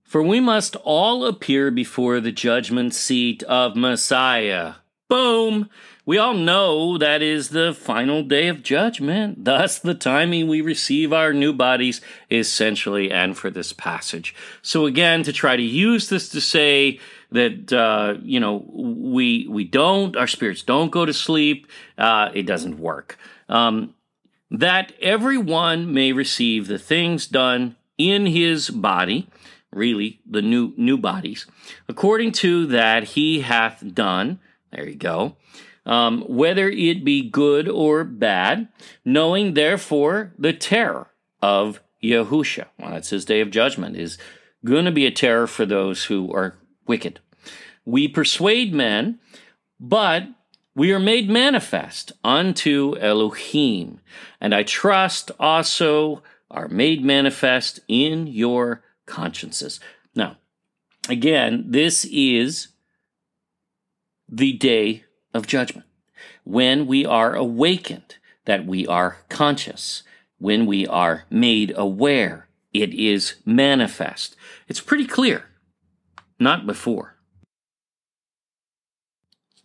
For 0.03 0.23
we 0.23 0.41
must 0.41 0.75
all 0.85 1.27
appear 1.27 1.71
before 1.71 2.19
the 2.19 2.33
judgment 2.33 2.95
seat 2.95 3.43
of 3.43 3.77
Messiah. 3.77 4.77
Boom! 5.11 5.69
We 6.11 6.19
all 6.19 6.35
know 6.35 6.99
that 6.99 7.23
is 7.23 7.51
the 7.51 7.73
final 7.73 8.25
day 8.25 8.49
of 8.49 8.65
judgment. 8.65 9.45
Thus, 9.45 9.79
the 9.79 9.95
timing 9.95 10.49
we 10.49 10.61
receive 10.61 11.13
our 11.13 11.33
new 11.33 11.53
bodies 11.53 12.01
is 12.29 12.49
essentially 12.49 13.13
and 13.13 13.39
for 13.39 13.49
this 13.49 13.73
passage. 13.73 14.35
So, 14.61 14.87
again, 14.87 15.23
to 15.23 15.33
try 15.33 15.55
to 15.55 15.63
use 15.63 16.09
this 16.09 16.29
to 16.31 16.41
say 16.41 16.99
that 17.31 17.73
uh, 17.73 18.15
you 18.25 18.41
know 18.41 18.65
we 18.75 19.47
we 19.49 19.63
don't 19.63 20.17
our 20.17 20.27
spirits 20.27 20.63
don't 20.65 20.91
go 20.91 21.07
to 21.07 21.13
sleep, 21.13 21.69
uh, 21.97 22.31
it 22.35 22.43
doesn't 22.43 22.81
work. 22.81 23.17
Um, 23.49 23.95
that 24.51 24.93
everyone 25.01 25.95
may 25.95 26.11
receive 26.11 26.67
the 26.67 26.81
things 26.81 27.29
done 27.29 27.77
in 27.99 28.27
his 28.27 28.69
body, 28.69 29.29
really 29.73 30.19
the 30.29 30.43
new 30.43 30.75
new 30.77 30.99
bodies, 30.99 31.47
according 31.89 32.33
to 32.33 32.67
that 32.67 33.05
he 33.15 33.43
hath 33.43 33.95
done. 33.95 34.41
There 34.73 34.89
you 34.89 34.97
go 34.97 35.37
um, 35.91 36.23
whether 36.29 36.69
it 36.71 37.05
be 37.05 37.29
good 37.29 37.69
or 37.69 38.05
bad, 38.05 38.69
knowing 39.05 39.55
therefore 39.55 40.33
the 40.39 40.53
terror 40.53 41.09
of 41.43 41.81
Yahusha. 42.03 42.67
Well, 42.79 42.93
that's 42.93 43.11
his 43.11 43.25
day 43.25 43.41
of 43.41 43.51
judgment, 43.51 43.97
is 43.97 44.17
going 44.65 44.85
to 44.85 44.93
be 44.93 45.05
a 45.05 45.11
terror 45.11 45.49
for 45.49 45.67
those 45.67 46.05
who 46.05 46.33
are 46.33 46.57
wicked. 46.87 47.19
We 47.85 48.07
persuade 48.07 48.73
men, 48.73 49.19
but 49.81 50.29
we 50.77 50.93
are 50.93 51.01
made 51.01 51.29
manifest 51.29 52.13
unto 52.23 52.97
Elohim, 53.01 54.01
and 54.41 54.55
I 54.55 54.63
trust 54.63 55.33
also 55.41 56.23
are 56.53 56.69
made 56.69 57.05
manifest 57.05 57.81
in 57.89 58.29
your 58.29 58.85
consciences. 59.07 59.81
Now, 60.15 60.37
again, 61.09 61.65
this 61.67 62.05
is 62.05 62.69
the 64.29 64.53
day 64.53 65.05
of 65.35 65.47
judgment. 65.47 65.87
When 66.45 66.87
we 66.87 67.07
are 67.07 67.35
awakened, 67.35 68.17
that 68.45 68.67
we 68.67 68.87
are 68.87 69.19
conscious, 69.29 70.03
when 70.39 70.67
we 70.67 70.87
are 70.87 71.25
made 71.31 71.73
aware, 71.77 72.49
it 72.73 72.93
is 72.95 73.35
manifest. 73.45 74.37
It's 74.69 74.81
pretty 74.81 75.07
clear, 75.07 75.45
not 76.39 76.67
before. 76.67 77.17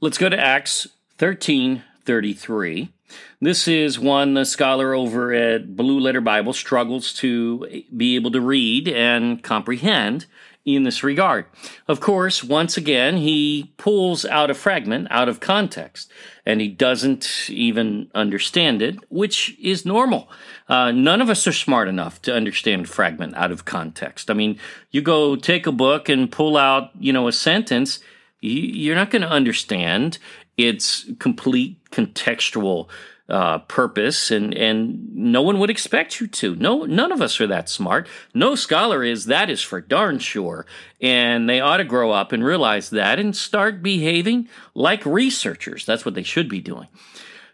Let's 0.01 0.17
go 0.17 0.29
to 0.29 0.39
Acts 0.39 0.87
13 1.17 1.83
33. 2.03 2.91
This 3.39 3.67
is 3.67 3.99
one 3.99 4.33
the 4.33 4.45
scholar 4.45 4.93
over 4.93 5.33
at 5.33 5.75
Blue 5.75 5.99
Letter 5.99 6.21
Bible 6.21 6.53
struggles 6.53 7.13
to 7.13 7.83
be 7.95 8.15
able 8.15 8.31
to 8.31 8.41
read 8.41 8.87
and 8.87 9.41
comprehend 9.41 10.25
in 10.65 10.83
this 10.83 11.03
regard. 11.03 11.45
Of 11.87 11.99
course, 11.99 12.43
once 12.43 12.75
again, 12.75 13.17
he 13.17 13.71
pulls 13.77 14.25
out 14.25 14.49
a 14.49 14.55
fragment 14.55 15.07
out 15.11 15.29
of 15.29 15.39
context 15.39 16.11
and 16.45 16.59
he 16.59 16.67
doesn't 16.67 17.49
even 17.49 18.09
understand 18.15 18.81
it, 18.81 18.97
which 19.09 19.55
is 19.61 19.85
normal. 19.85 20.29
Uh, 20.67 20.91
none 20.91 21.21
of 21.21 21.29
us 21.29 21.45
are 21.45 21.53
smart 21.53 21.87
enough 21.87 22.21
to 22.23 22.33
understand 22.33 22.85
a 22.85 22.87
fragment 22.87 23.35
out 23.35 23.51
of 23.51 23.65
context. 23.65 24.31
I 24.31 24.33
mean, 24.33 24.59
you 24.89 25.01
go 25.01 25.35
take 25.35 25.67
a 25.67 25.71
book 25.71 26.09
and 26.09 26.31
pull 26.31 26.57
out, 26.57 26.89
you 26.99 27.13
know, 27.13 27.27
a 27.27 27.31
sentence, 27.31 27.99
you're 28.41 28.95
not 28.95 29.11
going 29.11 29.21
to 29.21 29.29
understand 29.29 30.17
its 30.57 31.05
complete 31.19 31.77
contextual 31.91 32.87
uh, 33.27 33.59
purpose, 33.59 34.29
and 34.29 34.53
and 34.53 35.13
no 35.15 35.41
one 35.41 35.59
would 35.59 35.69
expect 35.69 36.19
you 36.19 36.27
to. 36.27 36.55
No, 36.55 36.83
none 36.83 37.11
of 37.11 37.21
us 37.21 37.39
are 37.41 37.47
that 37.47 37.69
smart. 37.69 38.07
No 38.33 38.55
scholar 38.55 39.03
is. 39.03 39.25
That 39.25 39.49
is 39.49 39.61
for 39.61 39.81
darn 39.81 40.19
sure. 40.19 40.65
And 41.01 41.49
they 41.49 41.59
ought 41.59 41.77
to 41.77 41.83
grow 41.83 42.11
up 42.11 42.31
and 42.31 42.43
realize 42.43 42.89
that 42.91 43.19
and 43.19 43.35
start 43.35 43.81
behaving 43.81 44.47
like 44.73 45.05
researchers. 45.05 45.85
That's 45.85 46.05
what 46.05 46.13
they 46.13 46.23
should 46.23 46.49
be 46.49 46.61
doing. 46.61 46.87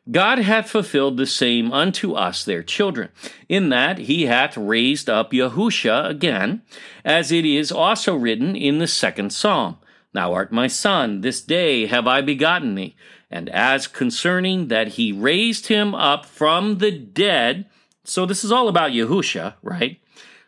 God 0.10 0.40
hath 0.40 0.70
fulfilled 0.70 1.18
the 1.18 1.28
same 1.28 1.72
unto 1.72 2.14
us, 2.14 2.44
their 2.44 2.64
children, 2.64 3.10
in 3.48 3.70
that 3.70 4.00
he 4.00 4.26
hath 4.26 4.58
raised 4.58 5.10
up 5.10 5.32
Yahusha 5.32 6.10
again, 6.10 6.64
as 7.06 7.32
it 7.32 7.46
is 7.46 7.72
also 7.72 8.16
written 8.16 8.56
in 8.56 8.80
the 8.80 8.88
second 8.88 9.32
psalm. 9.32 9.78
Thou 10.14 10.34
art 10.34 10.52
my 10.52 10.68
son, 10.68 11.22
this 11.22 11.40
day 11.42 11.86
have 11.86 12.08
I 12.08 12.22
begotten 12.22 12.76
thee. 12.76 12.96
And 13.32 13.48
as 13.50 13.88
concerning 13.88 14.68
that 14.68 14.90
he 14.90 15.14
raised 15.14 15.68
him 15.68 15.96
up 15.96 16.26
from 16.26 16.80
the 16.80 16.92
dead, 16.92 17.66
so 18.04 18.26
this 18.26 18.44
is 18.44 18.52
all 18.52 18.68
about 18.68 18.92
Yahusha, 18.92 19.54
right? 19.64 20.00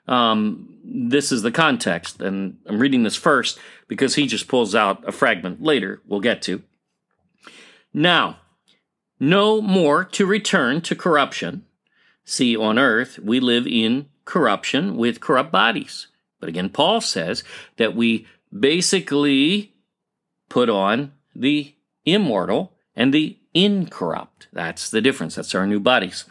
Um, 0.06 0.78
this 0.84 1.32
is 1.32 1.43
the 1.43 1.52
context, 1.52 2.22
and 2.22 2.58
I'm 2.65 2.80
reading 2.80 3.04
this 3.04 3.15
first 3.15 3.58
because 3.88 4.15
he 4.15 4.28
just 4.28 4.50
pulls 4.50 4.76
out 4.76 5.08
a 5.08 5.13
fragment 5.13 5.63
later, 5.63 6.02
we'll 6.06 6.19
get 6.19 6.41
to. 6.43 6.62
Now, 7.93 8.39
no 9.17 9.62
more 9.62 10.04
to 10.04 10.26
return 10.26 10.82
to 10.82 10.96
corruption. 10.96 11.65
See, 12.26 12.58
on 12.58 12.78
earth, 12.78 13.17
we 13.19 13.39
live 13.39 13.65
in 13.65 14.10
corruption 14.26 14.98
with 14.98 15.22
corrupt 15.22 15.54
bodies. 15.54 16.08
But 16.41 16.50
again, 16.50 16.69
Paul 16.69 17.00
says 17.00 17.46
that 17.78 17.96
we 17.96 18.28
basically 18.52 19.74
put 20.50 20.69
on 20.69 21.13
the 21.34 21.74
immortal 22.06 22.73
and 22.95 23.13
the 23.13 23.38
incorrupt. 23.53 24.47
That's 24.51 24.89
the 24.89 25.01
difference. 25.01 25.36
That's 25.36 25.56
our 25.56 25.67
new 25.67 25.79
bodies. 25.79 26.25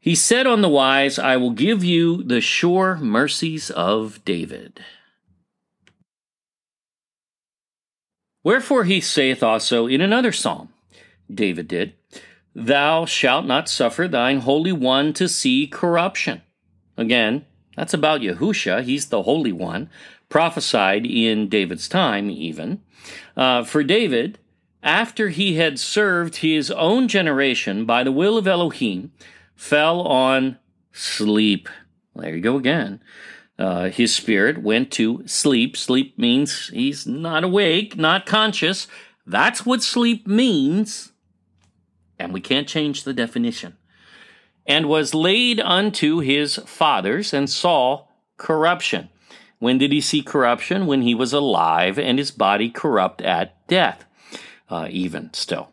He 0.00 0.14
said 0.14 0.46
on 0.46 0.62
the 0.62 0.68
wise, 0.68 1.18
I 1.18 1.36
will 1.36 1.50
give 1.50 1.82
you 1.84 2.22
the 2.22 2.40
sure 2.40 2.96
mercies 2.96 3.70
of 3.70 4.24
David. 4.24 4.80
Wherefore 8.44 8.84
he 8.84 9.00
saith 9.00 9.42
also 9.42 9.86
in 9.86 10.00
another 10.00 10.32
psalm, 10.32 10.70
David 11.32 11.68
did, 11.68 11.94
Thou 12.54 13.04
shalt 13.04 13.44
not 13.44 13.68
suffer 13.68 14.08
thine 14.08 14.40
Holy 14.40 14.72
One 14.72 15.12
to 15.14 15.28
see 15.28 15.66
corruption. 15.66 16.42
Again, 16.96 17.44
that's 17.76 17.94
about 17.94 18.22
Yahusha. 18.22 18.82
He's 18.82 19.06
the 19.06 19.22
Holy 19.22 19.52
One, 19.52 19.90
prophesied 20.28 21.06
in 21.06 21.48
David's 21.48 21.88
time, 21.88 22.30
even. 22.30 22.82
Uh, 23.36 23.64
for 23.64 23.84
David, 23.84 24.38
after 24.82 25.28
he 25.28 25.56
had 25.56 25.78
served 25.78 26.36
his 26.36 26.70
own 26.70 27.08
generation 27.08 27.84
by 27.84 28.04
the 28.04 28.12
will 28.12 28.36
of 28.36 28.46
Elohim, 28.46 29.12
fell 29.54 30.02
on 30.02 30.58
sleep. 30.92 31.68
There 32.14 32.36
you 32.36 32.42
go 32.42 32.56
again. 32.56 33.00
Uh, 33.58 33.88
his 33.88 34.14
spirit 34.14 34.62
went 34.62 34.92
to 34.92 35.26
sleep. 35.26 35.76
Sleep 35.76 36.16
means 36.16 36.68
he's 36.68 37.06
not 37.06 37.42
awake, 37.42 37.96
not 37.96 38.24
conscious. 38.24 38.86
That's 39.26 39.66
what 39.66 39.82
sleep 39.82 40.26
means. 40.26 41.12
And 42.18 42.32
we 42.32 42.40
can't 42.40 42.68
change 42.68 43.02
the 43.02 43.12
definition. 43.12 43.76
And 44.64 44.88
was 44.88 45.14
laid 45.14 45.60
unto 45.60 46.20
his 46.20 46.56
fathers 46.66 47.32
and 47.32 47.50
saw 47.50 48.06
corruption. 48.36 49.08
When 49.58 49.78
did 49.78 49.90
he 49.90 50.00
see 50.00 50.22
corruption? 50.22 50.86
When 50.86 51.02
he 51.02 51.14
was 51.14 51.32
alive 51.32 51.98
and 51.98 52.18
his 52.18 52.30
body 52.30 52.70
corrupt 52.70 53.22
at 53.22 53.66
death 53.66 54.04
uh, 54.68 54.88
even 54.90 55.32
still. 55.32 55.72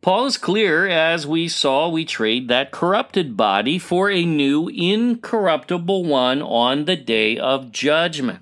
Paul 0.00 0.26
is 0.26 0.36
clear, 0.36 0.88
as 0.88 1.28
we 1.28 1.46
saw, 1.46 1.88
we 1.88 2.04
trade 2.04 2.48
that 2.48 2.72
corrupted 2.72 3.36
body 3.36 3.78
for 3.78 4.10
a 4.10 4.24
new, 4.24 4.68
incorruptible 4.68 6.04
one 6.04 6.42
on 6.42 6.86
the 6.86 6.96
day 6.96 7.38
of 7.38 7.70
judgment. 7.70 8.40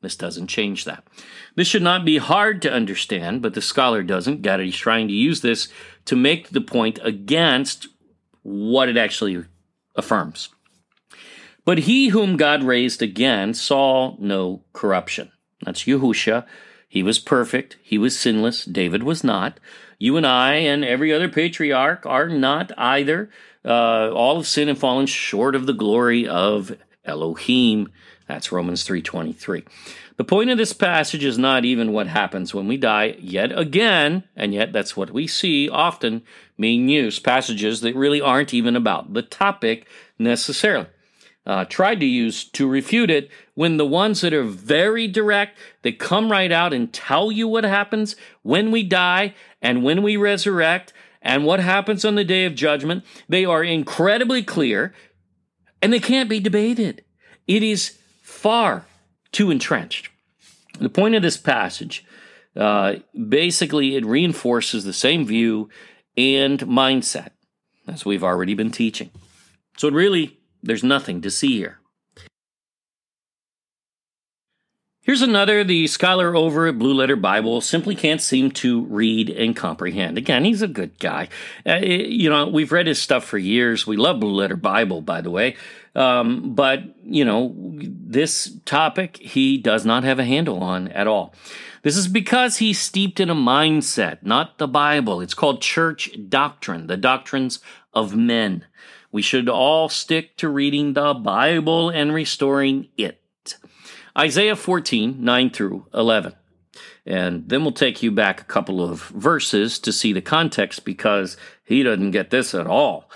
This 0.00 0.16
doesn't 0.16 0.46
change 0.46 0.86
that. 0.86 1.04
This 1.54 1.68
should 1.68 1.82
not 1.82 2.06
be 2.06 2.16
hard 2.16 2.62
to 2.62 2.72
understand, 2.72 3.42
but 3.42 3.52
the 3.52 3.60
scholar 3.60 4.02
doesn't 4.02 4.40
get 4.40 4.58
it. 4.58 4.64
He's 4.64 4.76
trying 4.76 5.06
to 5.08 5.14
use 5.14 5.42
this 5.42 5.68
to 6.06 6.16
make 6.16 6.48
the 6.48 6.62
point 6.62 6.98
against 7.02 7.88
what 8.42 8.88
it 8.88 8.96
actually 8.96 9.44
affirms. 9.94 10.48
But 11.64 11.80
he 11.80 12.08
whom 12.08 12.36
God 12.36 12.64
raised 12.64 13.02
again 13.02 13.54
saw 13.54 14.16
no 14.18 14.64
corruption. 14.72 15.30
That's 15.64 15.84
Yahusha, 15.84 16.46
he 16.92 17.02
was 17.02 17.18
perfect. 17.18 17.78
He 17.82 17.96
was 17.96 18.18
sinless. 18.18 18.66
David 18.66 19.02
was 19.02 19.24
not. 19.24 19.58
You 19.98 20.18
and 20.18 20.26
I 20.26 20.56
and 20.56 20.84
every 20.84 21.10
other 21.10 21.26
patriarch 21.26 22.04
are 22.04 22.28
not 22.28 22.70
either. 22.76 23.30
Uh, 23.64 24.10
all 24.10 24.36
of 24.36 24.46
sin 24.46 24.68
and 24.68 24.76
fallen 24.76 25.06
short 25.06 25.54
of 25.54 25.64
the 25.64 25.72
glory 25.72 26.28
of 26.28 26.76
Elohim. 27.06 27.90
That's 28.28 28.52
Romans 28.52 28.84
3:23. 28.84 29.64
The 30.18 30.24
point 30.24 30.50
of 30.50 30.58
this 30.58 30.74
passage 30.74 31.24
is 31.24 31.38
not 31.38 31.64
even 31.64 31.94
what 31.94 32.08
happens 32.08 32.52
when 32.52 32.68
we 32.68 32.76
die 32.76 33.16
yet 33.18 33.58
again, 33.58 34.24
and 34.36 34.52
yet 34.52 34.74
that's 34.74 34.94
what 34.94 35.12
we 35.12 35.26
see 35.26 35.70
often 35.70 36.20
being 36.60 36.90
used 36.90 37.24
passages 37.24 37.80
that 37.80 37.96
really 37.96 38.20
aren't 38.20 38.52
even 38.52 38.76
about 38.76 39.14
the 39.14 39.22
topic 39.22 39.88
necessarily 40.18 40.88
uh, 41.44 41.64
tried 41.64 42.00
to 42.00 42.06
use 42.06 42.44
to 42.44 42.68
refute 42.68 43.10
it 43.10 43.30
when 43.54 43.76
the 43.76 43.86
ones 43.86 44.20
that 44.20 44.32
are 44.32 44.44
very 44.44 45.08
direct, 45.08 45.58
they 45.82 45.92
come 45.92 46.30
right 46.30 46.52
out 46.52 46.72
and 46.72 46.92
tell 46.92 47.32
you 47.32 47.48
what 47.48 47.64
happens 47.64 48.16
when 48.42 48.70
we 48.70 48.82
die 48.82 49.34
and 49.60 49.82
when 49.82 50.02
we 50.02 50.16
resurrect 50.16 50.92
and 51.20 51.44
what 51.44 51.60
happens 51.60 52.04
on 52.04 52.14
the 52.14 52.24
day 52.24 52.44
of 52.44 52.54
judgment, 52.54 53.04
they 53.28 53.44
are 53.44 53.62
incredibly 53.62 54.42
clear 54.42 54.94
and 55.80 55.92
they 55.92 56.00
can't 56.00 56.30
be 56.30 56.40
debated. 56.40 57.04
It 57.46 57.62
is 57.62 57.98
far 58.22 58.84
too 59.32 59.50
entrenched. 59.50 60.10
The 60.78 60.88
point 60.88 61.14
of 61.14 61.22
this 61.22 61.36
passage, 61.36 62.04
uh, 62.56 62.94
basically, 63.28 63.96
it 63.96 64.06
reinforces 64.06 64.84
the 64.84 64.92
same 64.92 65.26
view 65.26 65.68
and 66.16 66.60
mindset 66.60 67.30
as 67.86 68.04
we've 68.04 68.24
already 68.24 68.54
been 68.54 68.70
teaching. 68.70 69.10
So 69.76 69.88
it 69.88 69.94
really 69.94 70.38
there's 70.62 70.84
nothing 70.84 71.20
to 71.22 71.30
see 71.30 71.56
here. 71.58 71.78
Here's 75.04 75.20
another 75.22 75.64
the 75.64 75.88
scholar 75.88 76.36
over 76.36 76.68
at 76.68 76.78
Blue 76.78 76.94
Letter 76.94 77.16
Bible 77.16 77.60
simply 77.60 77.96
can't 77.96 78.22
seem 78.22 78.52
to 78.52 78.84
read 78.84 79.30
and 79.30 79.56
comprehend. 79.56 80.16
Again, 80.16 80.44
he's 80.44 80.62
a 80.62 80.68
good 80.68 80.96
guy. 81.00 81.28
Uh, 81.66 81.78
you 81.78 82.30
know, 82.30 82.46
we've 82.46 82.70
read 82.70 82.86
his 82.86 83.02
stuff 83.02 83.24
for 83.24 83.36
years. 83.36 83.84
We 83.84 83.96
love 83.96 84.20
Blue 84.20 84.30
Letter 84.30 84.54
Bible, 84.54 85.00
by 85.00 85.20
the 85.20 85.30
way. 85.30 85.56
Um, 85.96 86.54
but, 86.54 86.84
you 87.02 87.24
know, 87.24 87.52
this 87.56 88.56
topic 88.64 89.16
he 89.16 89.58
does 89.58 89.84
not 89.84 90.04
have 90.04 90.20
a 90.20 90.24
handle 90.24 90.62
on 90.62 90.86
at 90.88 91.08
all. 91.08 91.34
This 91.82 91.96
is 91.96 92.06
because 92.06 92.58
he's 92.58 92.78
steeped 92.80 93.18
in 93.18 93.28
a 93.28 93.34
mindset, 93.34 94.18
not 94.22 94.58
the 94.58 94.68
Bible. 94.68 95.20
It's 95.20 95.34
called 95.34 95.60
church 95.60 96.10
doctrine, 96.28 96.86
the 96.86 96.96
doctrines 96.96 97.58
of 97.92 98.14
men. 98.14 98.66
We 99.12 99.20
should 99.20 99.48
all 99.48 99.90
stick 99.90 100.36
to 100.38 100.48
reading 100.48 100.94
the 100.94 101.12
Bible 101.12 101.90
and 101.90 102.14
restoring 102.14 102.88
it. 102.96 103.20
Isaiah 104.18 104.56
14, 104.56 105.22
9 105.22 105.50
through 105.50 105.86
11. 105.92 106.34
And 107.04 107.46
then 107.48 107.62
we'll 107.62 107.72
take 107.72 108.02
you 108.02 108.10
back 108.10 108.40
a 108.40 108.44
couple 108.44 108.82
of 108.82 109.02
verses 109.08 109.78
to 109.80 109.92
see 109.92 110.14
the 110.14 110.22
context 110.22 110.86
because 110.86 111.36
he 111.62 111.82
doesn't 111.82 112.12
get 112.12 112.30
this 112.30 112.54
at 112.54 112.66
all. 112.66 113.10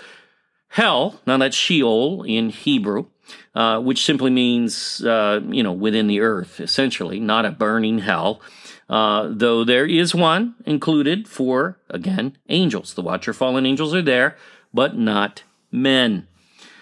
Hell, 0.69 1.19
now 1.25 1.37
that's 1.37 1.55
Sheol 1.55 2.23
in 2.23 2.49
Hebrew, 2.49 3.07
uh, 3.55 3.79
which 3.79 4.05
simply 4.05 4.29
means, 4.29 5.03
uh, 5.03 5.39
you 5.49 5.63
know, 5.63 5.71
within 5.71 6.05
the 6.05 6.19
earth, 6.19 6.59
essentially, 6.59 7.19
not 7.19 7.45
a 7.45 7.51
burning 7.51 7.99
hell. 7.99 8.39
Uh, 8.87 9.29
though 9.31 9.63
there 9.63 9.85
is 9.85 10.13
one 10.13 10.55
included 10.65 11.27
for, 11.27 11.79
again, 11.89 12.37
angels. 12.49 12.93
The 12.93 13.01
watcher 13.01 13.33
fallen 13.33 13.65
angels 13.65 13.95
are 13.95 14.01
there, 14.01 14.37
but 14.73 14.95
not 14.95 15.43
men. 15.71 16.27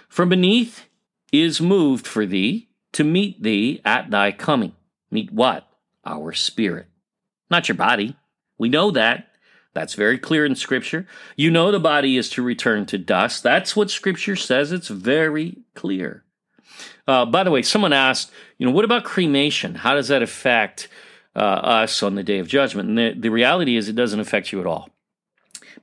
From 0.07 0.29
beneath 0.29 0.85
is 1.31 1.59
moved 1.59 2.07
for 2.07 2.25
thee 2.25 2.69
to 2.93 3.03
meet 3.03 3.43
thee 3.43 3.81
at 3.83 4.09
thy 4.09 4.31
coming. 4.31 4.73
Meet 5.11 5.31
what? 5.31 5.67
Our 6.05 6.31
spirit. 6.33 6.87
Not 7.49 7.67
your 7.67 7.75
body. 7.75 8.15
We 8.57 8.69
know 8.69 8.91
that. 8.91 9.27
That's 9.73 9.93
very 9.93 10.17
clear 10.17 10.45
in 10.45 10.55
Scripture. 10.55 11.05
You 11.35 11.51
know 11.51 11.69
the 11.69 11.79
body 11.81 12.15
is 12.15 12.29
to 12.31 12.41
return 12.41 12.85
to 12.85 12.97
dust. 12.97 13.43
That's 13.43 13.75
what 13.75 13.91
Scripture 13.91 14.37
says. 14.37 14.71
It's 14.71 14.87
very 14.87 15.57
clear. 15.73 16.23
Uh, 17.07 17.25
by 17.25 17.43
the 17.43 17.51
way, 17.51 17.61
someone 17.61 17.93
asked, 17.93 18.31
you 18.57 18.65
know, 18.65 18.71
what 18.71 18.85
about 18.85 19.03
cremation? 19.03 19.75
How 19.75 19.93
does 19.93 20.07
that 20.07 20.23
affect 20.23 20.87
uh, 21.35 21.39
us 21.39 22.01
on 22.01 22.15
the 22.15 22.23
day 22.23 22.39
of 22.39 22.47
judgment? 22.47 22.87
And 22.87 22.97
the, 22.97 23.13
the 23.17 23.29
reality 23.29 23.75
is, 23.75 23.89
it 23.89 23.95
doesn't 23.95 24.19
affect 24.19 24.53
you 24.53 24.61
at 24.61 24.65
all. 24.65 24.89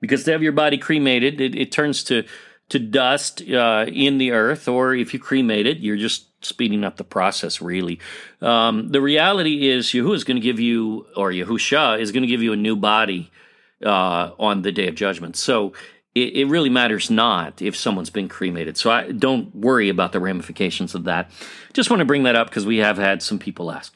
Because 0.01 0.25
to 0.25 0.33
have 0.33 0.43
your 0.43 0.53
body 0.53 0.79
cremated, 0.79 1.41
it, 1.41 1.55
it 1.55 1.71
turns 1.71 2.03
to 2.05 2.25
to 2.69 2.79
dust 2.79 3.43
uh, 3.51 3.87
in 3.89 4.19
the 4.19 4.33
earth, 4.33 4.69
or 4.69 4.95
if 4.95 5.13
you 5.13 5.21
cremate 5.21 5.67
it, 5.67 5.79
you're 5.79 5.97
just 5.97 6.27
speeding 6.45 6.85
up 6.85 6.97
the 6.97 7.05
process, 7.05 7.61
really. 7.61 8.01
Um, 8.41 8.89
the 8.89 9.01
reality 9.01 9.69
is, 9.69 9.89
Yahuwah 9.89 10.15
is 10.15 10.25
going 10.25 10.37
to 10.37 10.43
give 10.43 10.59
you, 10.59 11.07
or 11.17 11.31
Yahusha 11.31 12.01
is 12.01 12.13
going 12.13 12.23
to 12.23 12.27
give 12.29 12.43
you 12.43 12.53
a 12.53 12.57
new 12.57 12.77
body 12.77 13.31
uh, 13.85 14.31
on 14.39 14.63
the 14.63 14.73
day 14.73 14.89
of 14.89 14.95
judgment. 14.95 15.37
So 15.37 15.73
it, 16.15 16.37
it, 16.37 16.45
really 16.47 16.71
matters 16.71 17.11
not 17.11 17.63
if 17.63 17.77
someone's 17.77 18.11
been 18.11 18.29
cremated. 18.29 18.77
So 18.77 18.91
I 18.91 19.13
don't 19.13 19.55
worry 19.55 19.89
about 19.89 20.13
the 20.13 20.21
ramifications 20.21 20.95
of 20.95 21.05
that. 21.05 21.31
Just 21.73 21.91
want 21.91 22.01
to 22.01 22.07
bring 22.07 22.23
that 22.25 22.37
up 22.37 22.49
because 22.49 22.67
we 22.67 22.79
have 22.79 22.99
had 22.99 23.23
some 23.23 23.39
people 23.39 23.71
ask. 23.71 23.95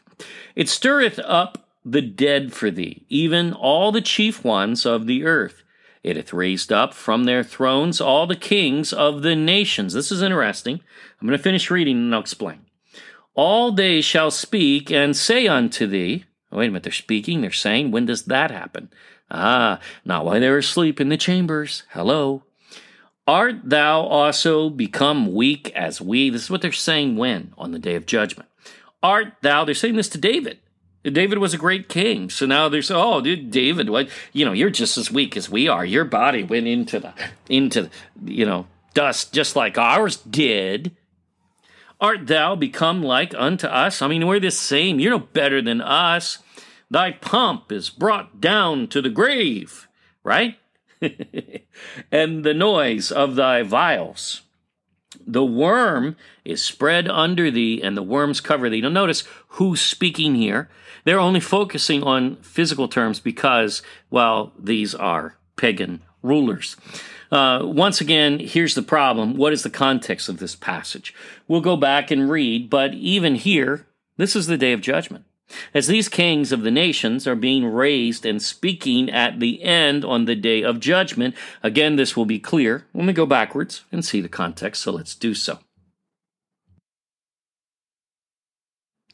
It 0.54 0.68
stirreth 0.68 1.18
up 1.20 1.68
the 1.84 2.02
dead 2.02 2.52
for 2.52 2.70
thee, 2.70 3.04
even 3.08 3.52
all 3.52 3.92
the 3.92 4.00
chief 4.00 4.44
ones 4.44 4.84
of 4.84 5.06
the 5.06 5.24
earth. 5.24 5.62
It 6.06 6.16
hath 6.16 6.32
raised 6.32 6.72
up 6.72 6.94
from 6.94 7.24
their 7.24 7.42
thrones 7.42 8.00
all 8.00 8.28
the 8.28 8.36
kings 8.36 8.92
of 8.92 9.22
the 9.22 9.34
nations. 9.34 9.92
This 9.92 10.12
is 10.12 10.22
interesting. 10.22 10.80
I'm 11.20 11.26
going 11.26 11.36
to 11.36 11.42
finish 11.42 11.68
reading 11.68 11.96
and 11.96 12.14
I'll 12.14 12.20
explain. 12.20 12.60
All 13.34 13.72
they 13.72 14.00
shall 14.00 14.30
speak 14.30 14.88
and 14.88 15.16
say 15.16 15.48
unto 15.48 15.84
thee. 15.84 16.24
Oh, 16.52 16.58
wait 16.58 16.66
a 16.66 16.68
minute, 16.68 16.84
they're 16.84 16.92
speaking, 16.92 17.40
they're 17.40 17.50
saying. 17.50 17.90
When 17.90 18.06
does 18.06 18.26
that 18.26 18.52
happen? 18.52 18.88
Ah, 19.32 19.80
not 20.04 20.24
while 20.24 20.38
they're 20.38 20.58
asleep 20.58 21.00
in 21.00 21.08
the 21.08 21.16
chambers. 21.16 21.82
Hello. 21.90 22.44
Art 23.26 23.56
thou 23.64 24.02
also 24.02 24.70
become 24.70 25.34
weak 25.34 25.72
as 25.74 26.00
we? 26.00 26.30
This 26.30 26.44
is 26.44 26.50
what 26.50 26.62
they're 26.62 26.70
saying 26.70 27.16
when? 27.16 27.52
On 27.58 27.72
the 27.72 27.80
day 27.80 27.96
of 27.96 28.06
judgment. 28.06 28.48
Art 29.02 29.32
thou, 29.42 29.64
they're 29.64 29.74
saying 29.74 29.96
this 29.96 30.08
to 30.10 30.18
David. 30.18 30.60
David 31.12 31.38
was 31.38 31.54
a 31.54 31.58
great 31.58 31.88
king. 31.88 32.30
So 32.30 32.46
now 32.46 32.68
there's 32.68 32.90
oh, 32.90 33.20
dude, 33.20 33.50
David, 33.50 33.90
what 33.90 34.08
you 34.32 34.44
know, 34.44 34.52
you're 34.52 34.70
just 34.70 34.98
as 34.98 35.10
weak 35.10 35.36
as 35.36 35.48
we 35.48 35.68
are. 35.68 35.84
Your 35.84 36.04
body 36.04 36.42
went 36.42 36.66
into 36.66 37.00
the 37.00 37.14
into 37.48 37.90
you 38.24 38.46
know 38.46 38.66
dust 38.94 39.32
just 39.32 39.56
like 39.56 39.78
ours 39.78 40.16
did. 40.16 40.96
Art 42.00 42.26
thou 42.26 42.54
become 42.54 43.02
like 43.02 43.34
unto 43.34 43.66
us? 43.66 44.02
I 44.02 44.08
mean, 44.08 44.26
we're 44.26 44.40
the 44.40 44.50
same. 44.50 45.00
You're 45.00 45.12
no 45.12 45.18
better 45.18 45.62
than 45.62 45.80
us. 45.80 46.38
Thy 46.90 47.12
pomp 47.12 47.72
is 47.72 47.88
brought 47.88 48.40
down 48.40 48.86
to 48.88 49.00
the 49.00 49.08
grave, 49.08 49.88
right? 50.22 50.58
and 52.12 52.44
the 52.44 52.54
noise 52.54 53.10
of 53.10 53.34
thy 53.34 53.62
viols. 53.62 54.42
The 55.26 55.44
worm 55.44 56.16
is 56.44 56.62
spread 56.62 57.08
under 57.08 57.50
thee, 57.50 57.80
and 57.82 57.96
the 57.96 58.02
worms 58.02 58.40
cover 58.40 58.68
thee. 58.68 58.80
Now, 58.80 58.90
notice 58.90 59.24
who's 59.48 59.80
speaking 59.80 60.34
here. 60.34 60.68
They're 61.06 61.20
only 61.20 61.38
focusing 61.38 62.02
on 62.02 62.34
physical 62.42 62.88
terms 62.88 63.20
because, 63.20 63.80
well, 64.10 64.52
these 64.58 64.92
are 64.92 65.36
pagan 65.54 66.02
rulers. 66.20 66.76
Uh, 67.30 67.60
once 67.62 68.00
again, 68.00 68.40
here's 68.40 68.74
the 68.74 68.82
problem. 68.82 69.36
What 69.36 69.52
is 69.52 69.62
the 69.62 69.70
context 69.70 70.28
of 70.28 70.38
this 70.38 70.56
passage? 70.56 71.14
We'll 71.46 71.60
go 71.60 71.76
back 71.76 72.10
and 72.10 72.28
read, 72.28 72.68
but 72.68 72.92
even 72.94 73.36
here, 73.36 73.86
this 74.16 74.34
is 74.34 74.48
the 74.48 74.58
day 74.58 74.72
of 74.72 74.80
judgment. 74.80 75.24
As 75.72 75.86
these 75.86 76.08
kings 76.08 76.50
of 76.50 76.62
the 76.62 76.72
nations 76.72 77.24
are 77.28 77.36
being 77.36 77.64
raised 77.64 78.26
and 78.26 78.42
speaking 78.42 79.08
at 79.08 79.38
the 79.38 79.62
end 79.62 80.04
on 80.04 80.24
the 80.24 80.34
day 80.34 80.62
of 80.62 80.80
judgment, 80.80 81.36
again, 81.62 81.94
this 81.94 82.16
will 82.16 82.26
be 82.26 82.40
clear 82.40 82.84
when 82.90 83.06
we 83.06 83.12
go 83.12 83.26
backwards 83.26 83.84
and 83.92 84.04
see 84.04 84.20
the 84.20 84.28
context, 84.28 84.82
so 84.82 84.90
let's 84.90 85.14
do 85.14 85.34
so. 85.34 85.60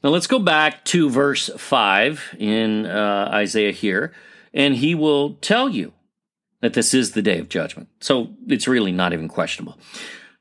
Now 0.03 0.11
let's 0.11 0.27
go 0.27 0.39
back 0.39 0.85
to 0.87 1.09
verse 1.09 1.49
5 1.57 2.37
in 2.39 2.87
uh, 2.87 3.31
Isaiah 3.33 3.73
here, 3.73 4.13
and 4.53 4.75
he 4.75 4.95
will 4.95 5.35
tell 5.35 5.69
you 5.69 5.93
that 6.61 6.75
this 6.75 6.93
is 6.93 7.13
the 7.13 7.23
day 7.23 7.39
of 7.39 7.49
judgment. 7.49 7.89
So 8.01 8.31
it's 8.49 8.67
really 8.67 8.93
not 8.93 9.13
even 9.13 9.29
questionable. 9.29 9.79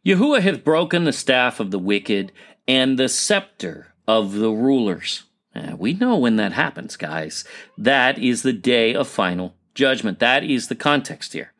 Yahuwah 0.05 0.41
hath 0.41 0.63
broken 0.63 1.03
the 1.03 1.13
staff 1.13 1.59
of 1.59 1.71
the 1.71 1.79
wicked 1.79 2.31
and 2.67 2.97
the 2.97 3.09
scepter 3.09 3.93
of 4.07 4.33
the 4.33 4.49
rulers. 4.49 5.23
We 5.77 5.93
know 5.93 6.17
when 6.17 6.37
that 6.37 6.53
happens, 6.53 6.95
guys. 6.95 7.43
That 7.77 8.17
is 8.17 8.41
the 8.41 8.53
day 8.53 8.95
of 8.95 9.07
final 9.07 9.55
judgment. 9.75 10.19
That 10.19 10.43
is 10.43 10.67
the 10.67 10.75
context 10.75 11.33
here. 11.33 11.53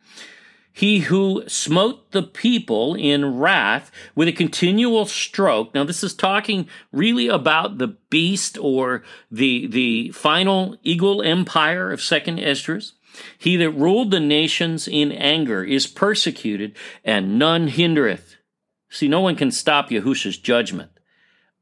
He 0.74 1.00
who 1.00 1.44
smote 1.48 2.12
the 2.12 2.24
people 2.24 2.96
in 2.96 3.38
wrath 3.40 3.92
with 4.16 4.28
a 4.28 4.34
continual 4.34 5.06
stroke. 5.06 5.74
Now, 5.74 5.84
this 5.84 6.04
is 6.04 6.14
talking 6.14 6.68
really 6.92 7.28
about 7.28 7.78
the 7.78 7.90
beast 8.10 8.58
or 8.60 9.04
the, 9.30 9.68
the 9.68 10.12
final 10.12 10.78
eagle 10.84 11.22
empire 11.22 11.92
of 11.92 12.02
Second 12.02 12.40
Esdras. 12.40 12.94
He 13.38 13.58
that 13.58 13.72
ruled 13.72 14.12
the 14.12 14.22
nations 14.22 14.88
in 14.88 15.12
anger 15.12 15.64
is 15.64 15.86
persecuted, 15.88 16.76
and 17.04 17.38
none 17.38 17.68
hindereth. 17.68 18.36
See, 18.90 19.10
no 19.10 19.20
one 19.20 19.36
can 19.36 19.52
stop 19.52 19.90
Yahusha's 19.90 20.38
judgment 20.38 20.92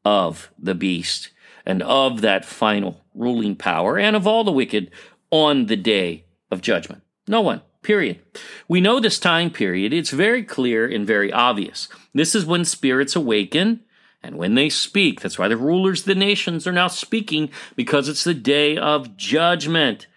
of 0.06 0.52
the 0.58 0.76
beast 0.76 1.32
and 1.66 1.82
of 1.84 2.22
that 2.22 2.46
final 2.46 3.04
ruling 3.14 3.56
power 3.56 3.98
and 3.98 4.16
of 4.16 4.28
all 4.28 4.44
the 4.44 4.52
wicked 4.52 4.92
on 5.32 5.66
the 5.66 5.76
day 5.76 6.26
of 6.52 6.62
judgment. 6.62 7.04
No 7.28 7.42
one. 7.42 7.62
Period. 7.82 8.20
We 8.68 8.82
know 8.82 9.00
this 9.00 9.20
time 9.20 9.52
period. 9.52 9.94
It's 9.94 10.12
very 10.12 10.44
clear 10.44 10.88
and 10.88 11.08
very 11.08 11.32
obvious. 11.32 11.88
This 12.14 12.36
is 12.36 12.46
when 12.46 12.66
spirits 12.66 13.16
awaken 13.16 13.82
and 14.22 14.38
when 14.38 14.56
they 14.56 14.70
speak. 14.70 15.22
That's 15.22 15.40
why 15.40 15.48
the 15.48 15.58
rulers 15.58 16.02
of 16.02 16.08
the 16.08 16.16
nations 16.16 16.68
are 16.68 16.74
now 16.74 16.88
speaking 16.88 17.50
because 17.76 18.10
it's 18.10 18.24
the 18.24 18.34
day 18.34 18.78
of 18.78 19.16
judgment. 19.16 20.08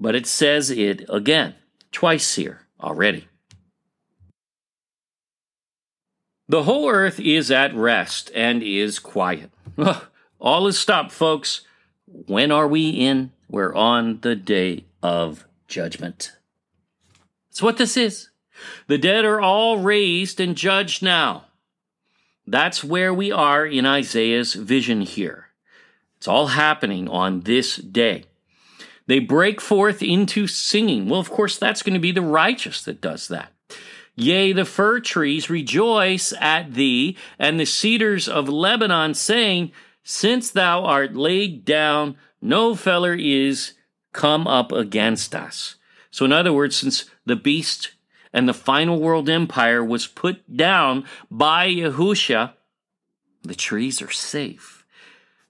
But 0.00 0.16
it 0.16 0.26
says 0.26 0.70
it 0.70 1.04
again, 1.08 1.54
twice 1.92 2.34
here 2.34 2.66
already. 2.80 3.28
The 6.48 6.64
whole 6.64 6.90
earth 6.90 7.20
is 7.20 7.50
at 7.50 7.74
rest 7.74 8.30
and 8.34 8.62
is 8.62 8.98
quiet. 8.98 9.50
All 10.40 10.66
is 10.66 10.78
stopped, 10.78 11.12
folks. 11.12 11.62
When 12.06 12.50
are 12.50 12.66
we 12.66 12.90
in? 12.90 13.30
We're 13.48 13.74
on 13.74 14.20
the 14.20 14.34
day 14.34 14.84
of 15.02 15.46
judgment. 15.68 16.32
That's 17.52 17.60
what 17.60 17.76
this 17.76 17.98
is. 17.98 18.30
The 18.86 18.96
dead 18.96 19.26
are 19.26 19.38
all 19.38 19.76
raised 19.76 20.40
and 20.40 20.56
judged 20.56 21.02
now. 21.02 21.48
That's 22.46 22.82
where 22.82 23.12
we 23.12 23.30
are 23.30 23.66
in 23.66 23.84
Isaiah's 23.84 24.54
vision 24.54 25.02
here. 25.02 25.48
It's 26.16 26.26
all 26.26 26.46
happening 26.46 27.10
on 27.10 27.40
this 27.40 27.76
day. 27.76 28.24
They 29.06 29.18
break 29.18 29.60
forth 29.60 30.02
into 30.02 30.46
singing. 30.46 31.10
Well, 31.10 31.20
of 31.20 31.28
course, 31.28 31.58
that's 31.58 31.82
going 31.82 31.92
to 31.92 32.00
be 32.00 32.10
the 32.10 32.22
righteous 32.22 32.82
that 32.84 33.02
does 33.02 33.28
that. 33.28 33.52
Yea, 34.16 34.54
the 34.54 34.64
fir 34.64 35.00
trees 35.00 35.50
rejoice 35.50 36.32
at 36.40 36.72
thee, 36.72 37.18
and 37.38 37.60
the 37.60 37.66
cedars 37.66 38.30
of 38.30 38.48
Lebanon, 38.48 39.12
saying, 39.12 39.72
Since 40.02 40.50
thou 40.50 40.84
art 40.84 41.14
laid 41.14 41.66
down, 41.66 42.16
no 42.40 42.74
feller 42.74 43.12
is 43.14 43.74
come 44.14 44.46
up 44.46 44.72
against 44.72 45.34
us. 45.34 45.76
So, 46.12 46.24
in 46.24 46.32
other 46.32 46.52
words, 46.52 46.76
since 46.76 47.06
the 47.26 47.34
beast 47.34 47.92
and 48.32 48.48
the 48.48 48.54
final 48.54 49.00
world 49.00 49.28
empire 49.28 49.82
was 49.82 50.06
put 50.06 50.56
down 50.56 51.04
by 51.30 51.68
Yahusha, 51.68 52.52
the 53.42 53.54
trees 53.56 54.00
are 54.00 54.10
safe. 54.10 54.84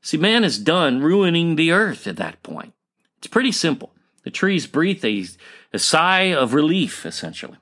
See, 0.00 0.16
man 0.16 0.44
is 0.44 0.58
done 0.58 1.02
ruining 1.02 1.56
the 1.56 1.72
earth 1.72 2.06
at 2.06 2.16
that 2.16 2.42
point. 2.42 2.72
It's 3.18 3.26
pretty 3.26 3.52
simple. 3.52 3.92
The 4.24 4.30
trees 4.30 4.66
breathe 4.66 5.04
a, 5.04 5.26
a 5.72 5.78
sigh 5.78 6.32
of 6.32 6.54
relief, 6.54 7.04
essentially. 7.04 7.58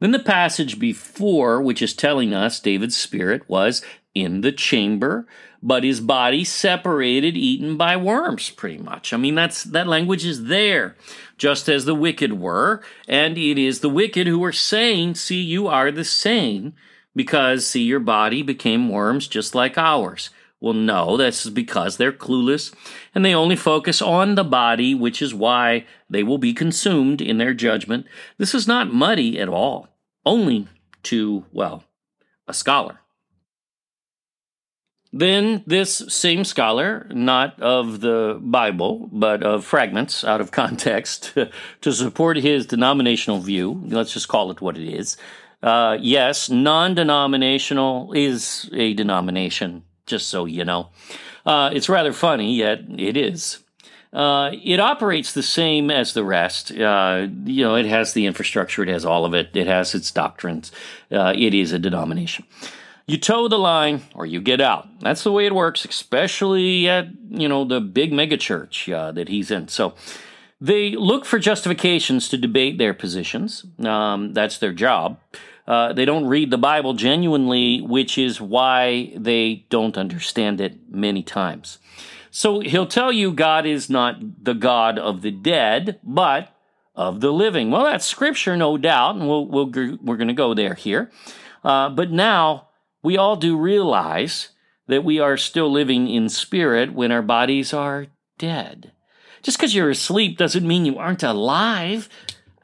Then 0.00 0.10
the 0.10 0.18
passage 0.18 0.78
before, 0.78 1.62
which 1.62 1.80
is 1.80 1.94
telling 1.94 2.34
us 2.34 2.58
David's 2.58 2.96
spirit 2.96 3.48
was 3.48 3.82
in 4.14 4.40
the 4.40 4.52
chamber, 4.52 5.26
but 5.62 5.84
his 5.84 6.00
body 6.00 6.44
separated, 6.44 7.36
eaten 7.36 7.76
by 7.76 7.96
worms, 7.96 8.50
pretty 8.50 8.78
much. 8.78 9.12
I 9.12 9.16
mean, 9.16 9.36
that's 9.36 9.62
that 9.62 9.86
language 9.86 10.26
is 10.26 10.46
there, 10.46 10.96
just 11.42 11.68
as 11.68 11.86
the 11.86 11.94
wicked 11.94 12.38
were, 12.38 12.80
and 13.08 13.36
it 13.36 13.58
is 13.58 13.80
the 13.80 13.88
wicked 13.88 14.28
who 14.28 14.44
are 14.44 14.52
saying, 14.52 15.16
"See, 15.16 15.40
you 15.40 15.66
are 15.66 15.90
the 15.90 16.04
same." 16.04 16.74
Because, 17.16 17.66
see, 17.66 17.82
your 17.82 17.98
body 17.98 18.42
became 18.42 18.88
worms 18.88 19.26
just 19.26 19.52
like 19.52 19.76
ours. 19.76 20.30
Well, 20.60 20.72
no, 20.72 21.16
this 21.16 21.44
is 21.44 21.50
because 21.50 21.96
they're 21.96 22.12
clueless 22.12 22.72
and 23.12 23.24
they 23.24 23.34
only 23.34 23.56
focus 23.56 24.00
on 24.00 24.36
the 24.36 24.44
body, 24.44 24.94
which 24.94 25.20
is 25.20 25.34
why 25.34 25.84
they 26.08 26.22
will 26.22 26.38
be 26.38 26.54
consumed 26.54 27.20
in 27.20 27.38
their 27.38 27.54
judgment. 27.54 28.06
This 28.38 28.54
is 28.54 28.68
not 28.68 28.94
muddy 28.94 29.40
at 29.40 29.48
all, 29.48 29.88
only 30.24 30.68
to, 31.10 31.44
well, 31.52 31.82
a 32.46 32.54
scholar. 32.54 33.00
Then 35.12 35.62
this 35.66 35.98
same 36.08 36.44
scholar, 36.44 37.06
not 37.10 37.60
of 37.60 38.00
the 38.00 38.38
Bible, 38.40 39.10
but 39.12 39.42
of 39.42 39.64
fragments 39.64 40.24
out 40.24 40.40
of 40.40 40.50
context, 40.62 41.34
to 41.34 41.92
support 41.92 42.38
his 42.38 42.66
denominational 42.66 43.40
view, 43.40 43.82
let's 43.86 44.12
just 44.12 44.28
call 44.28 44.50
it 44.50 44.60
what 44.60 44.78
it 44.78 44.88
is. 44.88 45.16
Uh, 45.62 45.96
yes, 46.00 46.48
non 46.50 46.94
denominational 46.94 48.12
is 48.14 48.68
a 48.72 48.94
denomination, 48.94 49.84
just 50.06 50.28
so 50.28 50.44
you 50.44 50.64
know. 50.64 50.88
Uh, 51.44 51.70
it's 51.72 51.88
rather 51.88 52.12
funny, 52.12 52.54
yet 52.54 52.80
it 52.96 53.16
is. 53.16 53.58
Uh, 54.12 54.50
it 54.62 54.78
operates 54.78 55.32
the 55.32 55.42
same 55.42 55.90
as 55.90 56.12
the 56.12 56.24
rest. 56.24 56.70
Uh, 56.72 57.26
you 57.44 57.64
know, 57.64 57.76
it 57.76 57.86
has 57.86 58.12
the 58.12 58.26
infrastructure, 58.26 58.82
it 58.82 58.88
has 58.88 59.04
all 59.04 59.24
of 59.24 59.34
it, 59.34 59.50
it 59.54 59.66
has 59.66 59.94
its 59.94 60.10
doctrines. 60.10 60.72
Uh, 61.10 61.32
it 61.36 61.54
is 61.54 61.72
a 61.72 61.78
denomination. 61.78 62.44
You 63.06 63.18
toe 63.18 63.48
the 63.48 63.58
line 63.58 64.02
or 64.14 64.26
you 64.26 64.40
get 64.40 64.60
out. 64.60 64.88
That's 65.00 65.24
the 65.24 65.32
way 65.32 65.46
it 65.46 65.54
works, 65.54 65.84
especially 65.84 66.88
at, 66.88 67.08
you 67.28 67.48
know, 67.48 67.64
the 67.64 67.80
big 67.80 68.12
megachurch 68.12 68.92
uh, 68.92 69.12
that 69.12 69.28
he's 69.28 69.50
in. 69.50 69.68
So 69.68 69.94
they 70.60 70.92
look 70.92 71.24
for 71.24 71.38
justifications 71.38 72.28
to 72.28 72.36
debate 72.36 72.78
their 72.78 72.94
positions. 72.94 73.66
Um, 73.80 74.32
that's 74.32 74.58
their 74.58 74.72
job. 74.72 75.18
Uh, 75.66 75.92
they 75.92 76.04
don't 76.04 76.26
read 76.26 76.50
the 76.50 76.58
Bible 76.58 76.94
genuinely, 76.94 77.80
which 77.80 78.18
is 78.18 78.40
why 78.40 79.12
they 79.16 79.66
don't 79.68 79.96
understand 79.98 80.60
it 80.60 80.90
many 80.90 81.22
times. 81.22 81.78
So 82.30 82.60
he'll 82.60 82.86
tell 82.86 83.12
you 83.12 83.32
God 83.32 83.66
is 83.66 83.90
not 83.90 84.44
the 84.44 84.54
God 84.54 84.98
of 84.98 85.22
the 85.22 85.30
dead, 85.30 86.00
but 86.02 86.56
of 86.94 87.20
the 87.20 87.32
living. 87.32 87.70
Well, 87.70 87.84
that's 87.84 88.06
scripture, 88.06 88.56
no 88.56 88.76
doubt, 88.76 89.16
and 89.16 89.28
we'll, 89.28 89.46
we'll 89.46 89.66
we're 90.02 90.16
going 90.16 90.28
to 90.28 90.34
go 90.34 90.54
there 90.54 90.74
here. 90.74 91.10
Uh, 91.64 91.88
but 91.90 92.10
now 92.10 92.68
we 93.02 93.16
all 93.16 93.36
do 93.36 93.56
realize 93.56 94.48
that 94.86 95.04
we 95.04 95.18
are 95.18 95.36
still 95.36 95.70
living 95.70 96.08
in 96.08 96.28
spirit 96.28 96.92
when 96.92 97.12
our 97.12 97.22
bodies 97.22 97.72
are 97.72 98.06
dead. 98.38 98.92
Just 99.42 99.58
because 99.58 99.74
you're 99.74 99.90
asleep 99.90 100.38
doesn't 100.38 100.66
mean 100.66 100.84
you 100.84 100.98
aren't 100.98 101.22
alive. 101.22 102.08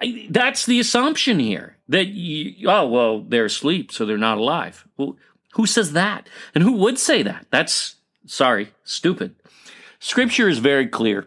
I, 0.00 0.28
that's 0.30 0.64
the 0.64 0.78
assumption 0.78 1.40
here 1.40 1.76
that 1.88 2.06
you, 2.06 2.68
oh 2.68 2.86
well 2.86 3.22
they're 3.22 3.46
asleep 3.46 3.90
so 3.90 4.04
they're 4.04 4.16
not 4.16 4.38
alive. 4.38 4.86
Well, 4.96 5.16
who 5.54 5.66
says 5.66 5.92
that? 5.92 6.28
And 6.54 6.62
who 6.62 6.72
would 6.72 6.98
say 6.98 7.22
that? 7.22 7.46
That's 7.50 7.96
sorry, 8.26 8.72
stupid. 8.84 9.34
Scripture 9.98 10.48
is 10.48 10.58
very 10.58 10.86
clear, 10.86 11.26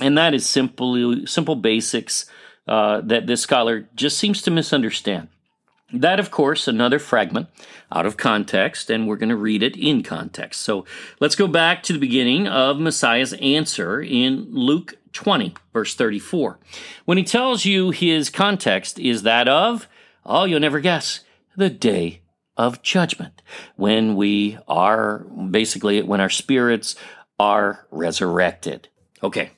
and 0.00 0.18
that 0.18 0.34
is 0.34 0.44
simple 0.44 1.26
simple 1.26 1.56
basics 1.56 2.26
uh, 2.68 3.00
that 3.02 3.26
this 3.26 3.40
scholar 3.40 3.88
just 3.94 4.18
seems 4.18 4.42
to 4.42 4.50
misunderstand. 4.50 5.28
That, 5.92 6.18
of 6.18 6.30
course, 6.30 6.66
another 6.66 6.98
fragment 6.98 7.48
out 7.90 8.06
of 8.06 8.16
context, 8.16 8.88
and 8.88 9.06
we're 9.06 9.16
going 9.16 9.28
to 9.28 9.36
read 9.36 9.62
it 9.62 9.76
in 9.76 10.02
context. 10.02 10.62
So 10.62 10.86
let's 11.20 11.36
go 11.36 11.46
back 11.46 11.82
to 11.84 11.92
the 11.92 11.98
beginning 11.98 12.48
of 12.48 12.80
Messiah's 12.80 13.34
answer 13.34 14.00
in 14.00 14.46
Luke 14.50 14.96
20, 15.12 15.54
verse 15.72 15.94
34. 15.94 16.58
When 17.04 17.18
he 17.18 17.24
tells 17.24 17.64
you 17.64 17.90
his 17.90 18.30
context 18.30 18.98
is 18.98 19.22
that 19.22 19.48
of, 19.48 19.86
oh, 20.24 20.44
you'll 20.44 20.60
never 20.60 20.80
guess, 20.80 21.20
the 21.56 21.68
day 21.68 22.22
of 22.56 22.82
judgment, 22.82 23.42
when 23.76 24.14
we 24.16 24.58
are 24.68 25.18
basically, 25.50 26.00
when 26.02 26.20
our 26.20 26.30
spirits 26.30 26.96
are 27.38 27.86
resurrected. 27.90 28.88
Okay. 29.22 29.50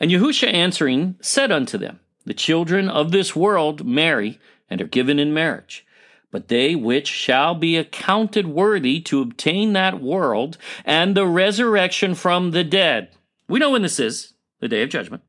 And 0.00 0.10
Yahusha 0.10 0.52
answering 0.52 1.16
said 1.20 1.52
unto 1.52 1.78
them, 1.78 2.00
The 2.26 2.34
children 2.34 2.88
of 2.88 3.12
this 3.12 3.36
world 3.36 3.86
marry 3.86 4.40
and 4.72 4.80
are 4.80 4.86
given 4.86 5.18
in 5.18 5.34
marriage. 5.34 5.86
But 6.30 6.48
they 6.48 6.74
which 6.74 7.08
shall 7.08 7.54
be 7.54 7.76
accounted 7.76 8.46
worthy 8.46 9.00
to 9.02 9.20
obtain 9.20 9.74
that 9.74 10.00
world 10.00 10.56
and 10.84 11.14
the 11.14 11.26
resurrection 11.26 12.14
from 12.14 12.52
the 12.52 12.64
dead. 12.64 13.10
We 13.48 13.58
know 13.58 13.70
when 13.72 13.82
this 13.82 14.00
is, 14.00 14.32
the 14.60 14.68
day 14.68 14.82
of 14.82 14.88
judgment. 14.88 15.22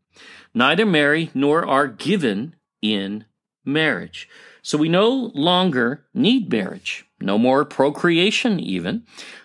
Neither 0.54 0.86
marry 0.86 1.30
nor 1.34 1.68
are 1.68 1.88
given 1.88 2.56
in 2.82 3.26
marriage. 3.66 4.30
So 4.62 4.78
we 4.78 4.88
no 4.88 5.32
longer 5.36 6.06
need 6.14 6.50
marriage, 6.50 7.06
no 7.20 7.38
more 7.38 7.66
procreation 7.66 8.62
even, 8.62 9.04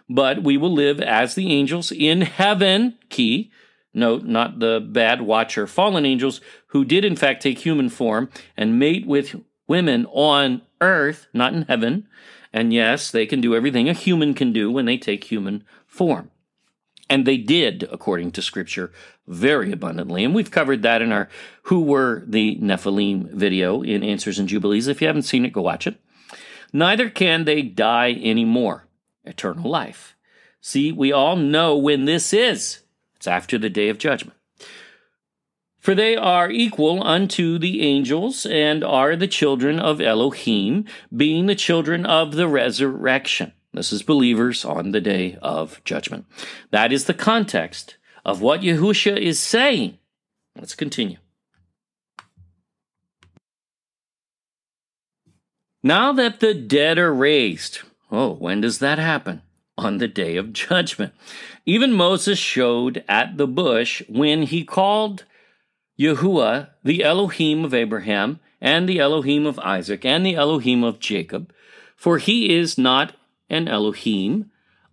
but 0.09 0.45
we 0.45 0.57
will 0.57 0.73
live 0.73 1.01
as 1.01 1.35
the 1.35 1.53
angels 1.53 1.91
in 1.91 2.21
heaven, 2.21 2.97
key. 3.09 3.51
Note, 3.93 4.23
not 4.23 4.61
the 4.61 4.81
bad 4.81 5.23
watcher 5.23 5.67
fallen 5.67 6.07
angels 6.07 6.41
who 6.69 6.85
did 6.85 7.05
in 7.05 7.17
fact 7.17 7.43
take 7.43 7.59
human 7.59 7.89
form 7.89 8.29
and 8.57 8.79
mate 8.79 9.07
with 9.07 9.35
women 9.69 10.07
on 10.07 10.63
earth, 10.81 11.29
not 11.33 11.55
in 11.55 11.63
heaven. 11.63 12.09
And 12.53 12.73
yes, 12.73 13.11
they 13.11 13.27
can 13.27 13.41
do 13.41 13.55
everything 13.55 13.89
a 13.89 13.93
human 13.93 14.35
can 14.35 14.53
do 14.53 14.73
when 14.73 14.87
they 14.87 14.99
take 14.99 15.25
human 15.25 15.65
form. 15.87 16.31
And 17.11 17.27
they 17.27 17.37
did, 17.37 17.89
according 17.91 18.33
to 18.33 18.43
scripture, 18.43 18.91
very 19.27 19.73
abundantly. 19.73 20.25
And 20.25 20.35
we've 20.35 20.51
covered 20.51 20.83
that 20.83 21.01
in 21.03 21.13
our 21.13 21.29
Who 21.65 21.81
Were 21.81 22.25
the 22.27 22.57
Nephilim 22.57 23.31
video 23.31 23.83
in 23.83 24.03
Answers 24.03 24.39
In 24.39 24.47
Jubilees. 24.47 24.89
If 24.89 25.01
you 25.01 25.07
haven't 25.07 25.23
seen 25.23 25.45
it, 25.45 25.53
go 25.53 25.63
watch 25.63 25.87
it. 25.87 25.97
Neither 26.73 27.09
can 27.09 27.45
they 27.45 27.63
die 27.63 28.13
anymore. 28.13 28.89
Eternal 29.25 29.71
life. 29.71 30.17
See, 30.61 30.93
we 30.93 31.13
all 31.13 31.37
know 31.37 31.77
when 31.77 32.05
this 32.05 32.33
is. 32.33 32.81
It's 33.17 33.27
after 33.27 33.59
the 33.59 33.71
day 33.71 33.89
of 33.89 33.99
judgment. 33.99 34.38
For 35.89 35.95
they 35.95 36.17
are 36.17 36.51
equal 36.51 37.03
unto 37.03 37.59
the 37.59 37.81
angels 37.81 38.45
and 38.45 38.85
are 38.85 39.17
the 39.17 39.27
children 39.27 39.81
of 39.81 40.03
Elohim, 40.03 40.85
being 41.17 41.47
the 41.47 41.55
children 41.55 42.05
of 42.05 42.33
the 42.33 42.47
resurrection. 42.47 43.55
This 43.73 43.91
is 43.91 44.03
believers 44.03 44.67
on 44.67 44.91
the 44.91 45.01
day 45.01 45.39
of 45.41 45.83
judgment. 45.85 46.27
That 46.73 46.93
is 46.93 47.07
the 47.07 47.15
context 47.15 47.97
of 48.23 48.43
what 48.43 48.61
Yahusha 48.61 49.17
is 49.17 49.39
saying. 49.39 49.97
Let's 50.59 50.75
continue. 50.75 51.17
Now 55.83 56.13
that 56.13 56.41
the 56.41 56.53
dead 56.53 56.99
are 56.99 57.15
raised, 57.15 57.79
oh, 58.13 58.35
when 58.35 58.61
does 58.61 58.79
that 58.81 58.99
happen? 58.99 59.41
On 59.79 59.97
the 59.97 60.09
day 60.09 60.37
of 60.37 60.53
judgment. 60.53 61.15
Even 61.65 61.95
Moses 61.95 62.39
showed 62.39 63.03
at 63.09 63.39
the 63.39 63.47
bush 63.47 64.03
when 64.07 64.43
he 64.43 64.65
called 64.65 65.25
Yahuwah, 65.99 66.71
the 66.85 67.03
Elohim 67.03 67.65
of 67.65 67.75
Abraham, 67.75 68.41
and 68.61 68.89
the 68.89 69.01
Elohim 69.01 69.47
of 69.47 69.59
Isaac, 69.61 70.05
and 70.05 70.25
the 70.25 70.37
Elohim 70.37 70.85
of 70.85 71.01
Jacob, 71.01 71.53
for 71.97 72.19
he 72.19 72.57
is 72.57 72.79
not 72.79 73.15
an 73.51 73.69
Elohim 73.69 74.51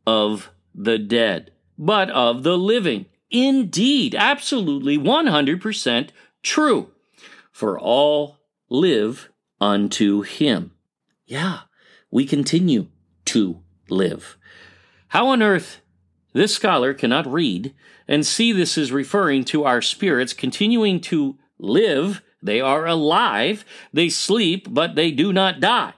of 0.08 0.52
the 0.74 0.98
dead, 0.98 1.52
but 1.78 2.10
of 2.10 2.44
the 2.44 2.58
living. 2.58 3.06
Indeed, 3.30 4.16
absolutely 4.16 4.98
100% 4.98 6.10
true. 6.42 6.92
For 7.52 7.80
all 7.80 8.40
live 8.70 9.30
unto 9.62 10.22
him. 10.22 10.72
Yeah, 11.26 11.62
we 12.12 12.26
continue 12.26 12.88
to 13.26 13.62
live. 13.90 14.38
How 15.10 15.28
on 15.28 15.42
earth 15.42 15.82
this 16.34 16.54
scholar 16.54 16.94
cannot 16.94 17.32
read 17.32 17.74
and 18.08 18.26
see 18.26 18.52
this 18.52 18.78
is 18.78 18.92
referring 18.92 19.44
to 19.46 19.64
our 19.64 19.82
spirits 19.82 20.34
continuing 20.34 21.00
to 21.02 21.38
live. 21.58 22.22
They 22.42 22.62
are 22.62 22.86
alive. 22.86 23.66
They 23.94 24.10
sleep, 24.10 24.68
but 24.70 24.96
they 24.96 25.12
do 25.12 25.34
not 25.34 25.60
die. 25.60 25.94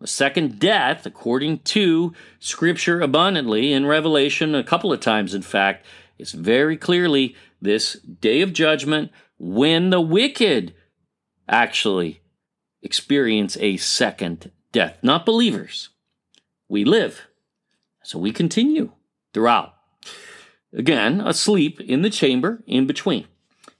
The 0.00 0.06
second 0.06 0.58
death, 0.58 1.04
according 1.04 1.58
to 1.58 2.14
Scripture 2.38 3.00
abundantly 3.00 3.72
in 3.72 3.84
Revelation, 3.84 4.54
a 4.54 4.64
couple 4.64 4.92
of 4.92 5.00
times 5.00 5.34
in 5.34 5.42
fact, 5.42 5.84
is 6.18 6.32
very 6.32 6.76
clearly 6.76 7.36
this 7.60 7.94
day 7.94 8.40
of 8.40 8.52
judgment 8.52 9.10
when 9.38 9.90
the 9.90 10.00
wicked 10.00 10.74
actually 11.48 12.20
experience 12.82 13.56
a 13.58 13.76
second 13.76 14.50
death, 14.72 14.98
not 15.02 15.26
believers. 15.26 15.90
We 16.68 16.84
live. 16.84 17.26
So 18.02 18.18
we 18.18 18.32
continue 18.32 18.92
throughout. 19.34 19.74
Again, 20.72 21.20
asleep 21.20 21.80
in 21.80 22.02
the 22.02 22.10
chamber 22.10 22.62
in 22.66 22.86
between. 22.86 23.26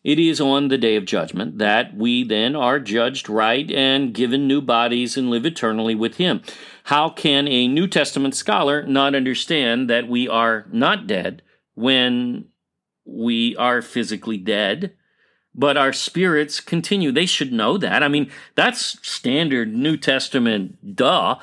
It 0.02 0.18
is 0.18 0.40
on 0.40 0.68
the 0.68 0.78
day 0.78 0.96
of 0.96 1.04
judgment 1.04 1.58
that 1.58 1.94
we 1.94 2.24
then 2.24 2.56
are 2.56 2.80
judged 2.80 3.28
right 3.28 3.70
and 3.70 4.14
given 4.14 4.48
new 4.48 4.62
bodies 4.62 5.16
and 5.16 5.28
live 5.30 5.44
eternally 5.44 5.94
with 5.94 6.16
Him. 6.16 6.40
How 6.84 7.10
can 7.10 7.46
a 7.46 7.68
New 7.68 7.86
Testament 7.86 8.34
scholar 8.34 8.82
not 8.84 9.14
understand 9.14 9.90
that 9.90 10.08
we 10.08 10.26
are 10.26 10.66
not 10.72 11.06
dead 11.06 11.42
when 11.74 12.46
we 13.04 13.54
are 13.56 13.82
physically 13.82 14.38
dead? 14.38 14.94
But 15.54 15.76
our 15.76 15.92
spirits 15.92 16.60
continue. 16.60 17.12
They 17.12 17.26
should 17.26 17.52
know 17.52 17.76
that. 17.78 18.02
I 18.02 18.08
mean, 18.08 18.30
that's 18.54 18.98
standard 19.06 19.74
New 19.74 19.96
Testament 19.96 20.96
duh. 20.96 21.36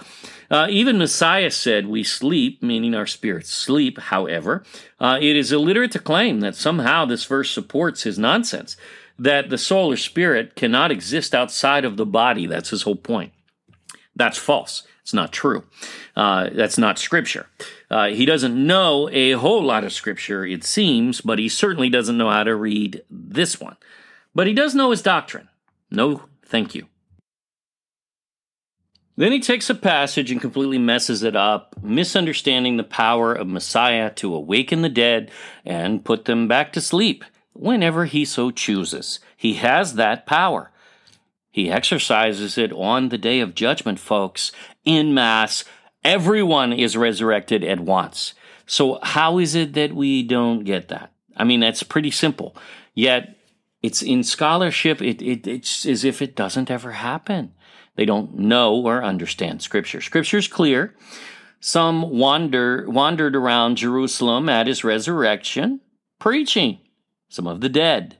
Uh, 0.50 0.68
even 0.70 0.98
Messiah 0.98 1.52
said 1.52 1.88
we 1.88 2.04
sleep, 2.04 2.64
meaning 2.64 2.96
our 2.96 3.08
spirits 3.08 3.50
sleep, 3.50 4.00
however. 4.00 4.64
Uh, 5.00 5.20
it 5.22 5.36
is 5.36 5.52
illiterate 5.52 5.92
to 5.92 6.00
claim 6.00 6.40
that 6.40 6.56
somehow 6.56 7.06
this 7.06 7.26
verse 7.26 7.52
supports 7.52 8.04
his 8.04 8.18
nonsense, 8.18 8.78
that 9.20 9.50
the 9.50 9.58
soul 9.58 9.92
or 9.92 9.98
spirit 9.98 10.56
cannot 10.56 10.92
exist 10.92 11.36
outside 11.36 11.84
of 11.84 11.98
the 11.98 12.06
body. 12.06 12.46
That's 12.46 12.70
his 12.70 12.84
whole 12.84 12.96
point. 12.96 13.34
That's 14.16 14.38
false. 14.38 14.84
It's 15.02 15.14
not 15.14 15.32
true. 15.32 15.64
Uh, 16.16 16.50
that's 16.52 16.78
not 16.78 17.00
scripture. 17.00 17.48
Uh, 17.90 18.08
he 18.08 18.26
doesn't 18.26 18.56
know 18.56 19.10
a 19.12 19.32
whole 19.34 19.64
lot 19.64 19.84
of 19.84 19.94
scripture, 19.94 20.46
it 20.46 20.64
seems, 20.64 21.22
but 21.22 21.40
he 21.40 21.48
certainly 21.48 21.90
doesn't 21.90 22.18
know 22.18 22.30
how 22.30 22.44
to 22.44 22.56
read 22.56 23.04
this 23.10 23.60
one. 23.60 23.78
But 24.38 24.46
he 24.46 24.54
does 24.54 24.76
know 24.76 24.92
his 24.92 25.02
doctrine. 25.02 25.50
No, 25.90 26.22
thank 26.46 26.76
you. 26.76 26.86
Then 29.16 29.32
he 29.32 29.40
takes 29.40 29.68
a 29.68 29.74
passage 29.74 30.30
and 30.30 30.40
completely 30.40 30.78
messes 30.78 31.24
it 31.24 31.36
up, 31.36 31.76
misunderstanding 31.82 32.78
the 32.78 32.84
power 32.84 33.34
of 33.34 33.48
Messiah 33.48 34.12
to 34.12 34.36
awaken 34.36 34.84
the 34.84 34.90
dead 34.90 35.32
and 35.66 36.06
put 36.06 36.26
them 36.26 36.48
back 36.48 36.72
to 36.74 36.82
sleep 36.82 37.26
whenever 37.54 38.06
he 38.06 38.24
so 38.26 38.52
chooses. 38.52 39.20
He 39.36 39.56
has 39.56 39.96
that 39.96 40.28
power. 40.28 40.70
He 41.50 41.72
exercises 41.72 42.60
it 42.60 42.72
on 42.74 43.10
the 43.10 43.18
day 43.18 43.40
of 43.40 43.56
judgment, 43.56 44.00
folks, 44.00 44.52
in 44.86 45.16
Mass. 45.16 45.64
Everyone 46.04 46.72
is 46.74 46.96
resurrected 46.96 47.64
at 47.64 47.80
once. 47.80 48.36
So, 48.68 49.00
how 49.02 49.40
is 49.40 49.56
it 49.56 49.74
that 49.74 49.96
we 49.96 50.22
don't 50.22 50.64
get 50.64 50.90
that? 50.90 51.12
I 51.36 51.44
mean, 51.44 51.62
that's 51.62 51.82
pretty 51.82 52.12
simple. 52.12 52.56
Yet, 52.94 53.37
it's 53.88 54.02
in 54.02 54.22
scholarship, 54.22 55.02
it, 55.02 55.22
it, 55.22 55.48
it's 55.48 55.86
as 55.86 56.04
if 56.04 56.22
it 56.22 56.36
doesn't 56.36 56.70
ever 56.70 56.92
happen. 56.92 57.54
They 57.96 58.04
don't 58.04 58.38
know 58.38 58.76
or 58.76 59.02
understand 59.02 59.62
Scripture. 59.62 60.02
Scripture's 60.02 60.50
clear. 60.50 60.94
Some 61.62 62.02
wander, 62.10 62.86
wandered 62.90 63.34
around 63.34 63.78
Jerusalem 63.78 64.50
at 64.50 64.68
his 64.68 64.84
resurrection, 64.84 65.80
preaching 66.20 66.80
some 67.30 67.48
of 67.48 67.62
the 67.62 67.70
dead. 67.70 68.18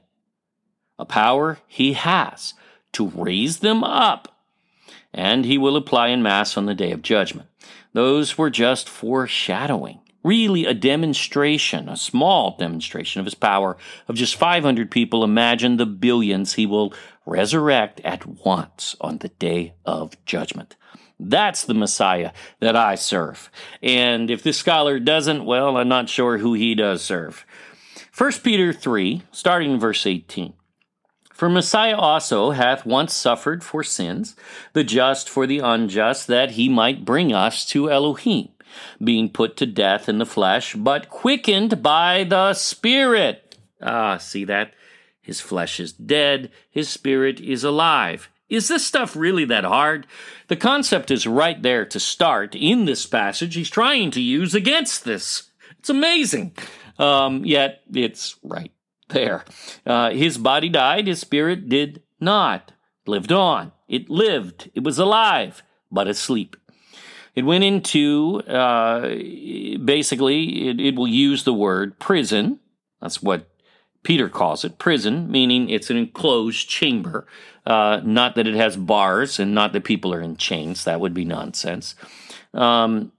A 0.98 1.04
power 1.04 1.58
he 1.66 1.92
has 1.92 2.54
to 2.92 3.08
raise 3.08 3.58
them 3.58 3.84
up, 3.84 4.40
and 5.12 5.44
he 5.44 5.58
will 5.58 5.76
apply 5.76 6.08
in 6.08 6.22
Mass 6.22 6.56
on 6.56 6.64
the 6.64 6.74
day 6.74 6.92
of 6.92 7.02
judgment. 7.02 7.48
Those 7.92 8.38
were 8.38 8.50
just 8.50 8.88
foreshadowing 8.88 10.00
really 10.22 10.66
a 10.66 10.74
demonstration, 10.74 11.88
a 11.88 11.96
small 11.96 12.56
demonstration 12.58 13.20
of 13.20 13.26
his 13.26 13.34
power 13.34 13.76
of 14.08 14.16
just 14.16 14.36
500 14.36 14.90
people. 14.90 15.24
Imagine 15.24 15.76
the 15.76 15.86
billions 15.86 16.54
he 16.54 16.66
will 16.66 16.92
resurrect 17.26 18.00
at 18.04 18.26
once 18.26 18.96
on 19.00 19.18
the 19.18 19.28
day 19.28 19.74
of 19.84 20.22
judgment. 20.24 20.76
That's 21.20 21.64
the 21.64 21.74
Messiah 21.74 22.32
that 22.60 22.76
I 22.76 22.94
serve. 22.94 23.50
And 23.82 24.30
if 24.30 24.42
this 24.42 24.56
scholar 24.56 25.00
doesn't, 25.00 25.44
well, 25.44 25.76
I'm 25.76 25.88
not 25.88 26.08
sure 26.08 26.38
who 26.38 26.54
he 26.54 26.74
does 26.74 27.02
serve. 27.02 27.44
1 28.16 28.32
Peter 28.44 28.72
3, 28.72 29.22
starting 29.32 29.72
in 29.72 29.80
verse 29.80 30.06
18. 30.06 30.54
For 31.32 31.48
Messiah 31.48 31.96
also 31.96 32.50
hath 32.50 32.84
once 32.84 33.14
suffered 33.14 33.62
for 33.62 33.84
sins, 33.84 34.34
the 34.72 34.82
just 34.82 35.28
for 35.28 35.46
the 35.46 35.60
unjust, 35.60 36.26
that 36.26 36.52
he 36.52 36.68
might 36.68 37.04
bring 37.04 37.32
us 37.32 37.64
to 37.66 37.90
Elohim 37.90 38.48
being 39.02 39.30
put 39.30 39.56
to 39.58 39.66
death 39.66 40.08
in 40.08 40.18
the 40.18 40.26
flesh, 40.26 40.74
but 40.74 41.08
quickened 41.08 41.82
by 41.82 42.24
the 42.24 42.54
Spirit. 42.54 43.58
Ah, 43.80 44.16
see 44.18 44.44
that? 44.44 44.72
His 45.28 45.40
flesh 45.42 45.78
is 45.78 45.92
dead, 45.92 46.50
his 46.70 46.88
spirit 46.88 47.38
is 47.38 47.62
alive. 47.62 48.30
Is 48.48 48.68
this 48.68 48.86
stuff 48.86 49.14
really 49.14 49.44
that 49.44 49.64
hard? 49.64 50.06
The 50.46 50.56
concept 50.56 51.10
is 51.10 51.26
right 51.26 51.60
there 51.62 51.84
to 51.84 52.00
start 52.00 52.54
in 52.54 52.86
this 52.86 53.04
passage 53.04 53.54
he's 53.54 53.68
trying 53.68 54.10
to 54.12 54.22
use 54.22 54.54
against 54.54 55.04
this. 55.04 55.50
It's 55.78 55.90
amazing. 55.90 56.56
Um, 56.98 57.44
yet 57.44 57.82
it's 57.92 58.36
right 58.42 58.72
there. 59.10 59.44
Uh, 59.84 60.10
his 60.10 60.38
body 60.38 60.70
died, 60.70 61.06
his 61.06 61.20
spirit 61.20 61.68
did 61.68 62.02
not. 62.18 62.72
Lived 63.06 63.30
on. 63.30 63.72
It 63.86 64.08
lived. 64.08 64.70
It 64.74 64.82
was 64.82 64.98
alive, 64.98 65.62
but 65.90 66.08
asleep. 66.08 66.56
It 67.38 67.44
went 67.44 67.62
into 67.62 68.40
uh, 68.48 69.10
basically, 69.84 70.70
it, 70.70 70.80
it 70.80 70.96
will 70.96 71.06
use 71.06 71.44
the 71.44 71.54
word 71.54 71.96
prison. 72.00 72.58
That's 73.00 73.22
what 73.22 73.48
Peter 74.02 74.28
calls 74.28 74.64
it 74.64 74.80
prison, 74.80 75.30
meaning 75.30 75.70
it's 75.70 75.88
an 75.88 75.96
enclosed 75.96 76.68
chamber. 76.68 77.28
Uh, 77.64 78.00
not 78.02 78.34
that 78.34 78.48
it 78.48 78.56
has 78.56 78.76
bars 78.76 79.38
and 79.38 79.54
not 79.54 79.72
that 79.72 79.84
people 79.84 80.12
are 80.12 80.20
in 80.20 80.36
chains. 80.36 80.82
That 80.82 80.98
would 80.98 81.14
be 81.14 81.24
nonsense. 81.24 81.94
Um, 82.52 83.12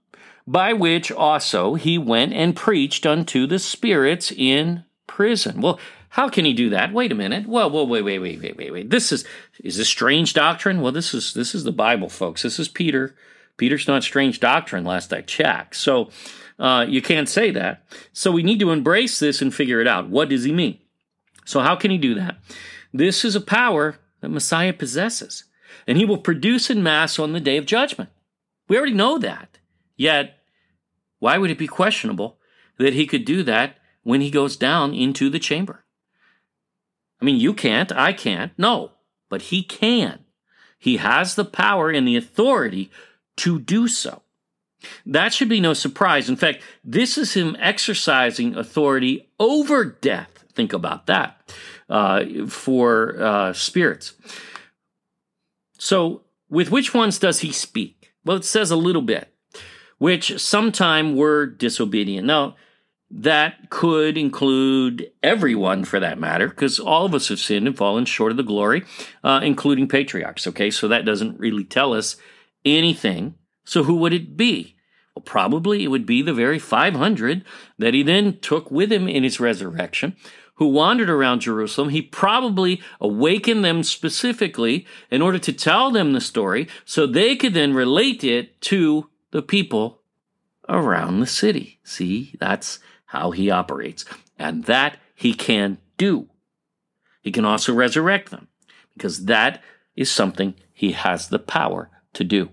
by 0.46 0.74
which 0.74 1.10
also 1.10 1.76
he 1.76 1.96
went 1.96 2.34
and 2.34 2.54
preached 2.54 3.06
unto 3.06 3.46
the 3.46 3.58
spirits 3.58 4.30
in 4.30 4.84
prison. 5.06 5.62
Well, 5.62 5.80
how 6.10 6.28
can 6.28 6.44
he 6.44 6.52
do 6.52 6.68
that? 6.68 6.92
Wait 6.92 7.10
a 7.10 7.14
minute. 7.14 7.48
Well, 7.48 7.70
well, 7.70 7.86
wait, 7.86 8.02
wait, 8.02 8.18
wait, 8.18 8.42
wait, 8.42 8.58
wait, 8.58 8.70
wait. 8.70 8.90
This 8.90 9.12
is 9.12 9.24
is 9.64 9.78
this 9.78 9.88
strange 9.88 10.34
doctrine? 10.34 10.82
Well, 10.82 10.92
this 10.92 11.14
is 11.14 11.32
this 11.32 11.54
is 11.54 11.64
the 11.64 11.72
Bible, 11.72 12.10
folks. 12.10 12.42
This 12.42 12.58
is 12.58 12.68
Peter 12.68 13.14
Peter's 13.60 13.86
not 13.86 14.02
strange 14.02 14.40
doctrine, 14.40 14.84
last 14.84 15.12
I 15.12 15.20
checked. 15.20 15.76
So 15.76 16.08
uh, 16.58 16.86
you 16.88 17.02
can't 17.02 17.28
say 17.28 17.50
that. 17.50 17.84
So 18.14 18.32
we 18.32 18.42
need 18.42 18.58
to 18.60 18.70
embrace 18.70 19.18
this 19.18 19.42
and 19.42 19.54
figure 19.54 19.82
it 19.82 19.86
out. 19.86 20.08
What 20.08 20.30
does 20.30 20.44
he 20.44 20.52
mean? 20.52 20.78
So, 21.44 21.60
how 21.60 21.76
can 21.76 21.90
he 21.90 21.98
do 21.98 22.14
that? 22.14 22.36
This 22.94 23.22
is 23.22 23.36
a 23.36 23.40
power 23.40 23.98
that 24.20 24.30
Messiah 24.30 24.72
possesses, 24.72 25.44
and 25.86 25.98
he 25.98 26.06
will 26.06 26.16
produce 26.16 26.70
in 26.70 26.82
mass 26.82 27.18
on 27.18 27.32
the 27.32 27.40
day 27.40 27.58
of 27.58 27.66
judgment. 27.66 28.08
We 28.66 28.78
already 28.78 28.94
know 28.94 29.18
that. 29.18 29.58
Yet, 29.94 30.38
why 31.18 31.36
would 31.36 31.50
it 31.50 31.58
be 31.58 31.66
questionable 31.66 32.38
that 32.78 32.94
he 32.94 33.06
could 33.06 33.26
do 33.26 33.42
that 33.42 33.76
when 34.04 34.22
he 34.22 34.30
goes 34.30 34.56
down 34.56 34.94
into 34.94 35.28
the 35.28 35.38
chamber? 35.38 35.84
I 37.20 37.26
mean, 37.26 37.36
you 37.36 37.52
can't, 37.52 37.92
I 37.92 38.14
can't, 38.14 38.52
no, 38.56 38.92
but 39.28 39.42
he 39.42 39.62
can. 39.62 40.20
He 40.78 40.96
has 40.96 41.34
the 41.34 41.44
power 41.44 41.90
and 41.90 42.08
the 42.08 42.16
authority 42.16 42.90
to 43.40 43.58
do 43.58 43.88
so. 43.88 44.22
That 45.04 45.34
should 45.34 45.48
be 45.48 45.60
no 45.60 45.74
surprise. 45.74 46.28
In 46.28 46.36
fact, 46.36 46.62
this 46.82 47.18
is 47.18 47.34
him 47.34 47.56
exercising 47.60 48.56
authority 48.56 49.28
over 49.38 49.84
death. 49.84 50.44
Think 50.54 50.72
about 50.72 51.06
that 51.06 51.52
uh, 51.88 52.46
for 52.48 53.20
uh, 53.20 53.52
spirits. 53.52 54.14
So, 55.78 56.22
with 56.48 56.70
which 56.70 56.94
ones 56.94 57.18
does 57.18 57.40
he 57.40 57.52
speak? 57.52 58.12
Well, 58.24 58.38
it 58.38 58.44
says 58.44 58.70
a 58.70 58.76
little 58.76 59.02
bit, 59.02 59.32
which 59.98 60.38
sometime 60.40 61.14
were 61.14 61.46
disobedient. 61.46 62.26
Now, 62.26 62.56
that 63.10 63.70
could 63.70 64.16
include 64.16 65.10
everyone 65.22 65.84
for 65.84 65.98
that 66.00 66.18
matter, 66.18 66.48
because 66.48 66.78
all 66.78 67.04
of 67.06 67.14
us 67.14 67.28
have 67.28 67.40
sinned 67.40 67.66
and 67.66 67.76
fallen 67.76 68.04
short 68.04 68.30
of 68.30 68.36
the 68.36 68.42
glory, 68.42 68.84
uh, 69.24 69.40
including 69.42 69.88
patriarchs. 69.88 70.46
Okay, 70.46 70.70
so 70.70 70.88
that 70.88 71.04
doesn't 71.04 71.38
really 71.38 71.64
tell 71.64 71.92
us 71.92 72.16
anything. 72.64 73.34
So 73.64 73.84
who 73.84 73.94
would 73.96 74.12
it 74.12 74.36
be? 74.36 74.76
Well, 75.14 75.22
probably 75.22 75.84
it 75.84 75.88
would 75.88 76.06
be 76.06 76.22
the 76.22 76.34
very 76.34 76.58
500 76.58 77.44
that 77.78 77.94
he 77.94 78.02
then 78.02 78.38
took 78.40 78.70
with 78.70 78.92
him 78.92 79.08
in 79.08 79.22
his 79.22 79.40
resurrection, 79.40 80.16
who 80.54 80.68
wandered 80.68 81.10
around 81.10 81.40
Jerusalem. 81.40 81.88
He 81.88 82.02
probably 82.02 82.80
awakened 83.00 83.64
them 83.64 83.82
specifically 83.82 84.86
in 85.10 85.22
order 85.22 85.38
to 85.38 85.52
tell 85.52 85.90
them 85.90 86.12
the 86.12 86.20
story 86.20 86.68
so 86.84 87.06
they 87.06 87.34
could 87.34 87.54
then 87.54 87.74
relate 87.74 88.22
it 88.22 88.60
to 88.62 89.08
the 89.30 89.42
people 89.42 90.02
around 90.68 91.20
the 91.20 91.26
city. 91.26 91.80
See, 91.82 92.34
that's 92.38 92.78
how 93.06 93.32
he 93.32 93.50
operates. 93.50 94.04
And 94.38 94.64
that 94.64 94.98
he 95.14 95.34
can 95.34 95.78
do. 95.96 96.28
He 97.20 97.32
can 97.32 97.44
also 97.44 97.74
resurrect 97.74 98.30
them 98.30 98.48
because 98.94 99.26
that 99.26 99.62
is 99.96 100.10
something 100.10 100.54
he 100.72 100.92
has 100.92 101.28
the 101.28 101.38
power 101.38 101.90
to 102.14 102.24
do. 102.24 102.50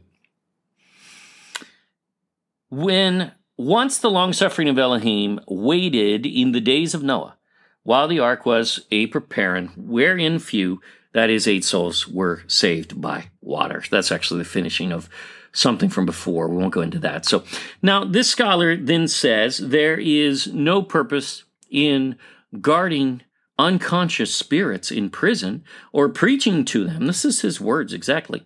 When 2.69 3.31
once 3.57 3.97
the 3.97 4.09
long 4.09 4.33
suffering 4.33 4.69
of 4.69 4.77
Elohim 4.77 5.39
waited 5.47 6.25
in 6.25 6.51
the 6.51 6.61
days 6.61 6.93
of 6.93 7.03
Noah, 7.03 7.37
while 7.83 8.07
the 8.07 8.19
ark 8.19 8.45
was 8.45 8.85
a 8.91 9.07
preparing, 9.07 9.69
wherein 9.77 10.39
few, 10.39 10.81
that 11.13 11.29
is, 11.29 11.47
eight 11.47 11.63
souls, 11.63 12.07
were 12.07 12.43
saved 12.47 12.99
by 12.99 13.29
water. 13.41 13.83
That's 13.89 14.11
actually 14.11 14.39
the 14.39 14.49
finishing 14.49 14.91
of 14.91 15.09
something 15.53 15.89
from 15.89 16.05
before. 16.05 16.49
We 16.49 16.57
won't 16.57 16.73
go 16.73 16.81
into 16.81 16.99
that. 16.99 17.25
So 17.25 17.43
now 17.81 18.03
this 18.03 18.29
scholar 18.29 18.75
then 18.75 19.07
says 19.07 19.57
there 19.57 19.97
is 19.97 20.47
no 20.47 20.83
purpose 20.83 21.45
in 21.71 22.17
guarding 22.61 23.21
unconscious 23.57 24.35
spirits 24.35 24.91
in 24.91 25.09
prison 25.09 25.63
or 25.91 26.09
preaching 26.09 26.63
to 26.65 26.85
them. 26.85 27.07
This 27.07 27.25
is 27.25 27.41
his 27.41 27.59
words 27.59 27.93
exactly. 27.93 28.43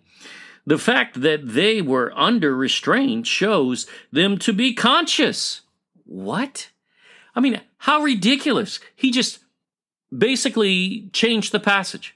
The 0.66 0.78
fact 0.78 1.20
that 1.22 1.54
they 1.54 1.82
were 1.82 2.12
under 2.16 2.56
restraint 2.56 3.26
shows 3.26 3.86
them 4.12 4.38
to 4.38 4.52
be 4.52 4.74
conscious. 4.74 5.62
What? 6.04 6.70
I 7.34 7.40
mean, 7.40 7.60
how 7.78 8.02
ridiculous. 8.02 8.78
He 8.94 9.10
just 9.10 9.40
basically 10.16 11.10
changed 11.12 11.52
the 11.52 11.60
passage. 11.60 12.14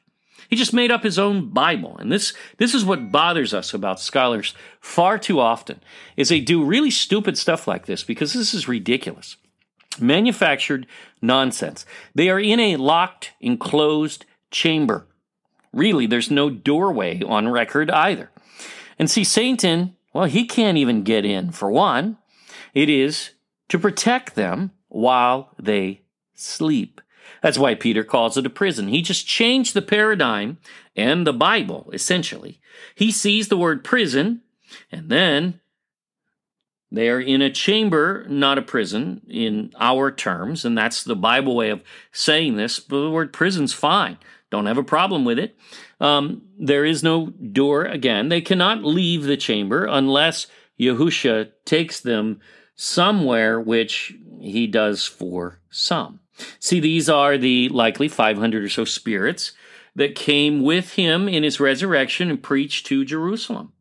He 0.48 0.54
just 0.54 0.72
made 0.72 0.92
up 0.92 1.02
his 1.02 1.18
own 1.18 1.48
Bible. 1.48 1.96
And 1.98 2.12
this, 2.12 2.32
this 2.58 2.72
is 2.72 2.84
what 2.84 3.10
bothers 3.10 3.52
us 3.52 3.74
about 3.74 3.98
scholars 3.98 4.54
far 4.80 5.18
too 5.18 5.40
often, 5.40 5.80
is 6.16 6.28
they 6.28 6.40
do 6.40 6.64
really 6.64 6.90
stupid 6.90 7.36
stuff 7.36 7.66
like 7.66 7.86
this 7.86 8.04
because 8.04 8.32
this 8.32 8.54
is 8.54 8.68
ridiculous. 8.68 9.36
Manufactured 9.98 10.86
nonsense. 11.20 11.84
They 12.14 12.28
are 12.28 12.38
in 12.38 12.60
a 12.60 12.76
locked, 12.76 13.32
enclosed 13.40 14.24
chamber. 14.50 15.06
Really, 15.72 16.06
there's 16.06 16.30
no 16.30 16.48
doorway 16.48 17.22
on 17.22 17.48
record 17.48 17.90
either. 17.90 18.30
And 18.98 19.10
see, 19.10 19.24
Satan, 19.24 19.96
Well, 20.12 20.24
he 20.24 20.46
can't 20.46 20.78
even 20.78 21.02
get 21.02 21.24
in, 21.24 21.50
for 21.50 21.70
one. 21.70 22.16
It 22.72 22.88
is 22.88 23.30
to 23.68 23.78
protect 23.78 24.34
them 24.34 24.70
while 24.88 25.50
they 25.58 26.02
sleep. 26.34 27.00
That's 27.42 27.58
why 27.58 27.74
Peter 27.74 28.02
calls 28.02 28.36
it 28.36 28.46
a 28.46 28.50
prison. 28.50 28.88
He 28.88 29.02
just 29.02 29.26
changed 29.26 29.74
the 29.74 29.82
paradigm 29.82 30.58
and 30.94 31.26
the 31.26 31.32
Bible, 31.32 31.90
essentially. 31.92 32.60
He 32.94 33.10
sees 33.10 33.48
the 33.48 33.56
word 33.56 33.84
prison, 33.84 34.42
and 34.90 35.10
then 35.10 35.60
they 36.90 37.08
are 37.08 37.20
in 37.20 37.42
a 37.42 37.50
chamber, 37.50 38.24
not 38.28 38.58
a 38.58 38.62
prison, 38.62 39.22
in 39.28 39.72
our 39.78 40.10
terms, 40.10 40.64
and 40.64 40.78
that's 40.78 41.04
the 41.04 41.16
Bible 41.16 41.56
way 41.56 41.70
of 41.70 41.82
saying 42.12 42.56
this. 42.56 42.80
But 42.80 43.02
the 43.02 43.10
word 43.10 43.32
prison's 43.32 43.72
fine. 43.72 44.18
Don't 44.50 44.66
have 44.66 44.78
a 44.78 44.84
problem 44.84 45.24
with 45.24 45.38
it. 45.38 45.56
Um, 46.00 46.42
there 46.58 46.84
is 46.84 47.02
no 47.02 47.26
door 47.26 47.84
again. 47.84 48.28
They 48.28 48.40
cannot 48.40 48.84
leave 48.84 49.24
the 49.24 49.36
chamber 49.36 49.86
unless 49.86 50.46
Yahusha 50.78 51.50
takes 51.64 52.00
them 52.00 52.40
somewhere, 52.74 53.60
which 53.60 54.14
he 54.40 54.66
does 54.66 55.04
for 55.04 55.60
some. 55.70 56.20
See, 56.60 56.80
these 56.80 57.08
are 57.08 57.38
the 57.38 57.68
likely 57.70 58.08
500 58.08 58.62
or 58.62 58.68
so 58.68 58.84
spirits 58.84 59.52
that 59.94 60.14
came 60.14 60.62
with 60.62 60.92
him 60.92 61.28
in 61.28 61.42
his 61.42 61.58
resurrection 61.58 62.30
and 62.30 62.42
preached 62.42 62.86
to 62.86 63.04
Jerusalem. 63.04 63.72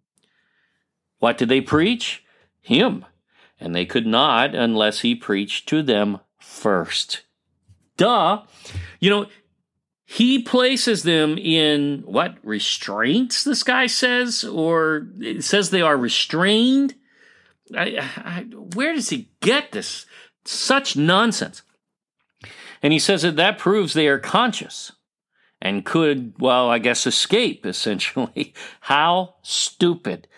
What 1.20 1.38
did 1.38 1.49
they 1.49 1.61
preach? 1.61 2.24
Him. 2.61 3.05
And 3.59 3.76
they 3.76 3.86
could 3.86 4.07
not 4.07 4.55
unless 4.55 5.01
he 5.01 5.13
preached 5.16 5.68
to 5.70 5.84
them 5.84 6.20
first. 6.39 7.24
Duh. 7.97 8.43
You 8.99 9.09
know, 9.09 9.26
he 10.16 10.41
places 10.41 11.03
them 11.03 11.38
in 11.38 12.03
what? 12.05 12.38
Restraints 12.41 13.43
this 13.43 13.63
guy 13.63 13.88
says? 13.88 14.45
Or 14.45 15.09
it 15.20 15.43
says 15.43 15.70
they 15.70 15.82
are 15.82 15.97
restrained? 15.97 16.95
I, 17.76 17.97
I, 18.18 18.41
where 18.76 18.93
does 18.93 19.09
he 19.09 19.30
get 19.41 19.74
this 19.74 20.05
such 20.45 20.95
nonsense? 20.95 21.63
And 22.82 22.93
he 22.93 22.99
says 22.99 23.24
that 23.24 23.36
that 23.36 23.57
proves 23.57 23.93
they 23.93 24.07
are 24.07 24.20
conscious 24.20 24.93
and 25.61 25.84
could 25.84 26.34
well 26.39 26.70
i 26.70 26.80
guess 26.80 27.05
escape 27.05 27.66
essentially. 27.74 28.53
How 28.80 29.36
stupid. 29.41 30.30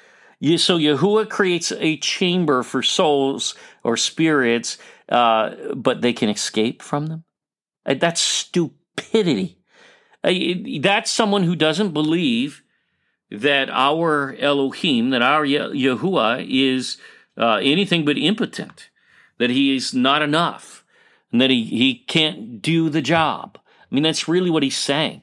So 0.41 0.79
Yahuwah 0.79 1.29
creates 1.29 1.71
a 1.71 1.97
chamber 1.97 2.63
for 2.63 2.81
souls 2.81 3.53
or 3.83 3.95
spirits, 3.95 4.79
uh, 5.09 5.51
but 5.75 6.01
they 6.01 6.13
can 6.13 6.29
escape 6.29 6.81
from 6.81 7.07
them. 7.07 7.25
That's 7.85 8.21
stupidity. 8.21 9.56
That's 10.23 11.11
someone 11.11 11.43
who 11.43 11.55
doesn't 11.55 11.93
believe 11.93 12.63
that 13.29 13.69
our 13.69 14.35
Elohim, 14.39 15.09
that 15.11 15.21
our 15.21 15.45
Yahuwah 15.45 16.45
is 16.49 16.97
uh, 17.37 17.59
anything 17.61 18.05
but 18.05 18.17
impotent, 18.17 18.89
that 19.37 19.49
he 19.49 19.75
is 19.75 19.93
not 19.93 20.21
enough, 20.21 20.83
and 21.31 21.41
that 21.41 21.49
he, 21.49 21.63
he 21.65 22.03
can't 22.07 22.61
do 22.61 22.89
the 22.89 23.01
job. 23.01 23.57
I 23.57 23.95
mean, 23.95 24.03
that's 24.03 24.27
really 24.27 24.49
what 24.49 24.63
he's 24.63 24.77
saying. 24.77 25.21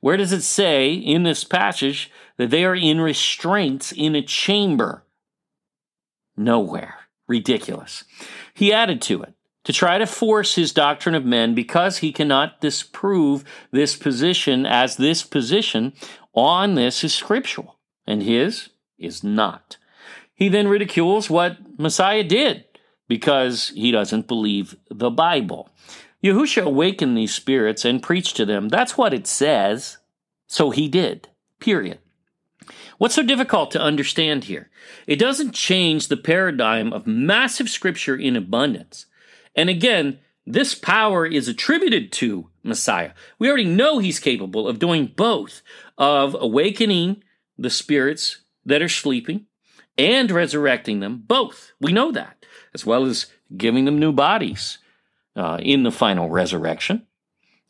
Where 0.00 0.16
does 0.16 0.32
it 0.32 0.42
say 0.42 0.92
in 0.92 1.22
this 1.22 1.44
passage 1.44 2.10
that 2.36 2.50
they 2.50 2.64
are 2.64 2.74
in 2.74 3.00
restraints 3.00 3.92
in 3.92 4.14
a 4.14 4.22
chamber? 4.22 5.04
Nowhere. 6.36 6.96
Ridiculous. 7.28 8.04
He 8.52 8.72
added 8.72 9.00
to 9.02 9.22
it 9.22 9.34
to 9.64 9.72
try 9.72 9.98
to 9.98 10.06
force 10.06 10.54
his 10.54 10.72
doctrine 10.72 11.14
of 11.14 11.24
men 11.24 11.54
because 11.54 11.98
he 11.98 12.12
cannot 12.12 12.60
disprove 12.60 13.44
this 13.70 13.96
position 13.96 14.66
as 14.66 14.96
this 14.96 15.22
position 15.22 15.92
on 16.34 16.74
this 16.74 17.04
is 17.04 17.14
scriptural, 17.14 17.78
and 18.06 18.22
his 18.22 18.70
is 18.98 19.22
not. 19.22 19.76
He 20.34 20.48
then 20.48 20.68
ridicules 20.68 21.30
what 21.30 21.78
Messiah 21.78 22.24
did 22.24 22.64
because 23.08 23.68
he 23.70 23.92
doesn't 23.92 24.26
believe 24.26 24.76
the 24.90 25.10
Bible. 25.10 25.68
Yahusha 26.24 26.62
awakened 26.62 27.16
these 27.16 27.34
spirits 27.34 27.84
and 27.84 28.02
preached 28.02 28.36
to 28.36 28.46
them. 28.46 28.68
That's 28.68 28.96
what 28.96 29.12
it 29.12 29.26
says. 29.26 29.98
So 30.46 30.70
he 30.70 30.88
did. 30.88 31.28
Period. 31.60 31.98
What's 32.98 33.14
so 33.14 33.22
difficult 33.22 33.72
to 33.72 33.80
understand 33.82 34.44
here? 34.44 34.70
It 35.06 35.16
doesn't 35.16 35.52
change 35.52 36.08
the 36.08 36.16
paradigm 36.16 36.92
of 36.92 37.06
massive 37.06 37.68
scripture 37.68 38.16
in 38.16 38.36
abundance. 38.36 39.06
And 39.54 39.68
again, 39.68 40.18
this 40.46 40.74
power 40.74 41.24
is 41.24 41.48
attributed 41.48 42.12
to 42.12 42.48
Messiah. 42.62 43.12
We 43.38 43.48
already 43.48 43.64
know 43.64 43.98
he's 43.98 44.18
capable 44.18 44.66
of 44.66 44.78
doing 44.78 45.12
both 45.14 45.62
of 45.98 46.36
awakening 46.38 47.22
the 47.58 47.70
spirits 47.70 48.40
that 48.64 48.82
are 48.82 48.88
sleeping 48.88 49.46
and 49.98 50.30
resurrecting 50.30 51.00
them, 51.00 51.22
both. 51.26 51.72
We 51.80 51.92
know 51.92 52.12
that, 52.12 52.44
as 52.74 52.86
well 52.86 53.04
as 53.04 53.26
giving 53.56 53.84
them 53.84 53.98
new 53.98 54.12
bodies 54.12 54.78
uh, 55.36 55.58
in 55.60 55.82
the 55.82 55.92
final 55.92 56.28
resurrection. 56.28 57.06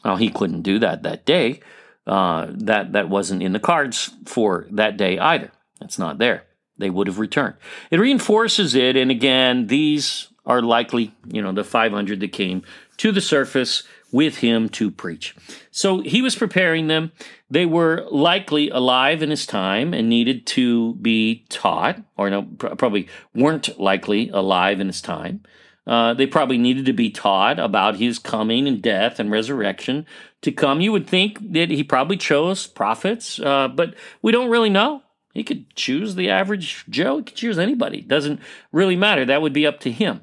Well, 0.04 0.16
he 0.16 0.30
couldn't 0.30 0.62
do 0.62 0.78
that 0.78 1.02
that 1.02 1.24
day. 1.26 1.60
Uh, 2.06 2.48
that 2.50 2.92
that 2.94 3.08
wasn't 3.08 3.42
in 3.42 3.52
the 3.52 3.60
cards 3.60 4.10
for 4.26 4.66
that 4.72 4.96
day 4.96 5.18
either. 5.20 5.52
It's 5.80 6.00
not 6.00 6.18
there. 6.18 6.44
They 6.76 6.90
would 6.90 7.06
have 7.06 7.20
returned. 7.20 7.54
It 7.92 8.00
reinforces 8.00 8.74
it, 8.74 8.96
and 8.96 9.10
again, 9.10 9.68
these 9.68 10.28
are 10.44 10.62
likely, 10.62 11.14
you 11.26 11.40
know, 11.40 11.52
the 11.52 11.64
500 11.64 12.20
that 12.20 12.32
came 12.32 12.62
to 12.96 13.12
the 13.12 13.20
surface 13.20 13.84
with 14.10 14.38
him 14.38 14.68
to 14.68 14.90
preach. 14.90 15.34
So 15.70 16.00
he 16.00 16.20
was 16.20 16.36
preparing 16.36 16.86
them. 16.86 17.12
They 17.50 17.64
were 17.66 18.06
likely 18.10 18.68
alive 18.68 19.22
in 19.22 19.30
his 19.30 19.46
time 19.46 19.94
and 19.94 20.08
needed 20.08 20.46
to 20.48 20.94
be 20.96 21.46
taught, 21.48 22.00
or 22.16 22.28
no, 22.28 22.42
probably 22.42 23.08
weren't 23.34 23.78
likely 23.80 24.28
alive 24.28 24.80
in 24.80 24.88
his 24.88 25.00
time. 25.00 25.42
Uh, 25.86 26.14
they 26.14 26.26
probably 26.26 26.58
needed 26.58 26.86
to 26.86 26.92
be 26.92 27.10
taught 27.10 27.58
about 27.58 27.96
his 27.96 28.18
coming 28.18 28.68
and 28.68 28.80
death 28.80 29.18
and 29.18 29.30
resurrection 29.30 30.06
to 30.42 30.52
come. 30.52 30.80
You 30.80 30.92
would 30.92 31.08
think 31.08 31.52
that 31.52 31.70
he 31.70 31.82
probably 31.82 32.16
chose 32.16 32.66
prophets, 32.66 33.40
uh, 33.40 33.68
but 33.68 33.94
we 34.20 34.30
don't 34.30 34.50
really 34.50 34.70
know. 34.70 35.02
He 35.34 35.42
could 35.42 35.74
choose 35.74 36.14
the 36.14 36.30
average 36.30 36.84
Joe. 36.88 37.18
He 37.18 37.24
could 37.24 37.36
choose 37.36 37.58
anybody. 37.58 38.02
Doesn't 38.02 38.40
really 38.70 38.96
matter. 38.96 39.24
That 39.24 39.42
would 39.42 39.52
be 39.52 39.66
up 39.66 39.80
to 39.80 39.90
him. 39.90 40.20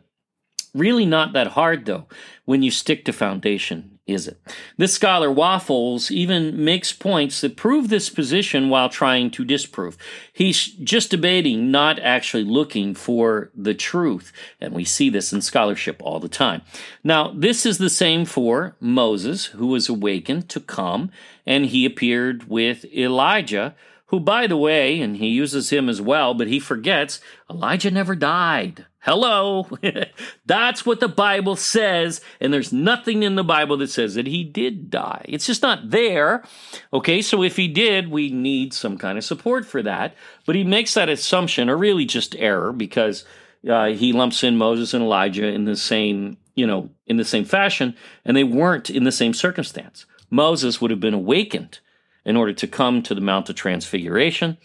Really 0.73 1.05
not 1.05 1.33
that 1.33 1.47
hard, 1.47 1.85
though, 1.85 2.07
when 2.45 2.61
you 2.61 2.69
stick 2.69 3.03
to 3.05 3.13
foundation, 3.13 3.99
is 4.05 4.27
it? 4.27 4.39
This 4.77 4.93
scholar, 4.93 5.31
Waffles, 5.31 6.11
even 6.11 6.63
makes 6.63 6.93
points 6.93 7.41
that 7.41 7.57
prove 7.57 7.89
this 7.89 8.09
position 8.09 8.69
while 8.69 8.87
trying 8.87 9.31
to 9.31 9.43
disprove. 9.43 9.97
He's 10.31 10.67
just 10.67 11.09
debating, 11.09 11.71
not 11.71 11.97
actually 11.99 12.43
looking 12.43 12.93
for 12.93 13.49
the 13.55 13.73
truth. 13.73 14.31
And 14.61 14.73
we 14.73 14.85
see 14.85 15.09
this 15.09 15.33
in 15.33 15.41
scholarship 15.41 16.01
all 16.03 16.19
the 16.19 16.29
time. 16.29 16.61
Now, 17.03 17.31
this 17.31 17.65
is 17.65 17.79
the 17.79 17.89
same 17.89 18.25
for 18.25 18.75
Moses, 18.79 19.45
who 19.45 19.67
was 19.67 19.89
awakened 19.89 20.49
to 20.49 20.59
come, 20.59 21.09
and 21.47 21.65
he 21.65 21.85
appeared 21.85 22.47
with 22.47 22.85
Elijah 22.85 23.75
who, 24.09 24.19
by 24.19 24.47
the 24.47 24.57
way, 24.57 24.99
and 25.01 25.17
he 25.17 25.27
uses 25.27 25.69
him 25.69 25.87
as 25.87 26.01
well, 26.01 26.33
but 26.33 26.47
he 26.47 26.59
forgets 26.59 27.21
Elijah 27.47 27.91
never 27.91 28.15
died. 28.15 28.87
Hello. 29.01 29.69
That's 30.45 30.85
what 30.85 30.99
the 30.99 31.07
Bible 31.07 31.55
says. 31.55 32.19
And 32.41 32.51
there's 32.53 32.73
nothing 32.73 33.23
in 33.23 33.35
the 33.35 33.43
Bible 33.43 33.77
that 33.77 33.89
says 33.89 34.15
that 34.15 34.27
he 34.27 34.43
did 34.43 34.89
die. 34.89 35.25
It's 35.29 35.45
just 35.45 35.61
not 35.61 35.89
there. 35.89 36.43
Okay, 36.91 37.21
so 37.21 37.41
if 37.41 37.55
he 37.55 37.69
did, 37.69 38.09
we 38.09 38.29
need 38.29 38.73
some 38.73 38.97
kind 38.97 39.17
of 39.17 39.23
support 39.23 39.65
for 39.65 39.81
that. 39.83 40.15
But 40.45 40.55
he 40.55 40.65
makes 40.65 40.93
that 40.95 41.07
assumption, 41.07 41.69
or 41.69 41.77
really 41.77 42.05
just 42.05 42.35
error, 42.35 42.73
because 42.73 43.23
uh, 43.67 43.87
he 43.87 44.11
lumps 44.11 44.43
in 44.43 44.57
Moses 44.57 44.93
and 44.93 45.03
Elijah 45.03 45.47
in 45.47 45.63
the 45.63 45.77
same, 45.77 46.37
you 46.55 46.67
know, 46.67 46.89
in 47.07 47.15
the 47.15 47.25
same 47.25 47.45
fashion, 47.45 47.95
and 48.25 48.35
they 48.35 48.43
weren't 48.43 48.89
in 48.89 49.05
the 49.05 49.11
same 49.13 49.33
circumstance. 49.33 50.05
Moses 50.29 50.81
would 50.81 50.91
have 50.91 50.99
been 50.99 51.13
awakened 51.13 51.79
in 52.25 52.35
order 52.35 52.53
to 52.53 52.67
come 52.67 53.01
to 53.03 53.15
the 53.15 53.21
Mount 53.21 53.49
of 53.49 53.55
Transfiguration. 53.55 54.57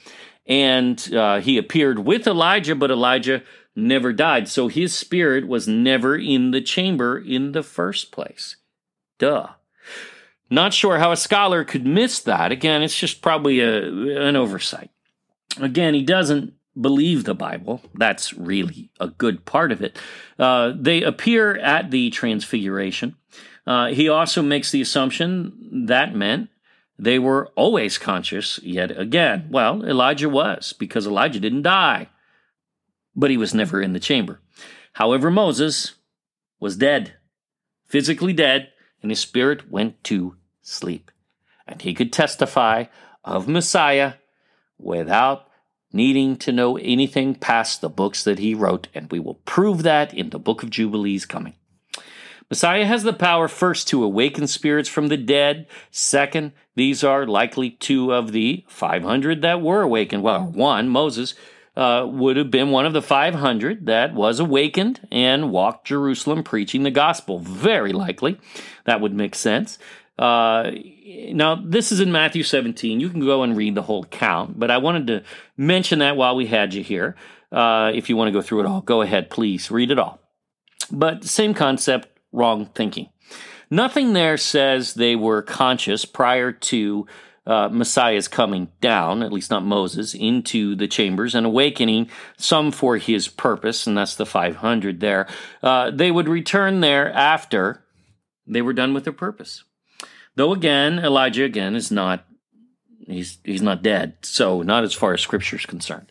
And 0.47 1.15
uh, 1.15 1.41
he 1.41 1.57
appeared 1.57 2.01
with 2.01 2.27
Elijah, 2.27 2.75
but 2.75 2.91
Elijah 2.91 3.43
never 3.77 4.13
died. 4.13 4.49
So 4.49 4.69
his 4.69 4.95
spirit 4.95 5.47
was 5.49 5.69
never 5.69 6.17
in 6.17 6.51
the 6.51 6.61
chamber 6.61 7.19
in 7.19 7.53
the 7.53 7.63
first 7.63 8.13
place. 8.13 8.57
Duh. 9.19 9.49
Not 10.51 10.75
sure 10.75 10.99
how 10.99 11.11
a 11.11 11.17
scholar 11.17 11.65
could 11.65 11.87
miss 11.87 12.21
that. 12.21 12.53
Again, 12.53 12.83
it's 12.83 12.99
just 12.99 13.23
probably 13.23 13.61
a, 13.61 14.29
an 14.29 14.37
oversight. 14.37 14.91
Again, 15.61 15.95
he 15.95 16.03
doesn't 16.03 16.55
believe 16.81 17.25
the 17.25 17.35
Bible. 17.35 17.81
That's 17.95 18.35
really 18.35 18.91
a 19.01 19.09
good 19.09 19.45
part 19.45 19.73
of 19.73 19.83
it. 19.83 19.99
Uh, 20.39 20.73
they 20.77 21.03
appear 21.03 21.57
at 21.57 21.91
the 21.91 22.11
Transfiguration. 22.11 23.17
Uh, 23.67 23.89
he 23.89 24.09
also 24.09 24.43
makes 24.43 24.71
the 24.71 24.83
assumption 24.83 25.87
that 25.87 26.15
meant 26.15 26.51
they 26.99 27.19
were 27.19 27.49
always 27.57 27.99
conscious 27.99 28.61
yet 28.63 28.97
again. 28.97 29.49
Well, 29.51 29.85
Elijah 29.85 30.29
was, 30.29 30.73
because 30.73 31.07
Elijah 31.07 31.41
didn't 31.41 31.63
die, 31.63 32.09
but 33.15 33.31
he 33.31 33.37
was 33.37 33.55
never 33.55 33.81
in 33.81 33.93
the 33.93 34.01
chamber. 34.01 34.41
However, 34.95 35.31
Moses 35.31 35.95
was 36.61 36.77
dead, 36.77 37.15
physically 37.85 38.33
dead, 38.33 38.69
and 39.03 39.11
his 39.11 39.21
spirit 39.21 39.71
went 39.71 40.03
to 40.05 40.37
sleep. 40.63 41.11
And 41.67 41.83
he 41.83 41.95
could 41.95 42.13
testify 42.13 42.85
of 43.25 43.49
Messiah 43.49 44.15
without 44.79 45.49
needing 45.93 46.37
to 46.37 46.53
know 46.53 46.77
anything 46.77 47.35
past 47.35 47.81
the 47.81 47.89
books 47.89 48.25
that 48.25 48.39
he 48.39 48.55
wrote, 48.55 48.89
and 48.95 49.11
we 49.11 49.21
will 49.21 49.35
prove 49.35 49.83
that 49.85 50.13
in 50.13 50.31
the 50.31 50.39
book 50.39 50.63
of 50.63 50.71
Jubilees 50.71 51.25
coming. 51.25 51.55
Messiah 52.51 52.85
has 52.85 53.05
the 53.05 53.13
power 53.13 53.49
first 53.49 53.89
to 53.89 54.05
awaken 54.05 54.47
spirits 54.47 54.89
from 54.89 55.09
the 55.09 55.17
dead. 55.17 55.67
Second, 55.91 56.53
these 56.75 57.03
are 57.03 57.27
likely 57.27 57.71
two 57.71 58.13
of 58.13 58.33
the 58.33 58.65
500 58.69 59.41
that 59.43 59.63
were 59.63 59.83
awakened. 59.83 60.23
Well, 60.23 60.43
one, 60.45 60.89
Moses, 60.89 61.35
uh, 61.77 62.07
would 62.09 62.37
have 62.37 62.51
been 62.51 62.71
one 62.71 62.87
of 62.87 62.93
the 62.93 63.03
500 63.03 63.87
that 63.87 64.15
was 64.15 64.39
awakened 64.39 65.07
and 65.11 65.51
walked 65.51 65.87
Jerusalem 65.87 66.43
preaching 66.45 66.83
the 66.83 66.91
gospel. 66.91 67.39
Very 67.39 67.93
likely. 67.93 68.39
That 68.85 69.01
would 69.01 69.15
make 69.15 69.35
sense. 69.35 69.79
Uh, 70.19 70.71
now, 71.33 71.57
this 71.57 71.91
is 71.91 72.01
in 72.01 72.13
Matthew 72.13 72.45
17. 72.45 73.01
You 73.01 73.09
can 73.11 73.21
go 73.21 73.43
and 73.43 73.57
read 73.57 73.75
the 73.75 73.83
whole 73.83 74.05
count, 74.05 74.59
but 74.59 74.71
I 74.71 74.79
wanted 74.79 75.07
to 75.09 75.23
mention 75.57 75.99
that 75.99 76.17
while 76.17 76.37
we 76.37 76.47
had 76.47 76.75
you 76.75 76.83
here. 76.83 77.17
Uh, 77.51 77.93
if 77.95 78.09
you 78.09 78.17
want 78.17 78.29
to 78.29 78.33
go 78.33 78.43
through 78.43 78.61
it 78.61 78.67
all, 78.67 78.81
go 78.81 79.03
ahead, 79.03 79.31
please 79.31 79.71
read 79.71 79.91
it 79.91 79.99
all. 79.99 80.21
But 80.91 81.25
same 81.25 81.55
concept, 81.55 82.09
wrong 82.33 82.67
thinking. 82.75 83.09
Nothing 83.71 84.13
there 84.13 84.37
says 84.37 84.95
they 84.95 85.17
were 85.17 85.43
conscious 85.43 86.05
prior 86.05 86.53
to 86.53 87.07
uh, 87.47 87.69
Messiah's 87.71 88.29
coming 88.29 88.69
down, 88.81 89.23
at 89.23 89.33
least 89.33 89.51
not 89.51 89.65
Moses, 89.65 90.15
into 90.15 90.75
the 90.75 90.89
chambers 90.89 91.35
and 91.35 91.45
awakening 91.45 92.09
some 92.37 92.71
for 92.71 92.97
his 92.97 93.29
purpose, 93.29 93.87
and 93.87 93.97
that's 93.97 94.17
the 94.17 94.27
500 94.27 95.01
there. 95.01 95.27
Uh, 95.63 95.91
they 95.91 96.11
would 96.11 96.29
return 96.29 96.81
there 96.81 97.13
after 97.13 97.85
they 98.47 98.63
were 98.63 98.73
done 98.73 98.95
with 98.95 99.05
their 99.05 99.13
purpose. 99.13 99.65
Though 100.37 100.53
again, 100.53 100.99
Elijah 100.99 101.45
again 101.45 101.77
is 101.77 101.91
not 101.91 102.25
he's 103.07 103.39
he's 103.45 103.63
not 103.63 103.83
dead, 103.83 104.17
so 104.23 104.63
not 104.63 104.85
as 104.85 104.95
far 104.95 105.13
as 105.13 105.21
scripture 105.21 105.57
is 105.57 105.67
concerned. 105.67 106.11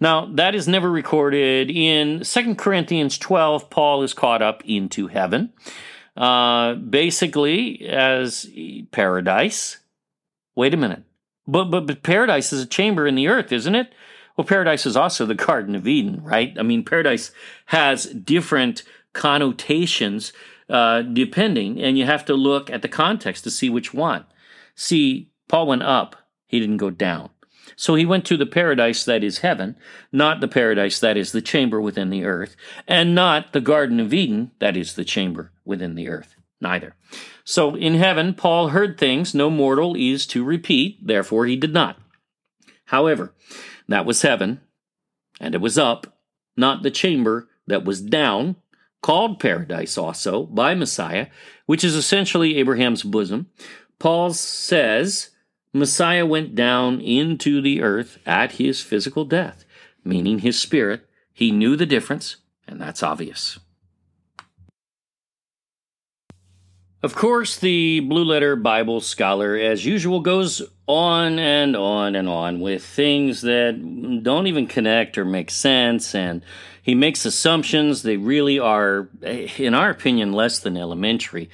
Now, 0.00 0.26
that 0.36 0.54
is 0.54 0.66
never 0.66 0.90
recorded. 0.90 1.70
In 1.70 2.20
2 2.20 2.54
Corinthians 2.54 3.18
12, 3.18 3.68
Paul 3.68 4.02
is 4.02 4.14
caught 4.14 4.40
up 4.40 4.62
into 4.64 5.08
heaven, 5.08 5.52
uh, 6.16 6.74
basically 6.74 7.86
as 7.86 8.48
paradise. 8.92 9.79
Wait 10.60 10.74
a 10.74 10.76
minute. 10.76 11.04
But, 11.46 11.70
but, 11.70 11.86
but 11.86 12.02
paradise 12.02 12.52
is 12.52 12.62
a 12.62 12.66
chamber 12.66 13.06
in 13.06 13.14
the 13.14 13.28
earth, 13.28 13.50
isn't 13.50 13.74
it? 13.74 13.94
Well, 14.36 14.46
paradise 14.46 14.84
is 14.84 14.94
also 14.94 15.24
the 15.24 15.34
Garden 15.34 15.74
of 15.74 15.88
Eden, 15.88 16.22
right? 16.22 16.54
I 16.58 16.62
mean, 16.62 16.84
paradise 16.84 17.30
has 17.66 18.04
different 18.04 18.82
connotations 19.14 20.34
uh, 20.68 21.00
depending, 21.00 21.80
and 21.80 21.96
you 21.96 22.04
have 22.04 22.26
to 22.26 22.34
look 22.34 22.68
at 22.68 22.82
the 22.82 22.88
context 22.88 23.42
to 23.44 23.50
see 23.50 23.70
which 23.70 23.94
one. 23.94 24.26
See, 24.74 25.30
Paul 25.48 25.66
went 25.66 25.82
up, 25.82 26.14
he 26.46 26.60
didn't 26.60 26.76
go 26.76 26.90
down. 26.90 27.30
So 27.74 27.94
he 27.94 28.04
went 28.04 28.26
to 28.26 28.36
the 28.36 28.44
paradise 28.44 29.06
that 29.06 29.24
is 29.24 29.38
heaven, 29.38 29.76
not 30.12 30.42
the 30.42 30.48
paradise 30.48 31.00
that 31.00 31.16
is 31.16 31.32
the 31.32 31.40
chamber 31.40 31.80
within 31.80 32.10
the 32.10 32.26
earth, 32.26 32.54
and 32.86 33.14
not 33.14 33.54
the 33.54 33.62
Garden 33.62 33.98
of 33.98 34.12
Eden 34.12 34.50
that 34.58 34.76
is 34.76 34.92
the 34.92 35.06
chamber 35.06 35.52
within 35.64 35.94
the 35.94 36.10
earth. 36.10 36.34
Neither. 36.60 36.94
So 37.50 37.74
in 37.74 37.94
heaven, 37.94 38.34
Paul 38.34 38.68
heard 38.68 38.96
things 38.96 39.34
no 39.34 39.50
mortal 39.50 39.96
is 39.98 40.24
to 40.28 40.44
repeat, 40.44 41.04
therefore 41.04 41.46
he 41.46 41.56
did 41.56 41.74
not. 41.74 41.98
However, 42.84 43.34
that 43.88 44.06
was 44.06 44.22
heaven, 44.22 44.60
and 45.40 45.52
it 45.52 45.60
was 45.60 45.76
up, 45.76 46.20
not 46.56 46.84
the 46.84 46.92
chamber 46.92 47.48
that 47.66 47.84
was 47.84 48.00
down, 48.00 48.54
called 49.02 49.40
paradise 49.40 49.98
also 49.98 50.44
by 50.44 50.76
Messiah, 50.76 51.26
which 51.66 51.82
is 51.82 51.96
essentially 51.96 52.56
Abraham's 52.56 53.02
bosom. 53.02 53.48
Paul 53.98 54.32
says 54.32 55.30
Messiah 55.72 56.24
went 56.24 56.54
down 56.54 57.00
into 57.00 57.60
the 57.60 57.82
earth 57.82 58.20
at 58.24 58.52
his 58.52 58.80
physical 58.80 59.24
death, 59.24 59.64
meaning 60.04 60.38
his 60.38 60.56
spirit. 60.56 61.04
He 61.32 61.50
knew 61.50 61.74
the 61.74 61.84
difference, 61.84 62.36
and 62.68 62.80
that's 62.80 63.02
obvious. 63.02 63.58
Of 67.02 67.14
course, 67.14 67.56
the 67.56 68.00
Blue 68.00 68.24
Letter 68.24 68.56
Bible 68.56 69.00
Scholar, 69.00 69.56
as 69.56 69.86
usual, 69.86 70.20
goes 70.20 70.60
on 70.86 71.38
and 71.38 71.74
on 71.74 72.14
and 72.14 72.28
on 72.28 72.60
with 72.60 72.84
things 72.84 73.40
that 73.40 74.20
don't 74.22 74.46
even 74.46 74.66
connect 74.66 75.16
or 75.16 75.24
make 75.24 75.50
sense, 75.50 76.14
and 76.14 76.42
he 76.82 76.94
makes 76.94 77.24
assumptions. 77.24 78.02
They 78.02 78.18
really 78.18 78.58
are, 78.58 79.08
in 79.22 79.72
our 79.72 79.88
opinion, 79.88 80.34
less 80.34 80.58
than 80.58 80.76
elementary. 80.76 81.48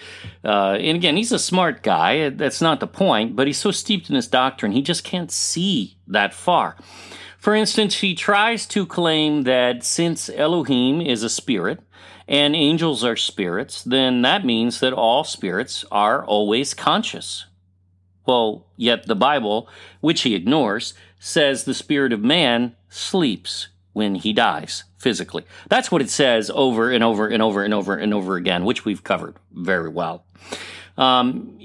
Uh, 0.45 0.79
and 0.81 0.97
again, 0.97 1.17
he's 1.17 1.31
a 1.31 1.39
smart 1.39 1.85
guy. 1.85 2.29
That's 2.31 2.61
not 2.61 2.81
the 2.81 2.89
point, 2.89 3.37
but 3.37 3.47
he's 3.47 3.59
so 3.59 3.71
steeped 3.71 4.09
in 4.09 4.17
his 4.17 4.27
doctrine, 4.27 4.73
he 4.73 4.83
just 4.83 5.05
can't 5.05 5.31
see 5.31 5.97
that 6.09 6.35
far. 6.35 6.75
For 7.39 7.55
instance, 7.55 8.01
he 8.01 8.17
tries 8.17 8.67
to 8.67 8.85
claim 8.85 9.45
that 9.45 9.85
since 9.85 10.29
Elohim 10.29 11.01
is 11.01 11.23
a 11.23 11.31
spirit, 11.31 11.79
and 12.29 12.57
angels 12.57 13.05
are 13.05 13.17
spirits, 13.17 13.83
then 13.83 14.23
that 14.23 14.45
means 14.45 14.81
that 14.81 14.93
all 14.93 15.25
spirits 15.25 15.85
are 15.91 16.25
always 16.25 16.75
conscious. 16.75 17.47
Well, 18.27 18.67
yet 18.77 19.07
the 19.07 19.15
Bible, 19.15 19.69
which 20.01 20.23
he 20.23 20.35
ignores, 20.35 20.95
says 21.21 21.65
the 21.65 21.75
spirit 21.75 22.13
of 22.13 22.23
man 22.23 22.75
sleeps 22.89 23.69
when 23.93 24.17
he 24.17 24.33
dies 24.33 24.85
physically. 24.99 25.45
That's 25.69 25.91
what 25.91 26.03
it 26.03 26.11
says 26.11 26.51
over 26.53 26.91
and 26.91 27.05
over 27.05 27.29
and 27.29 27.43
over 27.43 27.63
and 27.63 27.73
over 27.73 27.95
and 27.97 28.13
over 28.13 28.37
again, 28.37 28.65
which 28.65 28.85
we've 28.85 29.05
covered 29.05 29.37
very 29.53 29.89
well. 29.89 30.25
Um, 30.99 31.59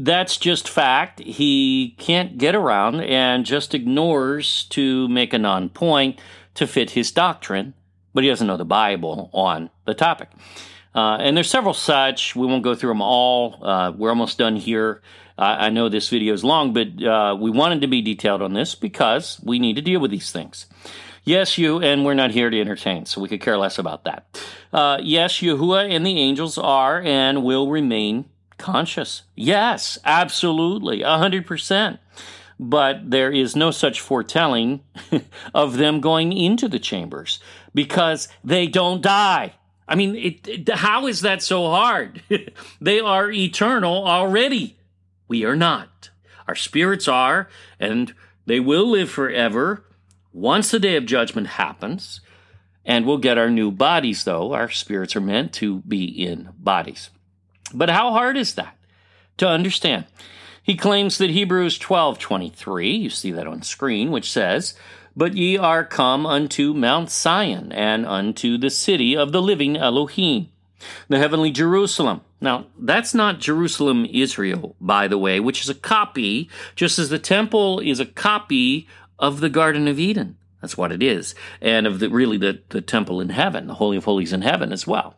that's 0.00 0.36
just 0.36 0.68
fact. 0.68 1.20
He 1.20 1.96
can't 1.98 2.38
get 2.38 2.54
around 2.54 3.00
and 3.00 3.44
just 3.44 3.74
ignores 3.74 4.64
to 4.64 5.08
make 5.08 5.32
a 5.32 5.38
non 5.38 5.70
point 5.70 6.20
to 6.54 6.66
fit 6.66 6.90
his 6.90 7.10
doctrine 7.10 7.74
but 8.14 8.24
he 8.24 8.30
doesn't 8.30 8.46
know 8.46 8.56
the 8.56 8.64
Bible 8.64 9.30
on 9.32 9.70
the 9.84 9.94
topic. 9.94 10.30
Uh, 10.94 11.16
and 11.20 11.36
there's 11.36 11.50
several 11.50 11.74
such. 11.74 12.34
We 12.34 12.46
won't 12.46 12.64
go 12.64 12.74
through 12.74 12.90
them 12.90 13.02
all. 13.02 13.64
Uh, 13.64 13.92
we're 13.96 14.10
almost 14.10 14.38
done 14.38 14.56
here. 14.56 15.02
Uh, 15.36 15.56
I 15.60 15.70
know 15.70 15.88
this 15.88 16.08
video 16.08 16.34
is 16.34 16.42
long, 16.42 16.72
but 16.72 17.02
uh, 17.02 17.36
we 17.38 17.50
wanted 17.50 17.82
to 17.82 17.86
be 17.86 18.02
detailed 18.02 18.42
on 18.42 18.54
this 18.54 18.74
because 18.74 19.40
we 19.44 19.58
need 19.58 19.76
to 19.76 19.82
deal 19.82 20.00
with 20.00 20.10
these 20.10 20.32
things. 20.32 20.66
Yes, 21.22 21.58
you, 21.58 21.80
and 21.80 22.04
we're 22.04 22.14
not 22.14 22.30
here 22.30 22.50
to 22.50 22.60
entertain, 22.60 23.04
so 23.04 23.20
we 23.20 23.28
could 23.28 23.40
care 23.40 23.58
less 23.58 23.78
about 23.78 24.04
that. 24.04 24.42
Uh, 24.72 24.98
yes, 25.02 25.34
Yahuwah 25.34 25.88
and 25.88 26.04
the 26.04 26.18
angels 26.18 26.58
are 26.58 27.00
and 27.00 27.44
will 27.44 27.70
remain 27.70 28.24
conscious. 28.56 29.22
Yes, 29.36 29.98
absolutely, 30.04 31.00
100% 31.00 31.98
but 32.58 33.10
there 33.10 33.30
is 33.30 33.54
no 33.54 33.70
such 33.70 34.00
foretelling 34.00 34.80
of 35.54 35.76
them 35.76 36.00
going 36.00 36.32
into 36.32 36.68
the 36.68 36.78
chambers 36.78 37.38
because 37.74 38.28
they 38.44 38.66
don't 38.66 39.02
die. 39.02 39.54
I 39.86 39.94
mean, 39.94 40.16
it, 40.16 40.46
it, 40.46 40.68
how 40.68 41.06
is 41.06 41.22
that 41.22 41.42
so 41.42 41.70
hard? 41.70 42.22
they 42.80 43.00
are 43.00 43.30
eternal 43.30 44.06
already. 44.06 44.76
We 45.28 45.44
are 45.44 45.56
not. 45.56 46.10
Our 46.46 46.54
spirits 46.54 47.08
are, 47.08 47.48
and 47.80 48.14
they 48.46 48.60
will 48.60 48.88
live 48.88 49.10
forever 49.10 49.84
once 50.32 50.70
the 50.70 50.78
day 50.78 50.96
of 50.96 51.06
judgment 51.06 51.46
happens. 51.46 52.20
And 52.84 53.04
we'll 53.04 53.18
get 53.18 53.36
our 53.36 53.50
new 53.50 53.70
bodies, 53.70 54.24
though. 54.24 54.54
Our 54.54 54.70
spirits 54.70 55.14
are 55.14 55.20
meant 55.20 55.52
to 55.54 55.80
be 55.80 56.04
in 56.04 56.50
bodies. 56.58 57.10
But 57.74 57.90
how 57.90 58.12
hard 58.12 58.38
is 58.38 58.54
that 58.54 58.78
to 59.36 59.46
understand? 59.48 60.06
He 60.62 60.74
claims 60.74 61.18
that 61.18 61.30
Hebrews 61.30 61.78
12:23, 61.78 62.98
you 62.98 63.10
see 63.10 63.30
that 63.32 63.46
on 63.46 63.62
screen, 63.62 64.10
which 64.10 64.30
says, 64.30 64.74
"But 65.18 65.36
ye 65.36 65.58
are 65.58 65.84
come 65.84 66.24
unto 66.24 66.72
Mount 66.72 67.10
Sion 67.10 67.72
and 67.72 68.06
unto 68.06 68.56
the 68.56 68.70
city 68.70 69.16
of 69.16 69.32
the 69.32 69.42
living 69.42 69.76
Elohim, 69.76 70.48
the 71.08 71.18
heavenly 71.18 71.50
Jerusalem." 71.50 72.20
Now, 72.40 72.66
that's 72.78 73.14
not 73.14 73.40
Jerusalem, 73.40 74.06
Israel, 74.08 74.76
by 74.80 75.08
the 75.08 75.18
way, 75.18 75.40
which 75.40 75.62
is 75.62 75.68
a 75.68 75.74
copy, 75.74 76.48
just 76.76 76.98
as 76.98 77.08
the 77.08 77.18
temple 77.18 77.80
is 77.80 77.98
a 77.98 78.06
copy 78.06 78.86
of 79.18 79.40
the 79.40 79.48
Garden 79.48 79.88
of 79.88 79.98
Eden. 79.98 80.36
That's 80.62 80.76
what 80.76 80.92
it 80.92 81.02
is. 81.02 81.34
And 81.60 81.84
of 81.86 81.98
the 81.98 82.08
really 82.08 82.38
the, 82.38 82.60
the 82.68 82.80
temple 82.80 83.20
in 83.20 83.30
heaven, 83.30 83.66
the 83.66 83.74
Holy 83.74 83.96
of 83.96 84.04
Holies 84.04 84.32
in 84.32 84.42
heaven 84.42 84.72
as 84.72 84.86
well. 84.86 85.16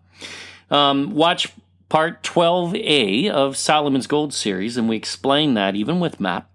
Um, 0.70 1.14
watch 1.14 1.52
part 1.90 2.22
12A 2.22 3.28
of 3.28 3.56
Solomon's 3.56 4.06
Gold 4.06 4.32
series, 4.32 4.78
and 4.78 4.88
we 4.88 4.96
explain 4.96 5.54
that 5.54 5.76
even 5.76 6.00
with 6.00 6.20
map, 6.20 6.50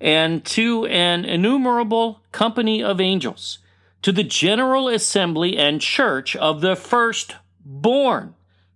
and 0.00 0.44
to 0.46 0.86
an 0.86 1.24
innumerable 1.24 2.22
company 2.32 2.82
of 2.82 3.00
angels, 3.00 3.58
to 4.02 4.12
the 4.12 4.24
general 4.24 4.88
assembly 4.88 5.58
and 5.58 5.80
church 5.80 6.34
of 6.36 6.60
the 6.60 6.74
firstborn. 6.74 8.34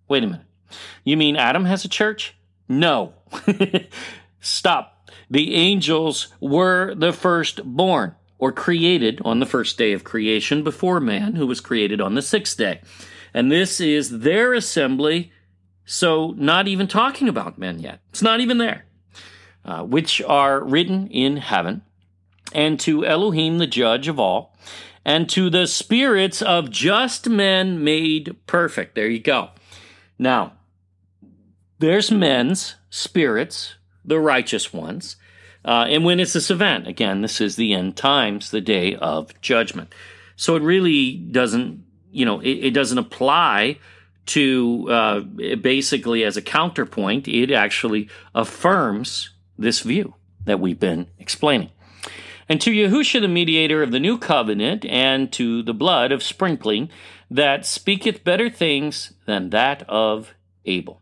Wait 0.08 0.22
a 0.22 0.26
minute. 0.26 0.46
You 1.04 1.16
mean 1.16 1.36
Adam 1.36 1.64
has 1.64 1.84
a 1.84 1.88
church? 1.88 2.34
No. 2.68 3.14
Stop. 4.40 5.10
The 5.30 5.54
angels 5.54 6.28
were 6.40 6.94
the 6.94 7.12
firstborn, 7.12 8.14
or 8.38 8.52
created 8.52 9.20
on 9.24 9.40
the 9.40 9.46
first 9.46 9.78
day 9.78 9.92
of 9.92 10.04
creation 10.04 10.62
before 10.62 11.00
man, 11.00 11.34
who 11.34 11.46
was 11.46 11.60
created 11.60 12.00
on 12.00 12.14
the 12.14 12.22
sixth 12.22 12.58
day. 12.58 12.80
And 13.32 13.50
this 13.50 13.80
is 13.80 14.20
their 14.20 14.52
assembly 14.52 15.32
so, 15.86 16.34
not 16.36 16.66
even 16.66 16.86
talking 16.86 17.28
about 17.28 17.58
men 17.58 17.78
yet. 17.78 18.00
It's 18.10 18.22
not 18.22 18.40
even 18.40 18.58
there. 18.58 18.86
Uh, 19.64 19.82
which 19.82 20.20
are 20.22 20.62
written 20.62 21.06
in 21.08 21.38
heaven. 21.38 21.82
and 22.54 22.78
to 22.80 23.04
Elohim, 23.04 23.58
the 23.58 23.66
judge 23.66 24.08
of 24.08 24.20
all, 24.20 24.56
and 25.04 25.28
to 25.28 25.50
the 25.50 25.66
spirits 25.66 26.40
of 26.40 26.70
just 26.70 27.28
men 27.28 27.82
made 27.82 28.36
perfect. 28.46 28.94
There 28.94 29.08
you 29.08 29.18
go. 29.20 29.50
Now, 30.18 30.52
there's 31.80 32.10
men's 32.10 32.76
spirits, 32.90 33.74
the 34.04 34.20
righteous 34.20 34.72
ones. 34.72 35.16
Uh, 35.64 35.86
and 35.88 36.04
when 36.04 36.20
is 36.20 36.32
this 36.34 36.50
event? 36.50 36.86
Again, 36.86 37.22
this 37.22 37.40
is 37.40 37.56
the 37.56 37.74
end 37.74 37.96
times, 37.96 38.50
the 38.50 38.60
day 38.60 38.94
of 38.96 39.38
judgment. 39.40 39.92
So 40.36 40.56
it 40.56 40.62
really 40.62 41.16
doesn't, 41.16 41.84
you 42.12 42.24
know, 42.24 42.40
it, 42.40 42.66
it 42.66 42.70
doesn't 42.74 42.98
apply 42.98 43.78
to 44.26 44.86
uh, 44.90 45.20
basically 45.20 46.22
as 46.24 46.36
a 46.36 46.42
counterpoint. 46.42 47.28
It 47.28 47.50
actually 47.50 48.08
affirms 48.34 49.30
this 49.58 49.80
view 49.80 50.14
that 50.44 50.60
we've 50.60 50.80
been 50.80 51.06
explaining. 51.18 51.70
And 52.48 52.60
to 52.60 52.70
Yahusha, 52.70 53.20
the 53.20 53.28
mediator 53.28 53.82
of 53.82 53.90
the 53.90 54.00
new 54.00 54.18
covenant, 54.18 54.84
and 54.84 55.32
to 55.32 55.62
the 55.62 55.72
blood 55.72 56.12
of 56.12 56.22
sprinkling 56.22 56.90
that 57.30 57.64
speaketh 57.64 58.24
better 58.24 58.50
things 58.50 59.14
than 59.26 59.50
that 59.50 59.82
of 59.88 60.34
Abel. 60.66 61.00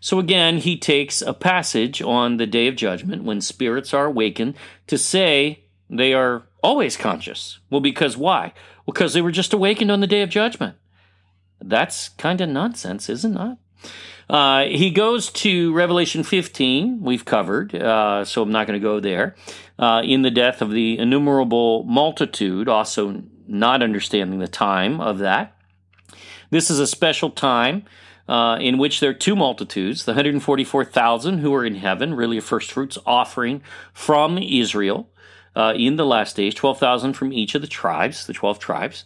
So 0.00 0.18
again, 0.18 0.58
he 0.58 0.76
takes 0.76 1.22
a 1.22 1.32
passage 1.32 2.02
on 2.02 2.36
the 2.36 2.46
day 2.46 2.68
of 2.68 2.76
judgment 2.76 3.24
when 3.24 3.40
spirits 3.40 3.94
are 3.94 4.04
awakened 4.04 4.54
to 4.86 4.98
say 4.98 5.64
they 5.88 6.12
are 6.12 6.42
always 6.62 6.96
conscious. 6.96 7.58
Well, 7.70 7.80
because 7.80 8.16
why? 8.16 8.52
Because 8.84 9.14
they 9.14 9.22
were 9.22 9.30
just 9.30 9.54
awakened 9.54 9.90
on 9.90 10.00
the 10.00 10.06
day 10.06 10.22
of 10.22 10.28
judgment. 10.28 10.76
That's 11.60 12.10
kind 12.10 12.40
of 12.40 12.50
nonsense, 12.50 13.08
isn't 13.08 13.36
it? 13.36 13.58
Uh, 14.32 14.64
he 14.64 14.90
goes 14.90 15.28
to 15.30 15.74
Revelation 15.74 16.22
15, 16.22 17.02
we've 17.02 17.26
covered, 17.26 17.74
uh, 17.74 18.24
so 18.24 18.40
I'm 18.40 18.50
not 18.50 18.66
going 18.66 18.80
to 18.80 18.82
go 18.82 18.98
there. 18.98 19.36
Uh, 19.78 20.00
in 20.02 20.22
the 20.22 20.30
death 20.30 20.62
of 20.62 20.70
the 20.70 20.98
innumerable 20.98 21.84
multitude, 21.84 22.66
also 22.66 23.22
not 23.46 23.82
understanding 23.82 24.38
the 24.38 24.48
time 24.48 25.02
of 25.02 25.18
that. 25.18 25.54
This 26.48 26.70
is 26.70 26.78
a 26.78 26.86
special 26.86 27.28
time 27.28 27.84
uh, 28.26 28.56
in 28.58 28.78
which 28.78 29.00
there 29.00 29.10
are 29.10 29.14
two 29.14 29.36
multitudes 29.36 30.06
the 30.06 30.12
144,000 30.12 31.38
who 31.38 31.52
are 31.54 31.66
in 31.66 31.74
heaven, 31.74 32.14
really 32.14 32.38
a 32.38 32.40
first 32.40 32.72
fruits 32.72 32.96
offering 33.04 33.62
from 33.92 34.38
Israel 34.38 35.10
uh, 35.54 35.74
in 35.76 35.96
the 35.96 36.06
last 36.06 36.36
days, 36.36 36.54
12,000 36.54 37.12
from 37.12 37.34
each 37.34 37.54
of 37.54 37.60
the 37.60 37.68
tribes, 37.68 38.26
the 38.26 38.32
12 38.32 38.58
tribes, 38.58 39.04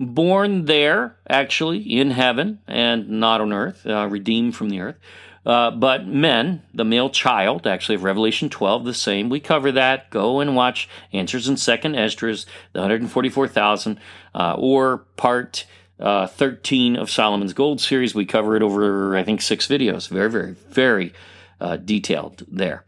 born 0.00 0.64
there, 0.64 1.16
actually, 1.28 1.78
in 1.78 2.10
heaven 2.10 2.58
and 2.66 3.08
not 3.08 3.42
on 3.42 3.52
earth, 3.52 3.86
uh, 3.86 4.08
redeemed 4.08 4.56
from 4.56 4.70
the 4.70 4.80
earth. 4.80 4.96
Uh, 5.44 5.70
but 5.70 6.06
men, 6.06 6.62
the 6.74 6.84
male 6.84 7.10
child, 7.10 7.66
actually 7.66 7.94
of 7.94 8.02
Revelation 8.02 8.50
12, 8.50 8.84
the 8.84 8.94
same. 8.94 9.28
We 9.28 9.40
cover 9.40 9.72
that. 9.72 10.10
Go 10.10 10.40
and 10.40 10.56
watch 10.56 10.88
Answers 11.12 11.48
in 11.48 11.56
Second 11.56 11.94
Esdras, 11.94 12.46
the 12.72 12.80
144,000, 12.80 13.98
uh, 14.34 14.54
or 14.58 14.98
part 15.16 15.66
uh, 15.98 16.26
13 16.26 16.96
of 16.96 17.10
Solomon's 17.10 17.52
Gold 17.52 17.80
series. 17.80 18.14
We 18.14 18.26
cover 18.26 18.56
it 18.56 18.62
over, 18.62 19.16
I 19.16 19.22
think, 19.22 19.40
six 19.42 19.66
videos. 19.66 20.08
Very, 20.08 20.30
very, 20.30 20.52
very 20.52 21.12
uh, 21.60 21.76
detailed 21.76 22.44
there. 22.48 22.84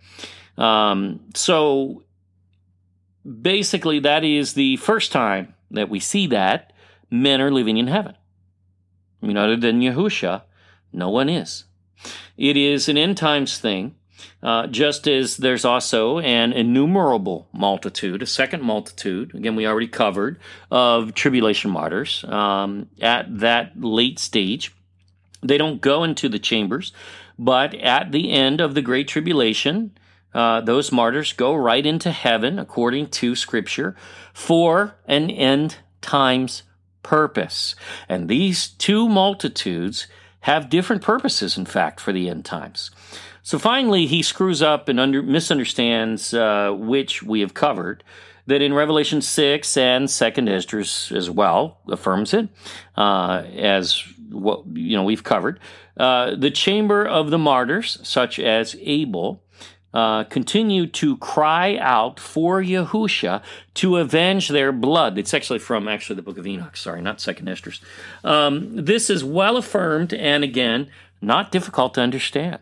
Um, 0.59 1.21
so 1.35 2.05
basically, 3.25 3.99
that 4.01 4.25
is 4.25 4.55
the 4.55 4.77
first 4.77 5.11
time 5.11 5.55
that 5.71 5.89
we 5.89 6.01
see 6.01 6.27
that 6.29 6.72
men 7.13 7.41
are 7.41 7.51
living 7.51 7.77
in 7.77 7.87
heaven. 7.87 8.17
I 9.23 9.27
mean, 9.27 9.37
other 9.37 9.57
than 9.57 9.81
Yahusha, 9.81 10.43
no 10.93 11.11
one 11.11 11.29
is. 11.29 11.65
It 12.37 12.57
is 12.57 12.89
an 12.89 12.99
end 12.99 13.17
times 13.17 13.59
thing. 13.59 13.95
Uh, 14.43 14.67
just 14.67 15.07
as 15.07 15.37
there's 15.37 15.65
also 15.65 16.19
an 16.19 16.53
innumerable 16.53 17.49
multitude, 17.53 18.23
a 18.23 18.27
second 18.27 18.63
multitude, 18.63 19.35
again, 19.35 19.55
we 19.55 19.67
already 19.67 19.87
covered, 19.87 20.39
of 20.71 21.15
tribulation 21.15 21.71
martyrs 21.71 22.25
um, 22.25 22.89
at 23.01 23.39
that 23.39 23.81
late 23.81 24.19
stage. 24.19 24.75
They 25.43 25.59
don't 25.59 25.81
go 25.81 26.03
into 26.05 26.29
the 26.29 26.39
chambers, 26.39 26.93
but 27.39 27.75
at 27.75 28.11
the 28.13 28.33
end 28.33 28.61
of 28.61 28.75
the 28.75 28.83
Great 28.83 29.09
Tribulation, 29.09 29.97
uh, 30.35 30.61
those 30.61 30.91
martyrs 30.91 31.33
go 31.33 31.55
right 31.55 31.85
into 31.85 32.11
heaven, 32.11 32.59
according 32.59 33.09
to 33.09 33.37
Scripture, 33.37 33.97
for 34.33 34.97
an 35.07 35.31
end 35.31 35.79
times 36.01 36.63
purpose. 37.03 37.75
And 38.09 38.29
these 38.29 38.69
two 38.69 39.09
multitudes 39.09 40.07
have 40.41 40.71
different 40.71 41.03
purposes, 41.03 41.57
in 41.57 41.67
fact, 41.67 42.01
for 42.01 42.13
the 42.13 42.29
end 42.29 42.45
times. 42.45 42.91
So 43.43 43.59
finally, 43.59 44.07
he 44.07 44.23
screws 44.23 44.63
up 44.63 44.89
and 44.89 45.01
under, 45.01 45.23
misunderstands, 45.23 46.33
uh, 46.33 46.73
which 46.73 47.23
we 47.23 47.41
have 47.41 47.55
covered, 47.55 48.05
that 48.47 48.63
in 48.63 48.75
Revelation 48.75 49.21
6 49.21 49.77
and 49.77 50.09
2nd 50.09 50.49
Esdras 50.49 51.13
as 51.13 51.31
well 51.31 51.79
affirms 51.89 52.35
it, 52.35 52.49
uh, 52.97 53.45
as 53.57 54.03
what 54.31 54.65
you 54.75 54.97
know 54.97 55.05
we've 55.05 55.25
covered. 55.25 55.61
Uh, 55.97 56.35
the 56.35 56.51
chamber 56.51 57.07
of 57.07 57.31
the 57.31 57.39
martyrs, 57.39 57.99
such 58.03 58.39
as 58.39 58.77
Abel, 58.81 59.43
uh, 59.95 60.25
continue 60.25 60.87
to 60.87 61.17
cry 61.19 61.77
out 61.77 62.19
for 62.19 62.63
Yahusha 62.63 63.43
to 63.75 63.99
avenge 63.99 64.49
their 64.49 64.73
blood. 64.73 65.19
It's 65.19 65.35
actually 65.35 65.59
from 65.59 65.89
actually 65.89 66.17
the 66.17 66.23
book 66.23 66.39
of 66.39 66.47
Enoch. 66.47 66.77
Sorry, 66.77 67.03
not 67.03 67.21
Second 67.21 67.49
Esdras. 67.49 67.81
Um, 68.25 68.85
this 68.85 69.11
is 69.11 69.23
well 69.23 69.57
affirmed 69.57 70.15
and 70.15 70.43
again 70.43 70.89
not 71.21 71.53
difficult 71.53 71.95
to 71.95 72.01
understand. 72.01 72.59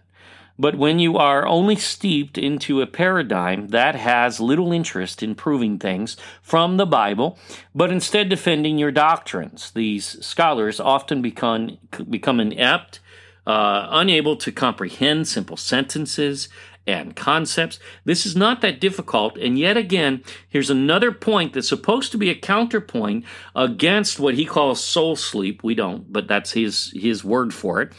But 0.58 0.76
when 0.76 0.98
you 0.98 1.16
are 1.16 1.46
only 1.46 1.74
steeped 1.76 2.36
into 2.36 2.82
a 2.82 2.86
paradigm 2.86 3.68
that 3.68 3.94
has 3.94 4.40
little 4.40 4.72
interest 4.72 5.22
in 5.22 5.34
proving 5.34 5.78
things 5.78 6.18
from 6.42 6.76
the 6.76 6.84
Bible, 6.84 7.38
but 7.74 7.90
instead 7.90 8.28
defending 8.28 8.76
your 8.76 8.90
doctrines, 8.90 9.70
these 9.70 10.22
scholars 10.24 10.78
often 10.78 11.22
become, 11.22 11.78
become 12.10 12.40
inept, 12.40 13.00
uh, 13.46 13.88
unable 13.90 14.36
to 14.36 14.52
comprehend 14.52 15.26
simple 15.26 15.56
sentences 15.56 16.50
and 16.86 17.14
concepts. 17.14 17.78
This 18.04 18.26
is 18.26 18.34
not 18.34 18.60
that 18.62 18.80
difficult, 18.80 19.36
and 19.36 19.58
yet 19.58 19.76
again, 19.76 20.22
here's 20.48 20.70
another 20.70 21.12
point 21.12 21.52
that's 21.52 21.68
supposed 21.68 22.12
to 22.12 22.18
be 22.18 22.30
a 22.30 22.34
counterpoint 22.34 23.24
against 23.54 24.18
what 24.18 24.34
he 24.34 24.44
calls 24.44 24.82
soul 24.82 25.16
sleep. 25.16 25.62
We 25.62 25.74
don't, 25.74 26.12
but 26.12 26.26
that's 26.26 26.52
his 26.52 26.92
his 26.94 27.24
word 27.24 27.54
for 27.54 27.82
it. 27.82 27.92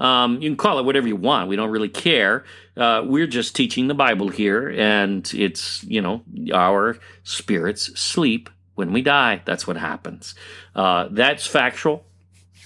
Um, 0.00 0.40
you 0.40 0.48
can 0.48 0.56
call 0.56 0.78
it 0.78 0.84
whatever 0.84 1.08
you 1.08 1.16
want. 1.16 1.48
We 1.48 1.56
don't 1.56 1.70
really 1.70 1.88
care. 1.88 2.44
Uh, 2.76 3.02
we're 3.04 3.26
just 3.26 3.56
teaching 3.56 3.88
the 3.88 3.94
Bible 3.94 4.28
here, 4.28 4.68
and 4.70 5.28
it's, 5.34 5.82
you 5.82 6.00
know, 6.00 6.22
our 6.54 6.98
spirits 7.24 7.98
sleep 8.00 8.48
when 8.76 8.92
we 8.92 9.02
die. 9.02 9.42
That's 9.44 9.66
what 9.66 9.76
happens. 9.76 10.36
Uh, 10.74 11.08
that's 11.10 11.46
factual, 11.46 12.04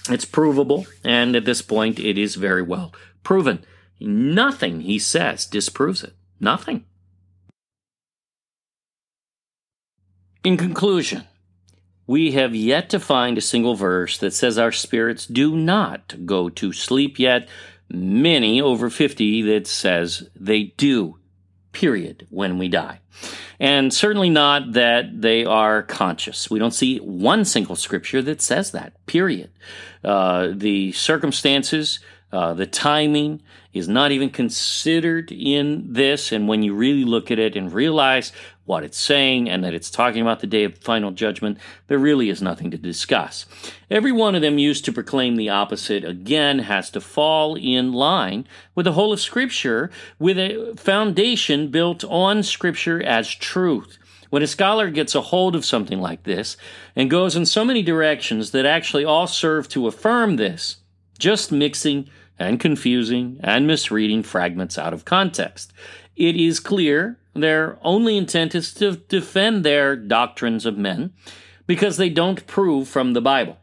it's 0.09 0.25
provable, 0.25 0.85
and 1.03 1.35
at 1.35 1.45
this 1.45 1.63
point, 1.63 1.97
it 1.97 2.19
is 2.19 2.35
very 2.35 2.61
well 2.61 2.93
proven. 3.23 3.65
Nothing 4.05 4.81
he 4.81 4.99
says 4.99 5.45
disproves 5.45 6.03
it. 6.03 6.13
Nothing. 6.37 6.83
In 10.43 10.57
conclusion, 10.57 11.23
we 12.05 12.33
have 12.33 12.53
yet 12.53 12.89
to 12.89 12.99
find 12.99 13.37
a 13.37 13.41
single 13.41 13.75
verse 13.75 14.17
that 14.17 14.33
says 14.33 14.57
our 14.57 14.73
spirits 14.73 15.25
do 15.25 15.55
not 15.55 16.25
go 16.25 16.49
to 16.49 16.73
sleep, 16.73 17.17
yet 17.17 17.47
many 17.89 18.59
over 18.59 18.89
50 18.89 19.41
that 19.43 19.67
says 19.67 20.29
they 20.35 20.63
do, 20.75 21.17
period, 21.71 22.27
when 22.29 22.57
we 22.57 22.67
die. 22.67 22.99
And 23.57 23.93
certainly 23.93 24.29
not 24.29 24.73
that 24.73 25.21
they 25.21 25.45
are 25.45 25.81
conscious. 25.81 26.49
We 26.49 26.59
don't 26.59 26.73
see 26.73 26.97
one 26.97 27.45
single 27.45 27.77
scripture 27.77 28.21
that 28.23 28.41
says 28.41 28.71
that, 28.71 29.05
period. 29.05 29.51
Uh, 30.03 30.49
the 30.51 30.91
circumstances, 30.91 31.99
uh, 32.33 32.53
the 32.53 32.67
timing, 32.67 33.41
is 33.73 33.87
not 33.87 34.11
even 34.11 34.29
considered 34.29 35.31
in 35.31 35.91
this. 35.91 36.31
And 36.31 36.47
when 36.47 36.63
you 36.63 36.73
really 36.73 37.03
look 37.03 37.31
at 37.31 37.39
it 37.39 37.55
and 37.55 37.73
realize 37.73 38.31
what 38.65 38.83
it's 38.83 38.97
saying 38.97 39.49
and 39.49 39.63
that 39.63 39.73
it's 39.73 39.89
talking 39.89 40.21
about 40.21 40.39
the 40.39 40.47
day 40.47 40.63
of 40.63 40.77
final 40.77 41.11
judgment, 41.11 41.57
there 41.87 41.97
really 41.97 42.29
is 42.29 42.41
nothing 42.41 42.71
to 42.71 42.77
discuss. 42.77 43.45
Every 43.89 44.11
one 44.11 44.35
of 44.35 44.41
them 44.41 44.57
used 44.57 44.85
to 44.85 44.93
proclaim 44.93 45.35
the 45.35 45.49
opposite 45.49 46.05
again 46.05 46.59
has 46.59 46.89
to 46.91 47.01
fall 47.01 47.55
in 47.55 47.91
line 47.91 48.47
with 48.75 48.85
the 48.85 48.93
whole 48.93 49.11
of 49.11 49.19
Scripture 49.19 49.91
with 50.19 50.37
a 50.37 50.73
foundation 50.77 51.69
built 51.69 52.03
on 52.05 52.43
Scripture 52.43 53.01
as 53.03 53.33
truth. 53.33 53.97
When 54.29 54.41
a 54.41 54.47
scholar 54.47 54.89
gets 54.89 55.13
a 55.13 55.21
hold 55.21 55.55
of 55.55 55.65
something 55.65 55.99
like 55.99 56.23
this 56.23 56.57
and 56.95 57.09
goes 57.09 57.35
in 57.35 57.45
so 57.45 57.63
many 57.63 57.83
directions 57.83 58.49
that 58.49 58.65
actually 58.65 59.05
all 59.05 59.27
serve 59.27 59.69
to 59.69 59.85
affirm 59.85 60.37
this, 60.37 60.77
just 61.19 61.51
mixing 61.51 62.09
and 62.39 62.59
confusing 62.59 63.39
and 63.41 63.67
misreading 63.67 64.23
fragments 64.23 64.77
out 64.77 64.93
of 64.93 65.05
context. 65.05 65.73
It 66.15 66.35
is 66.35 66.59
clear 66.59 67.19
their 67.33 67.79
only 67.81 68.17
intent 68.17 68.53
is 68.53 68.73
to 68.75 68.97
defend 68.97 69.63
their 69.63 69.95
doctrines 69.95 70.65
of 70.65 70.77
men 70.77 71.13
because 71.65 71.97
they 71.97 72.09
don't 72.09 72.45
prove 72.47 72.87
from 72.87 73.13
the 73.13 73.21
Bible. 73.21 73.57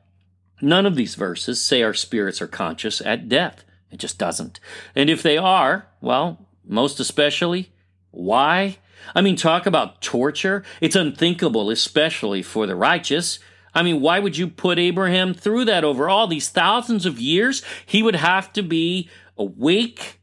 None 0.61 0.87
of 0.87 0.97
these 0.97 1.15
verses 1.15 1.63
say 1.63 1.83
our 1.83 1.95
spirits 1.95 2.43
are 2.43 2.47
conscious 2.47 3.01
at 3.01 3.29
death. 3.29 3.65
It 3.91 3.99
just 3.99 4.19
doesn't. 4.19 4.61
And 4.95 5.09
if 5.09 5.23
they 5.23 5.39
are, 5.39 5.87
well, 6.01 6.47
most 6.65 7.01
especially, 7.01 7.73
why? 8.11 8.79
I 9.15 9.21
mean, 9.21 9.37
talk 9.37 9.67
about 9.67 10.03
torture. 10.03 10.63
It's 10.81 10.97
unthinkable, 10.97 11.71
especially 11.71 12.43
for 12.43 12.67
the 12.67 12.77
righteous. 12.77 13.39
I 13.75 13.83
mean, 13.83 14.01
why 14.01 14.19
would 14.19 14.37
you 14.37 14.49
put 14.49 14.79
Abraham 14.79 15.35
through 15.35 15.67
that 15.67 15.85
over 15.85 16.09
all 16.09 16.27
these 16.27 16.49
thousands 16.49 17.07
of 17.07 17.21
years? 17.21 17.63
He 17.87 18.03
would 18.03 18.17
have 18.17 18.53
to 18.55 18.63
be 18.63 19.09
awake, 19.39 20.21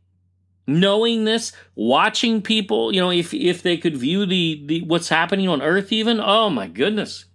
knowing 0.66 1.24
this, 1.24 1.54
watching 1.76 2.41
people, 2.41 2.93
you 2.93 3.00
know, 3.00 3.12
if 3.12 3.34
if 3.34 3.62
they 3.62 3.78
could 3.78 3.98
view 3.98 4.26
the, 4.26 4.64
the 4.66 4.82
what's 4.82 5.10
happening 5.10 5.48
on 5.48 5.62
earth 5.62 5.91
even, 5.91 6.20
oh 6.20 6.50
my 6.50 6.68
goodness. 6.68 7.26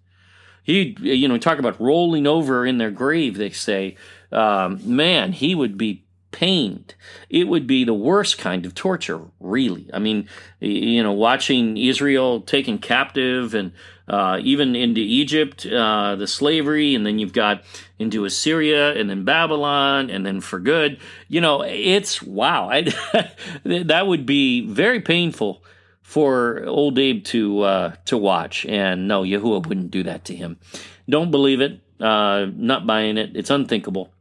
He 0.63 0.97
you 1.01 1.27
know, 1.27 1.39
talk 1.39 1.59
about 1.59 1.81
rolling 1.81 2.27
over 2.27 2.65
in 2.65 2.79
their 2.79 2.93
grave, 2.93 3.37
they 3.37 3.51
say. 3.51 3.97
Um, 4.31 4.81
man, 4.85 5.33
he 5.33 5.55
would 5.55 5.77
be 5.77 6.05
pained. 6.33 6.95
It 7.31 7.45
would 7.45 7.67
be 7.67 7.85
the 7.85 7.95
worst 7.95 8.39
kind 8.39 8.67
of 8.67 8.75
torture, 8.75 9.21
really. 9.39 9.89
I 9.93 9.99
mean, 9.99 10.29
you 10.61 11.03
know, 11.03 11.13
watching 11.13 11.77
Israel 11.77 12.41
taken 12.41 12.79
captive 12.79 13.55
and 13.55 13.73
uh, 14.09 14.41
even 14.43 14.75
into 14.75 15.01
Egypt, 15.01 15.65
uh, 15.65 16.17
the 16.17 16.27
slavery, 16.27 16.95
and 16.95 17.07
then 17.07 17.19
you've 17.19 17.33
got 17.33 17.63
into 17.99 18.25
Assyria 18.25 18.99
and 18.99 19.09
then 19.09 19.25
Babylon 19.25 20.11
and 20.11 20.27
then 20.27 20.41
for 20.41 20.59
good. 20.59 20.99
You 21.29 21.41
know, 21.41 21.63
it's 21.63 22.23
wow. 22.23 22.69
I, 22.69 22.83
that 23.65 24.07
would 24.07 24.27
be 24.27 24.67
very 24.67 25.01
painful 25.01 25.63
for 26.03 26.65
old 26.67 26.99
Abe 26.99 27.25
to 27.25 27.61
uh, 27.63 27.95
to 28.07 28.19
watch. 28.19 28.67
And 28.67 29.09
no, 29.09 29.23
Yahuwah 29.23 29.67
wouldn't 29.67 29.91
do 29.91 30.03
that 30.03 30.27
to 30.27 30.37
him. 30.37 30.59
Don't 31.09 31.31
believe 31.31 31.61
it. 31.61 31.81
Uh, 32.01 32.47
not 32.55 32.87
buying 32.87 33.17
it. 33.17 33.37
It's 33.37 33.51
unthinkable. 33.51 34.13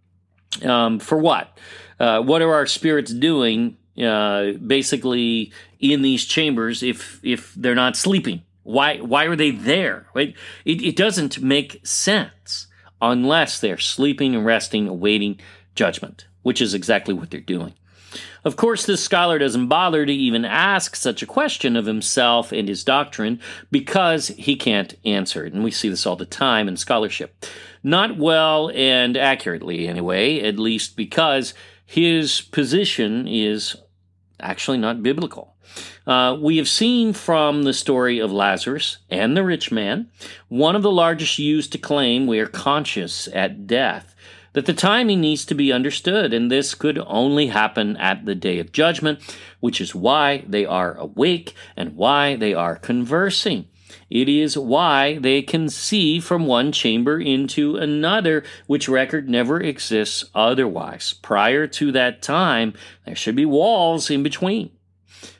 Um, 0.63 0.99
for 0.99 1.17
what? 1.17 1.57
Uh, 2.01 2.19
what 2.19 2.41
are 2.41 2.51
our 2.51 2.65
spirits 2.65 3.13
doing? 3.13 3.77
Uh, 4.01 4.53
basically, 4.53 5.51
in 5.79 6.01
these 6.01 6.25
chambers, 6.25 6.81
if 6.81 7.19
if 7.21 7.53
they're 7.53 7.75
not 7.75 7.95
sleeping, 7.95 8.41
why 8.63 8.97
why 8.97 9.25
are 9.25 9.35
they 9.35 9.51
there? 9.51 10.07
Right? 10.15 10.33
It, 10.65 10.81
it 10.81 10.95
doesn't 10.95 11.43
make 11.43 11.85
sense 11.85 12.65
unless 13.01 13.59
they're 13.59 13.77
sleeping 13.77 14.35
and 14.35 14.43
resting, 14.43 14.87
awaiting 14.87 15.39
judgment, 15.75 16.25
which 16.41 16.59
is 16.59 16.73
exactly 16.73 17.13
what 17.13 17.29
they're 17.29 17.39
doing. 17.39 17.73
Of 18.43 18.55
course, 18.55 18.87
this 18.87 19.03
scholar 19.03 19.37
doesn't 19.37 19.67
bother 19.67 20.03
to 20.03 20.11
even 20.11 20.43
ask 20.43 20.95
such 20.95 21.21
a 21.21 21.27
question 21.27 21.75
of 21.75 21.85
himself 21.85 22.51
and 22.51 22.67
his 22.67 22.83
doctrine 22.83 23.39
because 23.69 24.29
he 24.29 24.55
can't 24.55 24.95
answer 25.05 25.45
it. 25.45 25.53
And 25.53 25.63
we 25.63 25.69
see 25.69 25.89
this 25.89 26.07
all 26.07 26.15
the 26.15 26.25
time 26.25 26.67
in 26.67 26.77
scholarship. 26.77 27.45
Not 27.83 28.17
well 28.17 28.71
and 28.73 29.15
accurately, 29.15 29.87
anyway, 29.87 30.41
at 30.41 30.57
least 30.57 30.95
because 30.95 31.53
his 31.91 32.39
position 32.39 33.27
is 33.27 33.75
actually 34.39 34.77
not 34.77 35.03
biblical. 35.03 35.57
Uh, 36.07 36.37
we 36.39 36.55
have 36.55 36.69
seen 36.69 37.11
from 37.11 37.63
the 37.63 37.73
story 37.73 38.17
of 38.17 38.31
Lazarus 38.31 38.99
and 39.09 39.35
the 39.35 39.43
rich 39.43 39.73
man, 39.73 40.09
one 40.47 40.77
of 40.77 40.83
the 40.83 40.91
largest 40.91 41.37
used 41.37 41.73
to 41.73 41.77
claim 41.77 42.27
we 42.27 42.39
are 42.39 42.47
conscious 42.47 43.27
at 43.33 43.67
death, 43.67 44.15
that 44.53 44.67
the 44.67 44.73
timing 44.73 45.19
needs 45.19 45.43
to 45.43 45.53
be 45.53 45.73
understood, 45.73 46.33
and 46.33 46.49
this 46.49 46.75
could 46.75 46.97
only 47.07 47.47
happen 47.47 47.97
at 47.97 48.23
the 48.23 48.35
day 48.35 48.59
of 48.59 48.71
judgment, 48.71 49.19
which 49.59 49.81
is 49.81 49.93
why 49.93 50.45
they 50.47 50.65
are 50.65 50.93
awake 50.93 51.53
and 51.75 51.97
why 51.97 52.37
they 52.37 52.53
are 52.53 52.77
conversing. 52.77 53.67
It 54.09 54.29
is 54.29 54.57
why 54.57 55.17
they 55.17 55.41
can 55.41 55.69
see 55.69 56.19
from 56.19 56.45
one 56.45 56.71
chamber 56.71 57.19
into 57.19 57.77
another, 57.77 58.43
which 58.67 58.89
record 58.89 59.29
never 59.29 59.61
exists 59.61 60.25
otherwise. 60.35 61.13
Prior 61.13 61.67
to 61.67 61.91
that 61.91 62.21
time, 62.21 62.73
there 63.05 63.15
should 63.15 63.35
be 63.35 63.45
walls 63.45 64.09
in 64.09 64.23
between. 64.23 64.71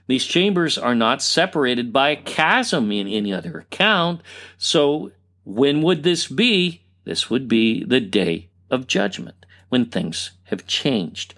These 0.07 0.25
chambers 0.25 0.77
are 0.77 0.95
not 0.95 1.21
separated 1.21 1.93
by 1.93 2.09
a 2.09 2.21
chasm 2.21 2.91
in 2.91 3.07
any 3.07 3.33
other 3.33 3.59
account. 3.59 4.21
So, 4.57 5.11
when 5.45 5.81
would 5.81 6.03
this 6.03 6.27
be? 6.27 6.81
This 7.03 7.29
would 7.29 7.47
be 7.47 7.83
the 7.83 7.99
day 7.99 8.49
of 8.69 8.87
judgment, 8.87 9.45
when 9.69 9.85
things 9.85 10.31
have 10.45 10.67
changed. 10.67 11.33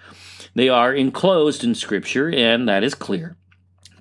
They 0.55 0.70
are 0.70 0.93
enclosed 0.93 1.64
in 1.64 1.76
Scripture, 1.76 2.30
and 2.30 2.68
that 2.68 2.84
is 2.84 2.95
clear. 2.95 3.38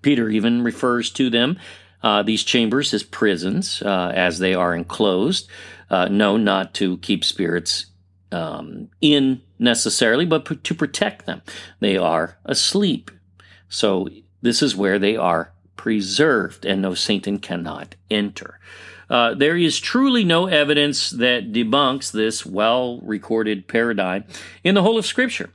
Peter 0.02 0.28
even 0.28 0.62
refers 0.62 1.10
to 1.10 1.30
them, 1.30 1.58
uh, 2.02 2.22
these 2.22 2.42
chambers, 2.42 2.92
as 2.92 3.02
prisons, 3.02 3.82
uh, 3.82 4.12
as 4.14 4.38
they 4.38 4.54
are 4.54 4.74
enclosed. 4.74 5.48
Uh, 5.90 6.08
no, 6.08 6.36
not 6.36 6.72
to 6.74 6.96
keep 6.98 7.24
spirits 7.24 7.86
um, 8.32 8.88
in 9.00 9.42
necessarily, 9.58 10.24
but 10.24 10.44
p- 10.44 10.56
to 10.56 10.74
protect 10.74 11.26
them. 11.26 11.42
They 11.80 11.96
are 11.96 12.38
asleep. 12.44 13.10
So 13.68 14.08
this 14.40 14.62
is 14.62 14.74
where 14.74 14.98
they 14.98 15.16
are 15.16 15.52
preserved, 15.76 16.64
and 16.64 16.82
no 16.82 16.94
Satan 16.94 17.38
cannot 17.38 17.94
enter. 18.10 18.58
Uh, 19.10 19.34
there 19.34 19.56
is 19.56 19.78
truly 19.78 20.24
no 20.24 20.46
evidence 20.46 21.10
that 21.10 21.52
debunks 21.52 22.10
this 22.10 22.46
well 22.46 22.98
recorded 23.02 23.68
paradigm 23.68 24.24
in 24.64 24.74
the 24.74 24.82
whole 24.82 24.98
of 24.98 25.04
Scripture 25.04 25.50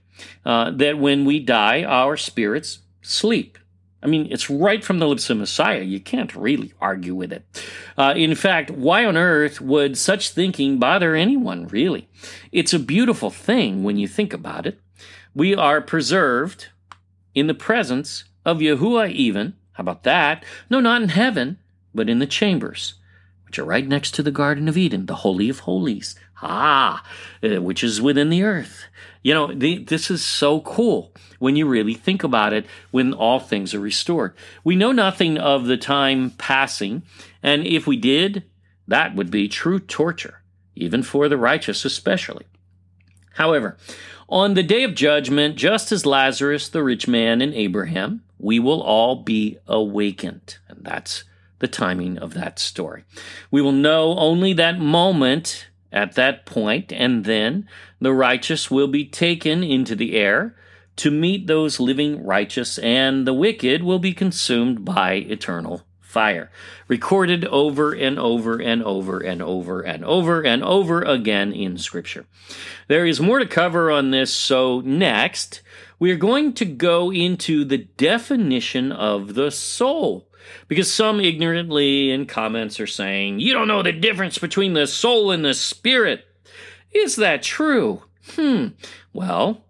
uh, 0.45 0.71
that 0.71 0.97
when 0.97 1.25
we 1.25 1.39
die, 1.39 1.83
our 1.83 2.17
spirits 2.17 2.79
sleep. 3.01 3.57
I 4.01 4.07
mean, 4.07 4.27
it's 4.29 4.49
right 4.49 4.83
from 4.83 4.99
the 4.99 5.07
lips 5.07 5.29
of 5.29 5.37
Messiah. 5.37 5.81
You 5.81 5.99
can't 5.99 6.35
really 6.35 6.73
argue 6.79 7.15
with 7.15 7.33
it. 7.33 7.45
Uh, 7.97 8.13
in 8.15 8.35
fact, 8.35 8.69
why 8.69 9.05
on 9.05 9.17
earth 9.17 9.59
would 9.59 9.97
such 9.97 10.29
thinking 10.29 10.77
bother 10.77 11.15
anyone, 11.15 11.67
really? 11.67 12.07
It's 12.51 12.73
a 12.73 12.79
beautiful 12.79 13.31
thing 13.31 13.83
when 13.83 13.97
you 13.97 14.07
think 14.07 14.33
about 14.33 14.67
it. 14.67 14.79
We 15.33 15.55
are 15.55 15.81
preserved 15.81 16.67
in 17.33 17.47
the 17.47 17.53
presence 17.53 18.25
of 18.45 18.59
Yahuwah 18.59 19.11
even. 19.11 19.55
How 19.73 19.81
about 19.81 20.03
that? 20.03 20.43
No, 20.69 20.79
not 20.79 21.01
in 21.01 21.09
heaven, 21.09 21.57
but 21.93 22.09
in 22.09 22.19
the 22.19 22.27
chambers, 22.27 22.95
which 23.45 23.59
are 23.59 23.65
right 23.65 23.87
next 23.87 24.13
to 24.15 24.23
the 24.23 24.31
Garden 24.31 24.67
of 24.67 24.77
Eden, 24.77 25.07
the 25.07 25.15
Holy 25.15 25.49
of 25.49 25.59
Holies. 25.59 26.15
Ah, 26.41 27.03
uh, 27.43 27.61
which 27.61 27.83
is 27.83 28.01
within 28.01 28.29
the 28.29 28.43
earth. 28.43 28.85
You 29.23 29.33
know, 29.33 29.53
the, 29.53 29.79
this 29.79 30.09
is 30.09 30.23
so 30.23 30.61
cool 30.61 31.13
when 31.39 31.55
you 31.55 31.67
really 31.67 31.93
think 31.93 32.23
about 32.23 32.53
it 32.53 32.65
when 32.91 33.13
all 33.13 33.39
things 33.39 33.73
are 33.73 33.79
restored. 33.79 34.33
We 34.63 34.75
know 34.75 34.91
nothing 34.91 35.37
of 35.37 35.65
the 35.65 35.77
time 35.77 36.31
passing, 36.31 37.03
and 37.43 37.65
if 37.65 37.87
we 37.87 37.97
did, 37.97 38.43
that 38.87 39.15
would 39.15 39.29
be 39.29 39.47
true 39.47 39.79
torture, 39.79 40.41
even 40.75 41.03
for 41.03 41.27
the 41.27 41.37
righteous 41.37 41.85
especially. 41.85 42.45
However, 43.33 43.77
on 44.29 44.55
the 44.55 44.63
day 44.63 44.83
of 44.83 44.95
judgment, 44.95 45.55
just 45.55 45.91
as 45.91 46.05
Lazarus, 46.05 46.69
the 46.69 46.83
rich 46.83 47.07
man, 47.07 47.41
and 47.41 47.53
Abraham, 47.53 48.23
we 48.39 48.59
will 48.59 48.81
all 48.81 49.15
be 49.23 49.57
awakened. 49.67 50.57
And 50.67 50.83
that's 50.83 51.23
the 51.59 51.67
timing 51.67 52.17
of 52.17 52.33
that 52.33 52.59
story. 52.59 53.03
We 53.51 53.61
will 53.61 53.71
know 53.71 54.17
only 54.17 54.53
that 54.53 54.79
moment 54.79 55.67
at 55.91 56.15
that 56.15 56.45
point, 56.45 56.91
and 56.91 57.25
then 57.25 57.67
the 57.99 58.13
righteous 58.13 58.69
will 58.69 58.87
be 58.87 59.05
taken 59.05 59.63
into 59.63 59.95
the 59.95 60.15
air 60.15 60.55
to 60.97 61.11
meet 61.11 61.47
those 61.47 61.79
living 61.79 62.23
righteous, 62.25 62.77
and 62.79 63.25
the 63.25 63.33
wicked 63.33 63.83
will 63.83 63.99
be 63.99 64.13
consumed 64.13 64.83
by 64.83 65.13
eternal 65.13 65.83
fire. 66.01 66.49
Recorded 66.87 67.45
over 67.45 67.93
and 67.93 68.17
over 68.17 68.59
and 68.59 68.81
over 68.81 69.19
and 69.19 69.41
over 69.41 69.81
and 69.81 70.03
over 70.03 70.41
and 70.41 70.63
over 70.63 71.01
again 71.03 71.53
in 71.53 71.77
Scripture. 71.77 72.25
There 72.87 73.05
is 73.05 73.19
more 73.19 73.39
to 73.39 73.45
cover 73.45 73.91
on 73.91 74.11
this, 74.11 74.33
so 74.33 74.81
next 74.81 75.61
we 75.99 76.11
are 76.11 76.17
going 76.17 76.53
to 76.53 76.65
go 76.65 77.11
into 77.11 77.65
the 77.65 77.77
definition 77.77 78.91
of 78.91 79.35
the 79.35 79.51
soul. 79.51 80.26
Because 80.67 80.91
some 80.91 81.19
ignorantly 81.19 82.11
in 82.11 82.25
comments 82.25 82.79
are 82.79 82.87
saying, 82.87 83.39
you 83.39 83.53
don't 83.53 83.67
know 83.67 83.83
the 83.83 83.91
difference 83.91 84.37
between 84.37 84.73
the 84.73 84.87
soul 84.87 85.31
and 85.31 85.43
the 85.43 85.53
spirit. 85.53 86.25
Is 86.91 87.15
that 87.17 87.43
true? 87.43 88.03
Hmm. 88.35 88.67
Well, 89.13 89.65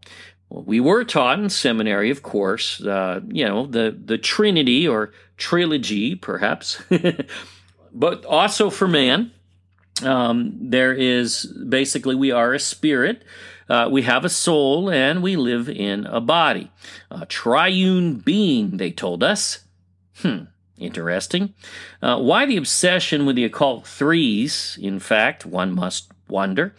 we 0.50 0.80
were 0.80 1.04
taught 1.04 1.40
in 1.40 1.50
seminary, 1.50 2.10
of 2.10 2.24
course, 2.24 2.82
uh, 2.82 3.22
you 3.28 3.46
know, 3.46 3.66
the, 3.68 3.98
the 4.04 4.18
Trinity 4.18 4.88
or 4.88 5.12
trilogy, 5.38 6.16
perhaps, 6.16 6.82
but 7.94 8.26
also 8.26 8.70
for 8.70 8.88
man. 8.88 9.32
Um, 10.04 10.56
there 10.60 10.94
is 10.94 11.46
basically, 11.46 12.14
we 12.14 12.32
are 12.32 12.54
a 12.54 12.60
spirit 12.60 13.24
uh, 13.70 13.90
we 13.92 14.04
have 14.04 14.24
a 14.24 14.30
soul 14.30 14.90
and 14.90 15.22
we 15.22 15.36
live 15.36 15.70
in 15.70 16.06
a 16.06 16.22
body. 16.22 16.72
A 17.12 17.26
triune 17.26 18.16
being, 18.16 18.78
they 18.78 18.92
told 18.92 19.24
us. 19.24 19.60
Hmm, 20.18 20.46
interesting. 20.78 21.54
Uh, 22.02 22.20
why 22.20 22.46
the 22.46 22.58
obsession 22.58 23.26
with 23.26 23.36
the 23.36 23.46
occult 23.46 23.88
threes? 23.88 24.78
In 24.82 25.00
fact, 25.00 25.46
one 25.46 25.74
must 25.74 26.12
wonder. 26.28 26.76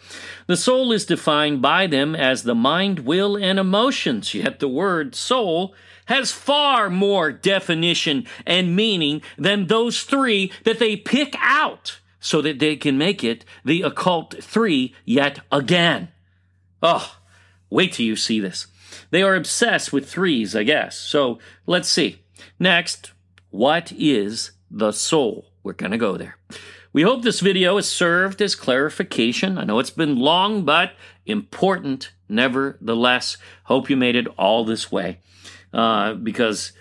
The 0.47 0.57
soul 0.57 0.91
is 0.91 1.05
defined 1.05 1.61
by 1.61 1.87
them 1.87 2.15
as 2.15 2.43
the 2.43 2.55
mind, 2.55 2.99
will, 2.99 3.35
and 3.35 3.59
emotions, 3.59 4.33
yet 4.33 4.59
the 4.59 4.67
word 4.67 5.15
soul 5.15 5.73
has 6.05 6.31
far 6.31 6.89
more 6.89 7.31
definition 7.31 8.25
and 8.45 8.75
meaning 8.75 9.21
than 9.37 9.67
those 9.67 10.03
three 10.03 10.51
that 10.63 10.79
they 10.79 10.95
pick 10.95 11.35
out 11.39 11.99
so 12.19 12.41
that 12.41 12.59
they 12.59 12.75
can 12.75 12.97
make 12.97 13.23
it 13.23 13.45
the 13.63 13.81
occult 13.81 14.35
three 14.43 14.93
yet 15.05 15.39
again. 15.51 16.09
Oh, 16.81 17.17
wait 17.69 17.93
till 17.93 18.05
you 18.05 18.15
see 18.15 18.39
this. 18.39 18.67
They 19.11 19.21
are 19.21 19.35
obsessed 19.35 19.93
with 19.93 20.09
threes, 20.09 20.55
I 20.55 20.63
guess. 20.63 20.97
So 20.97 21.39
let's 21.67 21.89
see. 21.89 22.23
Next, 22.59 23.11
What 23.49 23.91
is 23.91 24.51
the 24.69 24.91
soul? 24.91 25.51
We're 25.63 25.73
going 25.73 25.91
to 25.91 25.97
go 25.97 26.17
there. 26.17 26.37
We 26.91 27.03
hope 27.03 27.21
this 27.21 27.39
video 27.39 27.75
has 27.75 27.89
served 27.89 28.41
as 28.41 28.55
clarification. 28.55 29.57
I 29.57 29.63
know 29.63 29.79
it's 29.79 29.89
been 29.89 30.17
long, 30.17 30.65
but 30.65 30.93
important 31.25 32.11
nevertheless. 32.27 33.37
Hope 33.65 33.89
you 33.89 33.97
made 33.97 34.15
it 34.15 34.27
all 34.37 34.65
this 34.65 34.91
way 34.91 35.19
uh, 35.73 36.13
because 36.13 36.71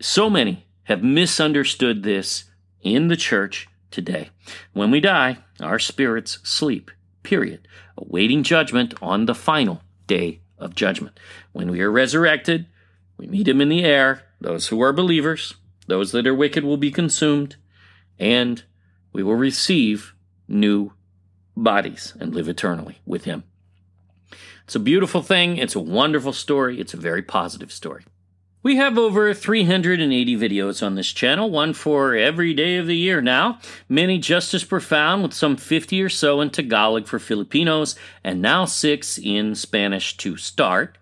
so 0.00 0.28
many 0.28 0.66
have 0.84 1.02
misunderstood 1.02 2.02
this 2.02 2.44
in 2.80 3.08
the 3.08 3.16
church 3.16 3.68
today. 3.90 4.30
When 4.72 4.90
we 4.90 5.00
die, 5.00 5.38
our 5.60 5.78
spirits 5.78 6.38
sleep, 6.42 6.90
period, 7.22 7.68
awaiting 7.96 8.42
judgment 8.42 8.94
on 9.00 9.26
the 9.26 9.34
final 9.34 9.82
day 10.06 10.40
of 10.58 10.74
judgment. 10.74 11.18
When 11.52 11.70
we 11.70 11.80
are 11.80 11.90
resurrected, 11.90 12.66
we 13.16 13.26
meet 13.26 13.48
him 13.48 13.60
in 13.60 13.68
the 13.68 13.84
air. 13.84 14.22
Those 14.40 14.68
who 14.68 14.80
are 14.80 14.92
believers, 14.92 15.54
those 15.86 16.12
that 16.12 16.26
are 16.26 16.34
wicked 16.34 16.64
will 16.64 16.76
be 16.76 16.90
consumed, 16.90 17.56
and 18.18 18.62
we 19.12 19.22
will 19.22 19.34
receive 19.34 20.14
new 20.48 20.92
bodies 21.56 22.14
and 22.18 22.34
live 22.34 22.48
eternally 22.48 22.98
with 23.04 23.24
him. 23.24 23.44
It's 24.64 24.74
a 24.74 24.80
beautiful 24.80 25.22
thing. 25.22 25.58
It's 25.58 25.74
a 25.74 25.80
wonderful 25.80 26.32
story. 26.32 26.80
It's 26.80 26.94
a 26.94 26.98
very 26.98 27.22
positive 27.22 27.72
story. 27.72 28.04
We 28.64 28.76
have 28.76 28.96
over 28.96 29.34
380 29.34 30.36
videos 30.36 30.86
on 30.86 30.94
this 30.94 31.10
channel, 31.10 31.50
one 31.50 31.72
for 31.72 32.14
every 32.14 32.54
day 32.54 32.76
of 32.76 32.86
the 32.86 32.96
year 32.96 33.20
now, 33.20 33.58
many 33.88 34.18
just 34.18 34.54
as 34.54 34.62
profound, 34.62 35.24
with 35.24 35.34
some 35.34 35.56
50 35.56 36.00
or 36.00 36.08
so 36.08 36.40
in 36.40 36.50
Tagalog 36.50 37.08
for 37.08 37.18
Filipinos, 37.18 37.96
and 38.22 38.40
now 38.40 38.64
six 38.64 39.18
in 39.18 39.56
Spanish 39.56 40.16
to 40.18 40.36
start. 40.36 40.96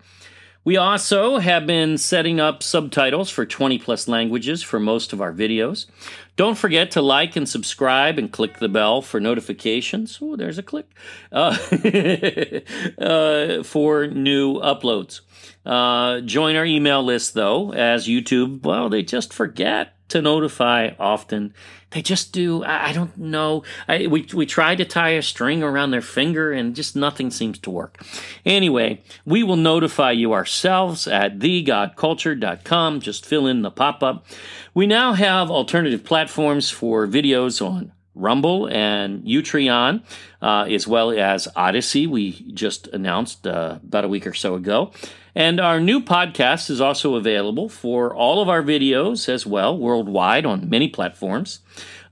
We 0.63 0.77
also 0.77 1.39
have 1.39 1.65
been 1.65 1.97
setting 1.97 2.39
up 2.39 2.61
subtitles 2.61 3.31
for 3.31 3.47
20 3.47 3.79
plus 3.79 4.07
languages 4.07 4.61
for 4.61 4.79
most 4.79 5.11
of 5.11 5.19
our 5.19 5.33
videos. 5.33 5.87
Don't 6.35 6.57
forget 6.57 6.91
to 6.91 7.01
like 7.01 7.35
and 7.35 7.49
subscribe 7.49 8.19
and 8.19 8.31
click 8.31 8.59
the 8.59 8.69
bell 8.69 9.01
for 9.01 9.19
notifications. 9.19 10.19
Oh, 10.21 10.35
there's 10.35 10.59
a 10.59 10.63
click 10.63 10.85
uh, 11.31 11.57
uh, 12.99 13.63
for 13.63 14.05
new 14.07 14.59
uploads. 14.59 15.21
Uh, 15.65 16.21
join 16.21 16.55
our 16.55 16.65
email 16.65 17.03
list 17.03 17.33
though, 17.33 17.73
as 17.73 18.07
YouTube, 18.07 18.63
well, 18.63 18.89
they 18.89 19.03
just 19.03 19.33
forget 19.33 19.95
to 20.09 20.21
notify 20.21 20.89
often. 20.99 21.53
They 21.91 22.01
just 22.01 22.31
do. 22.33 22.63
I, 22.63 22.89
I 22.89 22.93
don't 22.93 23.17
know. 23.17 23.63
I, 23.87 24.07
we 24.07 24.27
we 24.33 24.45
try 24.45 24.75
to 24.75 24.85
tie 24.85 25.11
a 25.11 25.21
string 25.21 25.63
around 25.63 25.91
their 25.91 26.01
finger, 26.01 26.51
and 26.51 26.75
just 26.75 26.95
nothing 26.95 27.31
seems 27.31 27.59
to 27.59 27.69
work. 27.69 28.01
Anyway, 28.45 29.03
we 29.25 29.43
will 29.43 29.57
notify 29.57 30.11
you 30.11 30.33
ourselves 30.33 31.07
at 31.07 31.39
thegodculture.com. 31.39 33.01
Just 33.01 33.25
fill 33.25 33.47
in 33.47 33.61
the 33.61 33.71
pop 33.71 34.03
up. 34.03 34.25
We 34.73 34.87
now 34.87 35.13
have 35.13 35.51
alternative 35.51 36.03
platforms 36.03 36.69
for 36.69 37.07
videos 37.07 37.65
on 37.65 37.91
Rumble 38.13 38.67
and 38.67 39.23
Utreon, 39.23 40.03
uh, 40.41 40.65
as 40.69 40.87
well 40.87 41.11
as 41.11 41.47
Odysee, 41.55 42.07
we 42.07 42.33
just 42.53 42.87
announced 42.87 43.47
uh, 43.47 43.79
about 43.83 44.05
a 44.05 44.09
week 44.09 44.27
or 44.27 44.33
so 44.33 44.55
ago. 44.55 44.91
And 45.33 45.61
our 45.61 45.79
new 45.79 46.01
podcast 46.01 46.69
is 46.69 46.81
also 46.81 47.15
available 47.15 47.69
for 47.69 48.13
all 48.13 48.41
of 48.41 48.49
our 48.49 48.61
videos 48.61 49.29
as 49.29 49.45
well, 49.45 49.77
worldwide 49.77 50.45
on 50.45 50.69
many 50.69 50.89
platforms, 50.89 51.59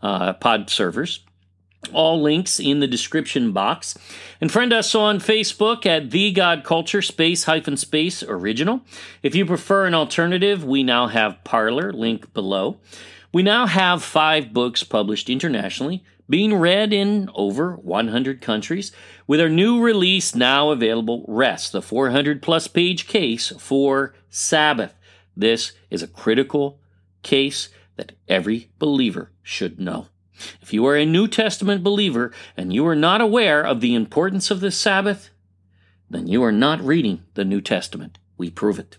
uh, 0.01 0.33
pod 0.33 0.69
servers. 0.69 1.21
All 1.93 2.21
links 2.21 2.59
in 2.59 2.81
the 2.81 2.87
description 2.87 3.53
box. 3.53 3.97
And 4.41 4.51
friend 4.51 4.73
us 4.73 4.93
on 4.95 5.19
Facebook 5.19 5.85
at 5.85 6.11
The 6.11 6.33
God 6.33 6.65
Culture 6.65 7.01
Space 7.01 7.45
hyphen 7.45 7.77
Space 7.77 8.21
Original. 8.21 8.81
If 9.23 9.33
you 9.33 9.45
prefer 9.45 9.85
an 9.85 9.93
alternative, 9.93 10.65
we 10.65 10.83
now 10.83 11.07
have 11.07 11.41
Parler, 11.45 11.93
link 11.93 12.33
below. 12.33 12.79
We 13.31 13.43
now 13.43 13.67
have 13.67 14.03
five 14.03 14.53
books 14.53 14.83
published 14.83 15.29
internationally, 15.29 16.03
being 16.27 16.55
read 16.55 16.91
in 16.91 17.29
over 17.35 17.75
100 17.75 18.41
countries, 18.41 18.91
with 19.27 19.39
our 19.39 19.49
new 19.49 19.79
release 19.79 20.33
now 20.33 20.71
available, 20.71 21.25
Rest, 21.27 21.71
the 21.71 21.81
400 21.81 22.41
plus 22.41 22.67
page 22.67 23.05
case 23.05 23.53
for 23.59 24.15
Sabbath. 24.31 24.95
This 25.37 25.73
is 25.91 26.01
a 26.01 26.07
critical 26.07 26.79
case 27.21 27.69
that 27.97 28.13
every 28.27 28.71
believer 28.79 29.31
should 29.43 29.79
know. 29.79 30.07
If 30.61 30.73
you 30.73 30.85
are 30.87 30.95
a 30.95 31.05
New 31.05 31.27
Testament 31.27 31.83
believer 31.83 32.31
and 32.57 32.73
you 32.73 32.87
are 32.87 32.95
not 32.95 33.21
aware 33.21 33.61
of 33.61 33.79
the 33.79 33.93
importance 33.93 34.49
of 34.49 34.59
the 34.59 34.71
Sabbath, 34.71 35.29
then 36.09 36.25
you 36.25 36.41
are 36.43 36.51
not 36.51 36.81
reading 36.81 37.23
the 37.35 37.45
New 37.45 37.61
Testament. 37.61 38.17
We 38.37 38.49
prove 38.49 38.79
it. 38.79 38.97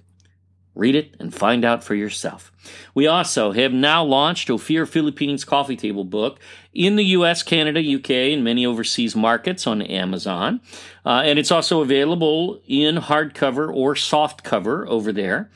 Read 0.75 0.95
it 0.95 1.15
and 1.19 1.35
find 1.35 1.65
out 1.65 1.83
for 1.83 1.95
yourself. 1.95 2.53
We 2.95 3.07
also 3.07 3.53
have 3.53 3.73
now 3.73 4.05
launched 4.05 4.49
Ophir 4.51 4.87
Philippines 4.87 5.45
Coffee 5.45 5.77
Table 5.77 6.05
Book 6.05 6.39
in 6.73 6.97
the 6.97 7.05
US, 7.07 7.43
Canada, 7.43 7.81
UK, 7.81 8.11
and 8.33 8.45
many 8.45 8.65
overseas 8.65 9.17
markets 9.17 9.67
on 9.67 9.83
Amazon. 9.83 10.61
Uh, 11.05 11.23
and 11.25 11.39
it's 11.39 11.51
also 11.51 11.81
available 11.81 12.61
in 12.67 12.97
hardcover 12.97 13.75
or 13.75 13.95
softcover 13.95 14.87
over 14.87 15.13
there. 15.13 15.51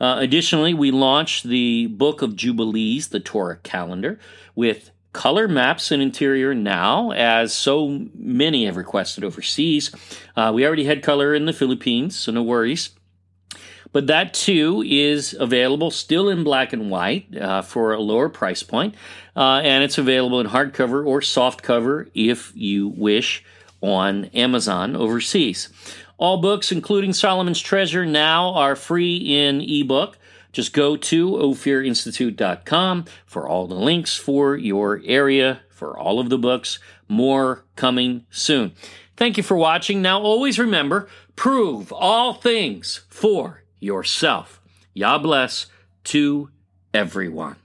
Uh, 0.00 0.16
additionally, 0.18 0.74
we 0.74 0.90
launched 0.90 1.44
the 1.44 1.86
Book 1.86 2.22
of 2.22 2.36
Jubilees, 2.36 3.08
the 3.08 3.20
Torah 3.20 3.56
calendar, 3.56 4.18
with 4.54 4.90
color 5.12 5.48
maps 5.48 5.90
and 5.90 6.02
interior 6.02 6.54
now, 6.54 7.10
as 7.12 7.52
so 7.52 8.06
many 8.14 8.66
have 8.66 8.76
requested 8.76 9.24
overseas. 9.24 9.92
Uh, 10.36 10.52
we 10.54 10.64
already 10.64 10.84
had 10.84 11.02
color 11.02 11.34
in 11.34 11.46
the 11.46 11.52
Philippines, 11.52 12.16
so 12.16 12.30
no 12.30 12.42
worries. 12.42 12.90
But 13.92 14.06
that 14.08 14.34
too 14.34 14.82
is 14.86 15.34
available 15.38 15.90
still 15.90 16.28
in 16.28 16.44
black 16.44 16.72
and 16.72 16.90
white 16.90 17.34
uh, 17.36 17.62
for 17.62 17.92
a 17.92 18.00
lower 18.00 18.28
price 18.28 18.62
point, 18.62 18.94
uh, 19.36 19.60
and 19.64 19.82
it's 19.82 19.98
available 19.98 20.40
in 20.40 20.48
hardcover 20.48 21.06
or 21.06 21.20
softcover 21.20 22.10
if 22.14 22.52
you 22.54 22.88
wish 22.88 23.44
on 23.80 24.26
Amazon 24.26 24.94
overseas. 24.96 25.68
All 26.18 26.40
books, 26.40 26.72
including 26.72 27.12
Solomon's 27.12 27.60
Treasure, 27.60 28.04
now 28.04 28.52
are 28.54 28.74
free 28.74 29.16
in 29.16 29.60
ebook. 29.60 30.18
Just 30.52 30.72
go 30.72 30.96
to 30.96 31.30
ophirinstitute.com 31.30 33.04
for 33.26 33.46
all 33.46 33.66
the 33.66 33.74
links 33.74 34.16
for 34.16 34.56
your 34.56 35.00
area, 35.04 35.60
for 35.70 35.96
all 35.96 36.18
of 36.18 36.30
the 36.30 36.38
books. 36.38 36.80
More 37.06 37.64
coming 37.76 38.26
soon. 38.30 38.72
Thank 39.16 39.36
you 39.36 39.42
for 39.42 39.56
watching. 39.56 40.02
Now, 40.02 40.20
always 40.20 40.58
remember 40.58 41.08
prove 41.36 41.92
all 41.92 42.34
things 42.34 43.02
for 43.08 43.62
yourself. 43.80 44.60
Yah 44.94 45.18
bless 45.18 45.66
to 46.04 46.50
everyone. 46.92 47.56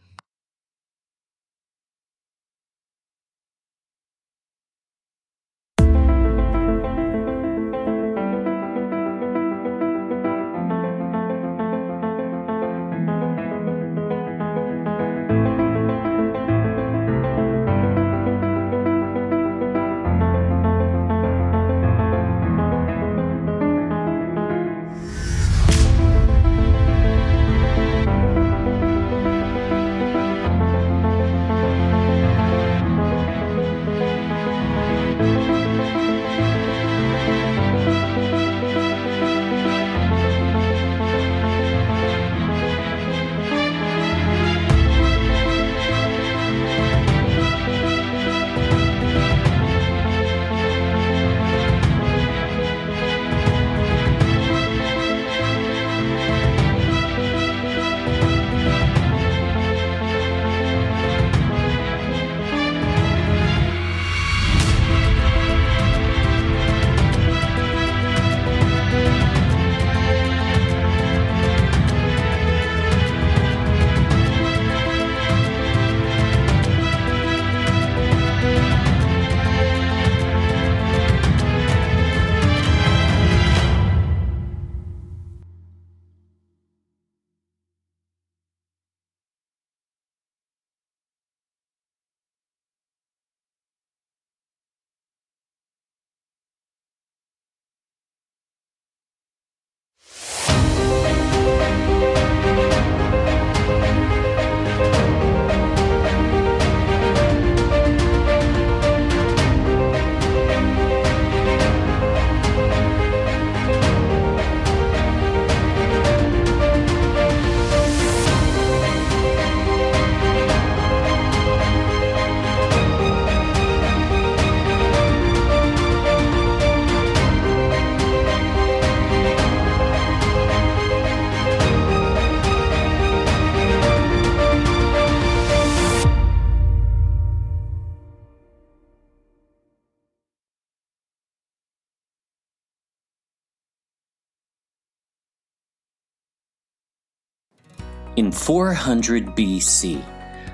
In 148.16 148.32
400 148.32 149.36
BC, 149.36 150.04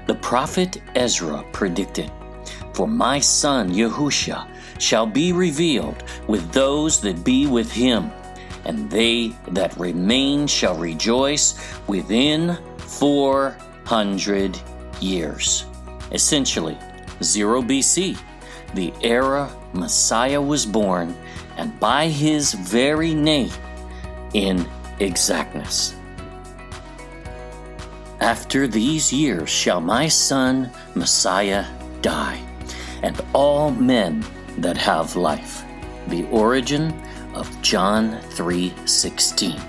the 0.07 0.15
prophet 0.15 0.81
Ezra 0.95 1.44
predicted, 1.52 2.10
For 2.73 2.88
my 2.88 3.19
son 3.19 3.69
Yahusha 3.73 4.48
shall 4.80 5.06
be 5.06 5.34
revealed 5.34 6.02
with 6.27 6.53
those 6.53 7.02
that 7.02 7.26
be 7.26 7.48
with 7.48 7.69
him, 7.69 8.11
and 8.64 8.90
they 8.90 9.34
that 9.49 9.77
remain 9.77 10.48
shall 10.48 10.77
rejoice 10.77 11.60
within 11.88 12.57
400 12.77 14.57
years. 15.02 15.65
Essentially, 16.14 16.77
0 17.22 17.61
BC, 17.64 18.18
the 18.73 18.94
era 19.02 19.53
Messiah 19.73 20.41
was 20.41 20.65
born, 20.65 21.14
and 21.57 21.77
by 21.77 22.07
his 22.07 22.53
very 22.53 23.14
name, 23.14 23.52
in 24.34 24.65
exactness. 24.99 25.99
After 28.22 28.68
these 28.68 29.14
years 29.14 29.50
shall 29.50 29.80
my 29.80 30.08
son 30.10 30.70
Messiah 30.94 31.66
die, 32.02 32.41
and 33.02 33.20
all 33.34 33.72
men 33.72 34.26
that 34.58 34.78
have 34.78 35.16
life. 35.16 35.64
The 36.08 36.26
origin 36.26 36.94
of 37.34 37.50
John 37.62 38.20
3:16. 38.32 39.60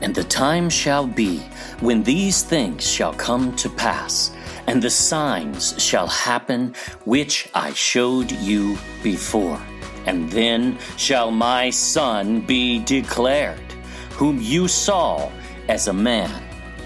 And 0.00 0.14
the 0.14 0.24
time 0.24 0.70
shall 0.70 1.06
be 1.06 1.42
when 1.80 2.04
these 2.04 2.42
things 2.42 2.86
shall 2.86 3.12
come 3.14 3.54
to 3.56 3.68
pass, 3.68 4.30
and 4.68 4.80
the 4.80 4.90
signs 4.90 5.74
shall 5.78 6.06
happen 6.06 6.74
which 7.04 7.48
I 7.52 7.72
showed 7.72 8.30
you 8.30 8.78
before. 9.02 9.60
And 10.06 10.30
then 10.30 10.78
shall 10.96 11.30
my 11.32 11.70
Son 11.70 12.40
be 12.42 12.78
declared, 12.78 13.72
whom 14.12 14.40
you 14.40 14.68
saw 14.68 15.30
as 15.68 15.88
a 15.88 15.92
man 15.92 16.30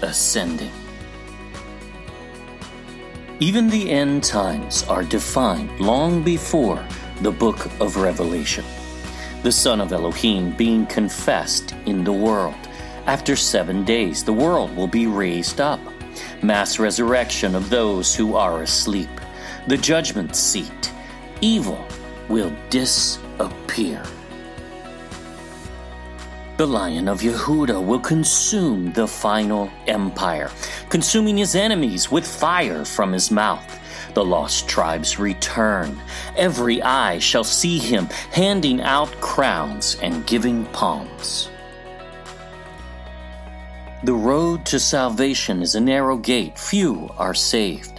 ascending. 0.01 0.71
Even 3.39 3.69
the 3.69 3.89
end 3.89 4.23
times 4.23 4.83
are 4.83 5.03
defined 5.03 5.79
long 5.79 6.23
before 6.23 6.85
the 7.21 7.31
book 7.31 7.65
of 7.79 7.97
Revelation. 7.97 8.63
The 9.43 9.51
Son 9.51 9.81
of 9.81 9.91
Elohim 9.91 10.51
being 10.51 10.85
confessed 10.85 11.75
in 11.85 12.03
the 12.03 12.13
world. 12.13 12.55
After 13.05 13.35
seven 13.35 13.83
days, 13.83 14.23
the 14.23 14.31
world 14.31 14.75
will 14.75 14.87
be 14.87 15.07
raised 15.07 15.59
up. 15.59 15.81
Mass 16.41 16.79
resurrection 16.79 17.55
of 17.55 17.69
those 17.69 18.15
who 18.15 18.35
are 18.35 18.61
asleep. 18.61 19.09
The 19.67 19.77
judgment 19.77 20.35
seat. 20.35 20.91
Evil 21.41 21.85
will 22.29 22.53
disappear. 22.69 24.03
The 26.63 26.69
Lion 26.69 27.09
of 27.09 27.19
Yehuda 27.19 27.85
will 27.85 27.99
consume 27.99 28.93
the 28.93 29.05
final 29.05 29.69
empire, 29.85 30.49
consuming 30.87 31.35
his 31.35 31.55
enemies 31.55 32.09
with 32.09 32.25
fire 32.25 32.85
from 32.85 33.11
his 33.11 33.29
mouth. 33.29 33.67
The 34.13 34.23
lost 34.23 34.65
tribes 34.69 35.19
return. 35.19 36.01
Every 36.37 36.81
eye 36.81 37.19
shall 37.19 37.43
see 37.43 37.79
him 37.79 38.05
handing 38.31 38.79
out 38.79 39.11
crowns 39.19 39.97
and 40.01 40.25
giving 40.25 40.63
palms. 40.67 41.49
The 44.05 44.13
road 44.13 44.65
to 44.67 44.79
salvation 44.79 45.61
is 45.61 45.75
a 45.75 45.81
narrow 45.81 46.15
gate, 46.15 46.57
few 46.57 47.09
are 47.17 47.33
saved. 47.33 47.92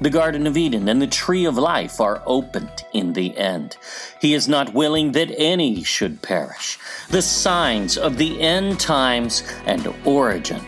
The 0.00 0.10
Garden 0.10 0.46
of 0.46 0.56
Eden 0.56 0.88
and 0.88 1.02
the 1.02 1.08
Tree 1.08 1.44
of 1.44 1.58
Life 1.58 2.00
are 2.00 2.22
opened 2.24 2.84
in 2.92 3.14
the 3.14 3.36
end. 3.36 3.76
He 4.20 4.32
is 4.32 4.46
not 4.46 4.72
willing 4.72 5.10
that 5.12 5.34
any 5.36 5.82
should 5.82 6.22
perish. 6.22 6.78
The 7.10 7.20
signs 7.20 7.98
of 7.98 8.16
the 8.16 8.40
end 8.40 8.78
times 8.78 9.42
and 9.66 9.92
origin 10.04 10.64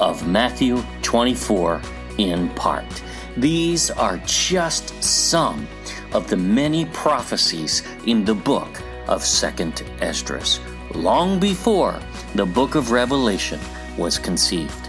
of 0.00 0.26
Matthew 0.26 0.82
24 1.02 1.80
in 2.18 2.48
part. 2.50 3.02
These 3.36 3.92
are 3.92 4.20
just 4.26 5.00
some 5.00 5.68
of 6.12 6.26
the 6.28 6.36
many 6.36 6.86
prophecies 6.86 7.84
in 8.06 8.24
the 8.24 8.34
book 8.34 8.82
of 9.06 9.22
2nd 9.22 9.84
Esdras, 10.02 10.58
long 10.94 11.38
before 11.38 12.00
the 12.34 12.46
book 12.46 12.74
of 12.74 12.90
Revelation 12.90 13.60
was 13.96 14.18
conceived. 14.18 14.88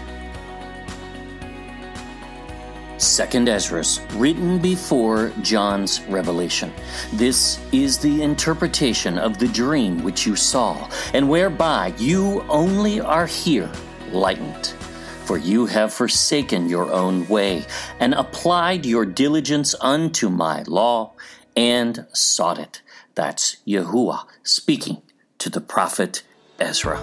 Second 2.96 3.48
Esdras, 3.48 4.00
written 4.14 4.58
before 4.58 5.32
John's 5.42 6.00
revelation. 6.02 6.72
This 7.12 7.58
is 7.72 7.98
the 7.98 8.22
interpretation 8.22 9.18
of 9.18 9.38
the 9.38 9.48
dream 9.48 10.02
which 10.02 10.26
you 10.26 10.36
saw, 10.36 10.88
and 11.12 11.28
whereby 11.28 11.92
you 11.98 12.42
only 12.48 13.00
are 13.00 13.26
here 13.26 13.70
lightened. 14.12 14.66
For 15.24 15.38
you 15.38 15.66
have 15.66 15.92
forsaken 15.92 16.68
your 16.68 16.92
own 16.92 17.26
way, 17.28 17.64
and 17.98 18.14
applied 18.14 18.86
your 18.86 19.06
diligence 19.06 19.74
unto 19.80 20.28
my 20.28 20.62
law, 20.64 21.12
and 21.56 22.06
sought 22.12 22.58
it. 22.58 22.82
That's 23.14 23.56
Yahuwah 23.66 24.26
speaking 24.42 25.02
to 25.38 25.50
the 25.50 25.60
prophet 25.60 26.22
Ezra. 26.58 27.00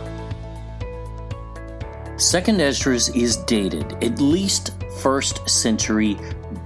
Second 2.22 2.62
Esdras 2.62 3.10
is 3.16 3.36
dated 3.36 3.94
at 4.04 4.22
least 4.22 4.80
1st 5.02 5.50
century 5.50 6.14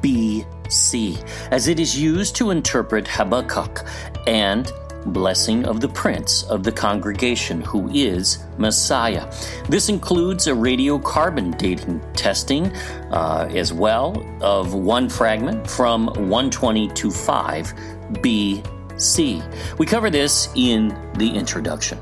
BC, 0.02 1.26
as 1.49 1.69
it 1.69 1.80
is 1.80 1.98
used 1.98 2.36
to 2.36 2.49
interpret 2.52 3.07
Habakkuk 3.07 3.88
and 4.27 4.69
blessing 5.06 5.64
of 5.64 5.80
the 5.80 5.88
prince 5.88 6.44
of 6.44 6.64
the 6.64 6.73
congregation, 6.73 7.61
who 7.61 7.90
is 7.94 8.44
Messiah. 8.57 9.32
This 9.69 9.88
includes 9.88 10.48
a 10.48 10.52
radiocarbon 10.52 11.57
dating 11.57 12.02
testing 12.11 12.68
uh, 13.14 13.49
as 13.53 13.72
well 13.72 14.26
of 14.41 14.73
one 14.73 15.07
fragment 15.07 15.69
from 15.69 16.07
120 16.07 16.90
to 16.90 17.10
5 17.10 17.73
BC. 18.15 19.77
We 19.80 19.86
cover 19.86 20.10
this 20.10 20.49
in 20.53 20.90
the 21.14 21.30
introduction. 21.34 21.98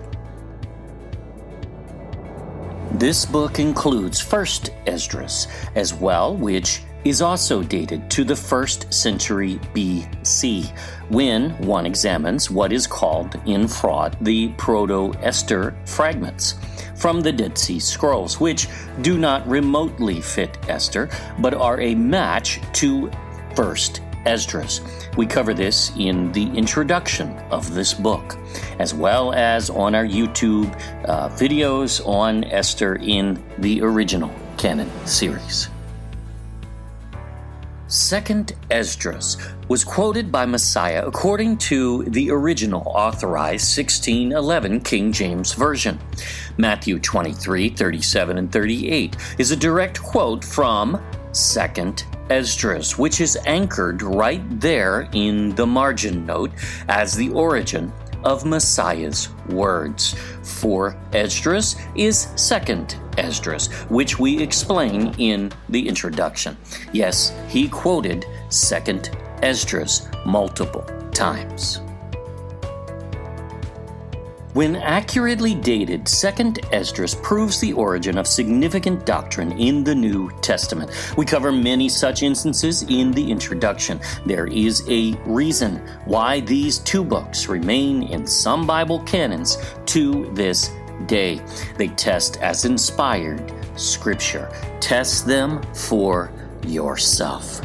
This 3.03 3.25
book 3.25 3.59
includes 3.59 4.21
1st 4.21 4.69
Esdras 4.87 5.49
as 5.75 5.93
well, 5.93 6.37
which 6.37 6.83
is 7.03 7.21
also 7.21 7.61
dated 7.61 8.09
to 8.11 8.23
the 8.23 8.33
1st 8.33 8.93
century 8.93 9.59
BC, 9.73 10.73
when 11.09 11.49
one 11.67 11.85
examines 11.85 12.49
what 12.49 12.71
is 12.71 12.87
called 12.87 13.35
in 13.45 13.67
fraud 13.67 14.15
the 14.21 14.53
Proto 14.53 15.13
Esther 15.15 15.75
fragments 15.85 16.55
from 16.95 17.19
the 17.19 17.33
Dead 17.33 17.57
Sea 17.57 17.77
Scrolls, 17.77 18.39
which 18.39 18.69
do 19.01 19.17
not 19.17 19.45
remotely 19.49 20.21
fit 20.21 20.57
Esther, 20.69 21.09
but 21.39 21.53
are 21.53 21.81
a 21.81 21.93
match 21.95 22.61
to 22.71 23.11
1st 23.55 24.12
Esdras. 24.25 24.81
We 25.17 25.25
cover 25.25 25.53
this 25.53 25.91
in 25.97 26.31
the 26.31 26.47
introduction 26.51 27.29
of 27.51 27.73
this 27.73 27.93
book, 27.93 28.37
as 28.79 28.93
well 28.93 29.33
as 29.33 29.69
on 29.69 29.95
our 29.95 30.05
YouTube 30.05 30.73
uh, 31.07 31.29
videos 31.29 32.05
on 32.07 32.43
Esther 32.45 32.95
in 32.95 33.43
the 33.57 33.81
original 33.81 34.33
canon 34.57 34.89
series. 35.05 35.69
Second 37.93 38.53
Esdras 38.71 39.37
was 39.67 39.83
quoted 39.83 40.31
by 40.31 40.47
Messiah 40.47 41.05
according 41.05 41.57
to 41.57 42.03
the 42.05 42.31
original 42.31 42.81
authorized 42.87 43.77
1611 43.77 44.81
King 44.81 45.11
James 45.11 45.53
Version. 45.53 45.99
Matthew 46.57 46.97
23, 46.97 47.69
37, 47.69 48.39
and 48.39 48.51
38 48.51 49.15
is 49.37 49.51
a 49.51 49.55
direct 49.55 50.01
quote 50.01 50.43
from 50.43 50.99
Second 51.33 52.05
Esdras, 52.29 52.97
which 52.97 53.19
is 53.19 53.37
anchored 53.45 54.01
right 54.01 54.41
there 54.59 55.09
in 55.13 55.53
the 55.55 55.67
margin 55.67 56.25
note 56.25 56.51
as 56.87 57.15
the 57.15 57.29
origin 57.31 57.91
of 58.23 58.45
Messiah's 58.45 59.29
words. 59.49 60.15
For 60.43 60.95
Esdras 61.11 61.75
is 61.95 62.29
second 62.35 62.97
Esdras, 63.17 63.67
which 63.89 64.19
we 64.19 64.41
explain 64.41 65.13
in 65.17 65.51
the 65.69 65.87
introduction. 65.87 66.57
Yes, 66.93 67.33
he 67.49 67.67
quoted 67.67 68.25
second 68.49 69.11
Esdras 69.41 70.07
multiple 70.25 70.85
times. 71.11 71.81
When 74.53 74.75
accurately 74.75 75.55
dated, 75.55 76.03
2nd 76.03 76.71
Esdras 76.71 77.15
proves 77.15 77.59
the 77.59 77.73
origin 77.73 78.19
of 78.19 78.27
significant 78.27 79.03
doctrine 79.03 79.51
in 79.53 79.83
the 79.83 79.95
New 79.95 80.29
Testament. 80.41 80.91
We 81.17 81.25
cover 81.25 81.51
many 81.51 81.89
such 81.89 82.21
instances 82.21 82.83
in 82.83 83.11
the 83.11 83.31
introduction. 83.31 83.99
There 84.27 84.45
is 84.45 84.87
a 84.87 85.13
reason 85.25 85.77
why 86.05 86.41
these 86.41 86.77
two 86.77 87.03
books 87.03 87.47
remain 87.47 88.03
in 88.03 88.27
some 88.27 88.67
Bible 88.67 88.99
canons 89.05 89.57
to 89.87 90.29
this 90.33 90.69
day. 91.07 91.41
They 91.77 91.87
test 91.87 92.37
as 92.37 92.65
inspired 92.65 93.51
scripture. 93.75 94.51
Test 94.79 95.25
them 95.25 95.63
for 95.73 96.31
yourself. 96.67 97.59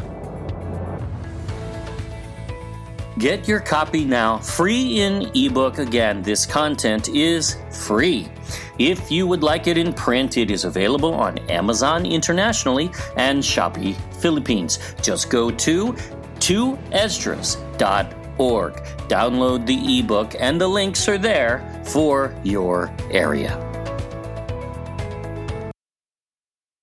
Get 3.19 3.47
your 3.49 3.59
copy 3.59 4.05
now, 4.05 4.37
free 4.37 5.01
in 5.01 5.29
ebook. 5.35 5.77
Again, 5.77 6.21
this 6.21 6.45
content 6.45 7.09
is 7.09 7.57
free. 7.69 8.29
If 8.77 9.11
you 9.11 9.27
would 9.27 9.43
like 9.43 9.67
it 9.67 9.77
in 9.77 9.91
print, 9.91 10.37
it 10.37 10.49
is 10.49 10.63
available 10.63 11.13
on 11.13 11.37
Amazon 11.49 12.05
internationally 12.05 12.89
and 13.17 13.43
Shopee 13.43 13.97
Philippines. 14.21 14.79
Just 15.01 15.29
go 15.29 15.51
to 15.51 15.91
2esdras.org. 16.39 18.73
Download 19.09 19.65
the 19.65 19.99
ebook, 19.99 20.35
and 20.39 20.61
the 20.61 20.67
links 20.69 21.09
are 21.09 21.17
there 21.17 21.83
for 21.83 22.33
your 22.45 22.89
area. 23.11 23.68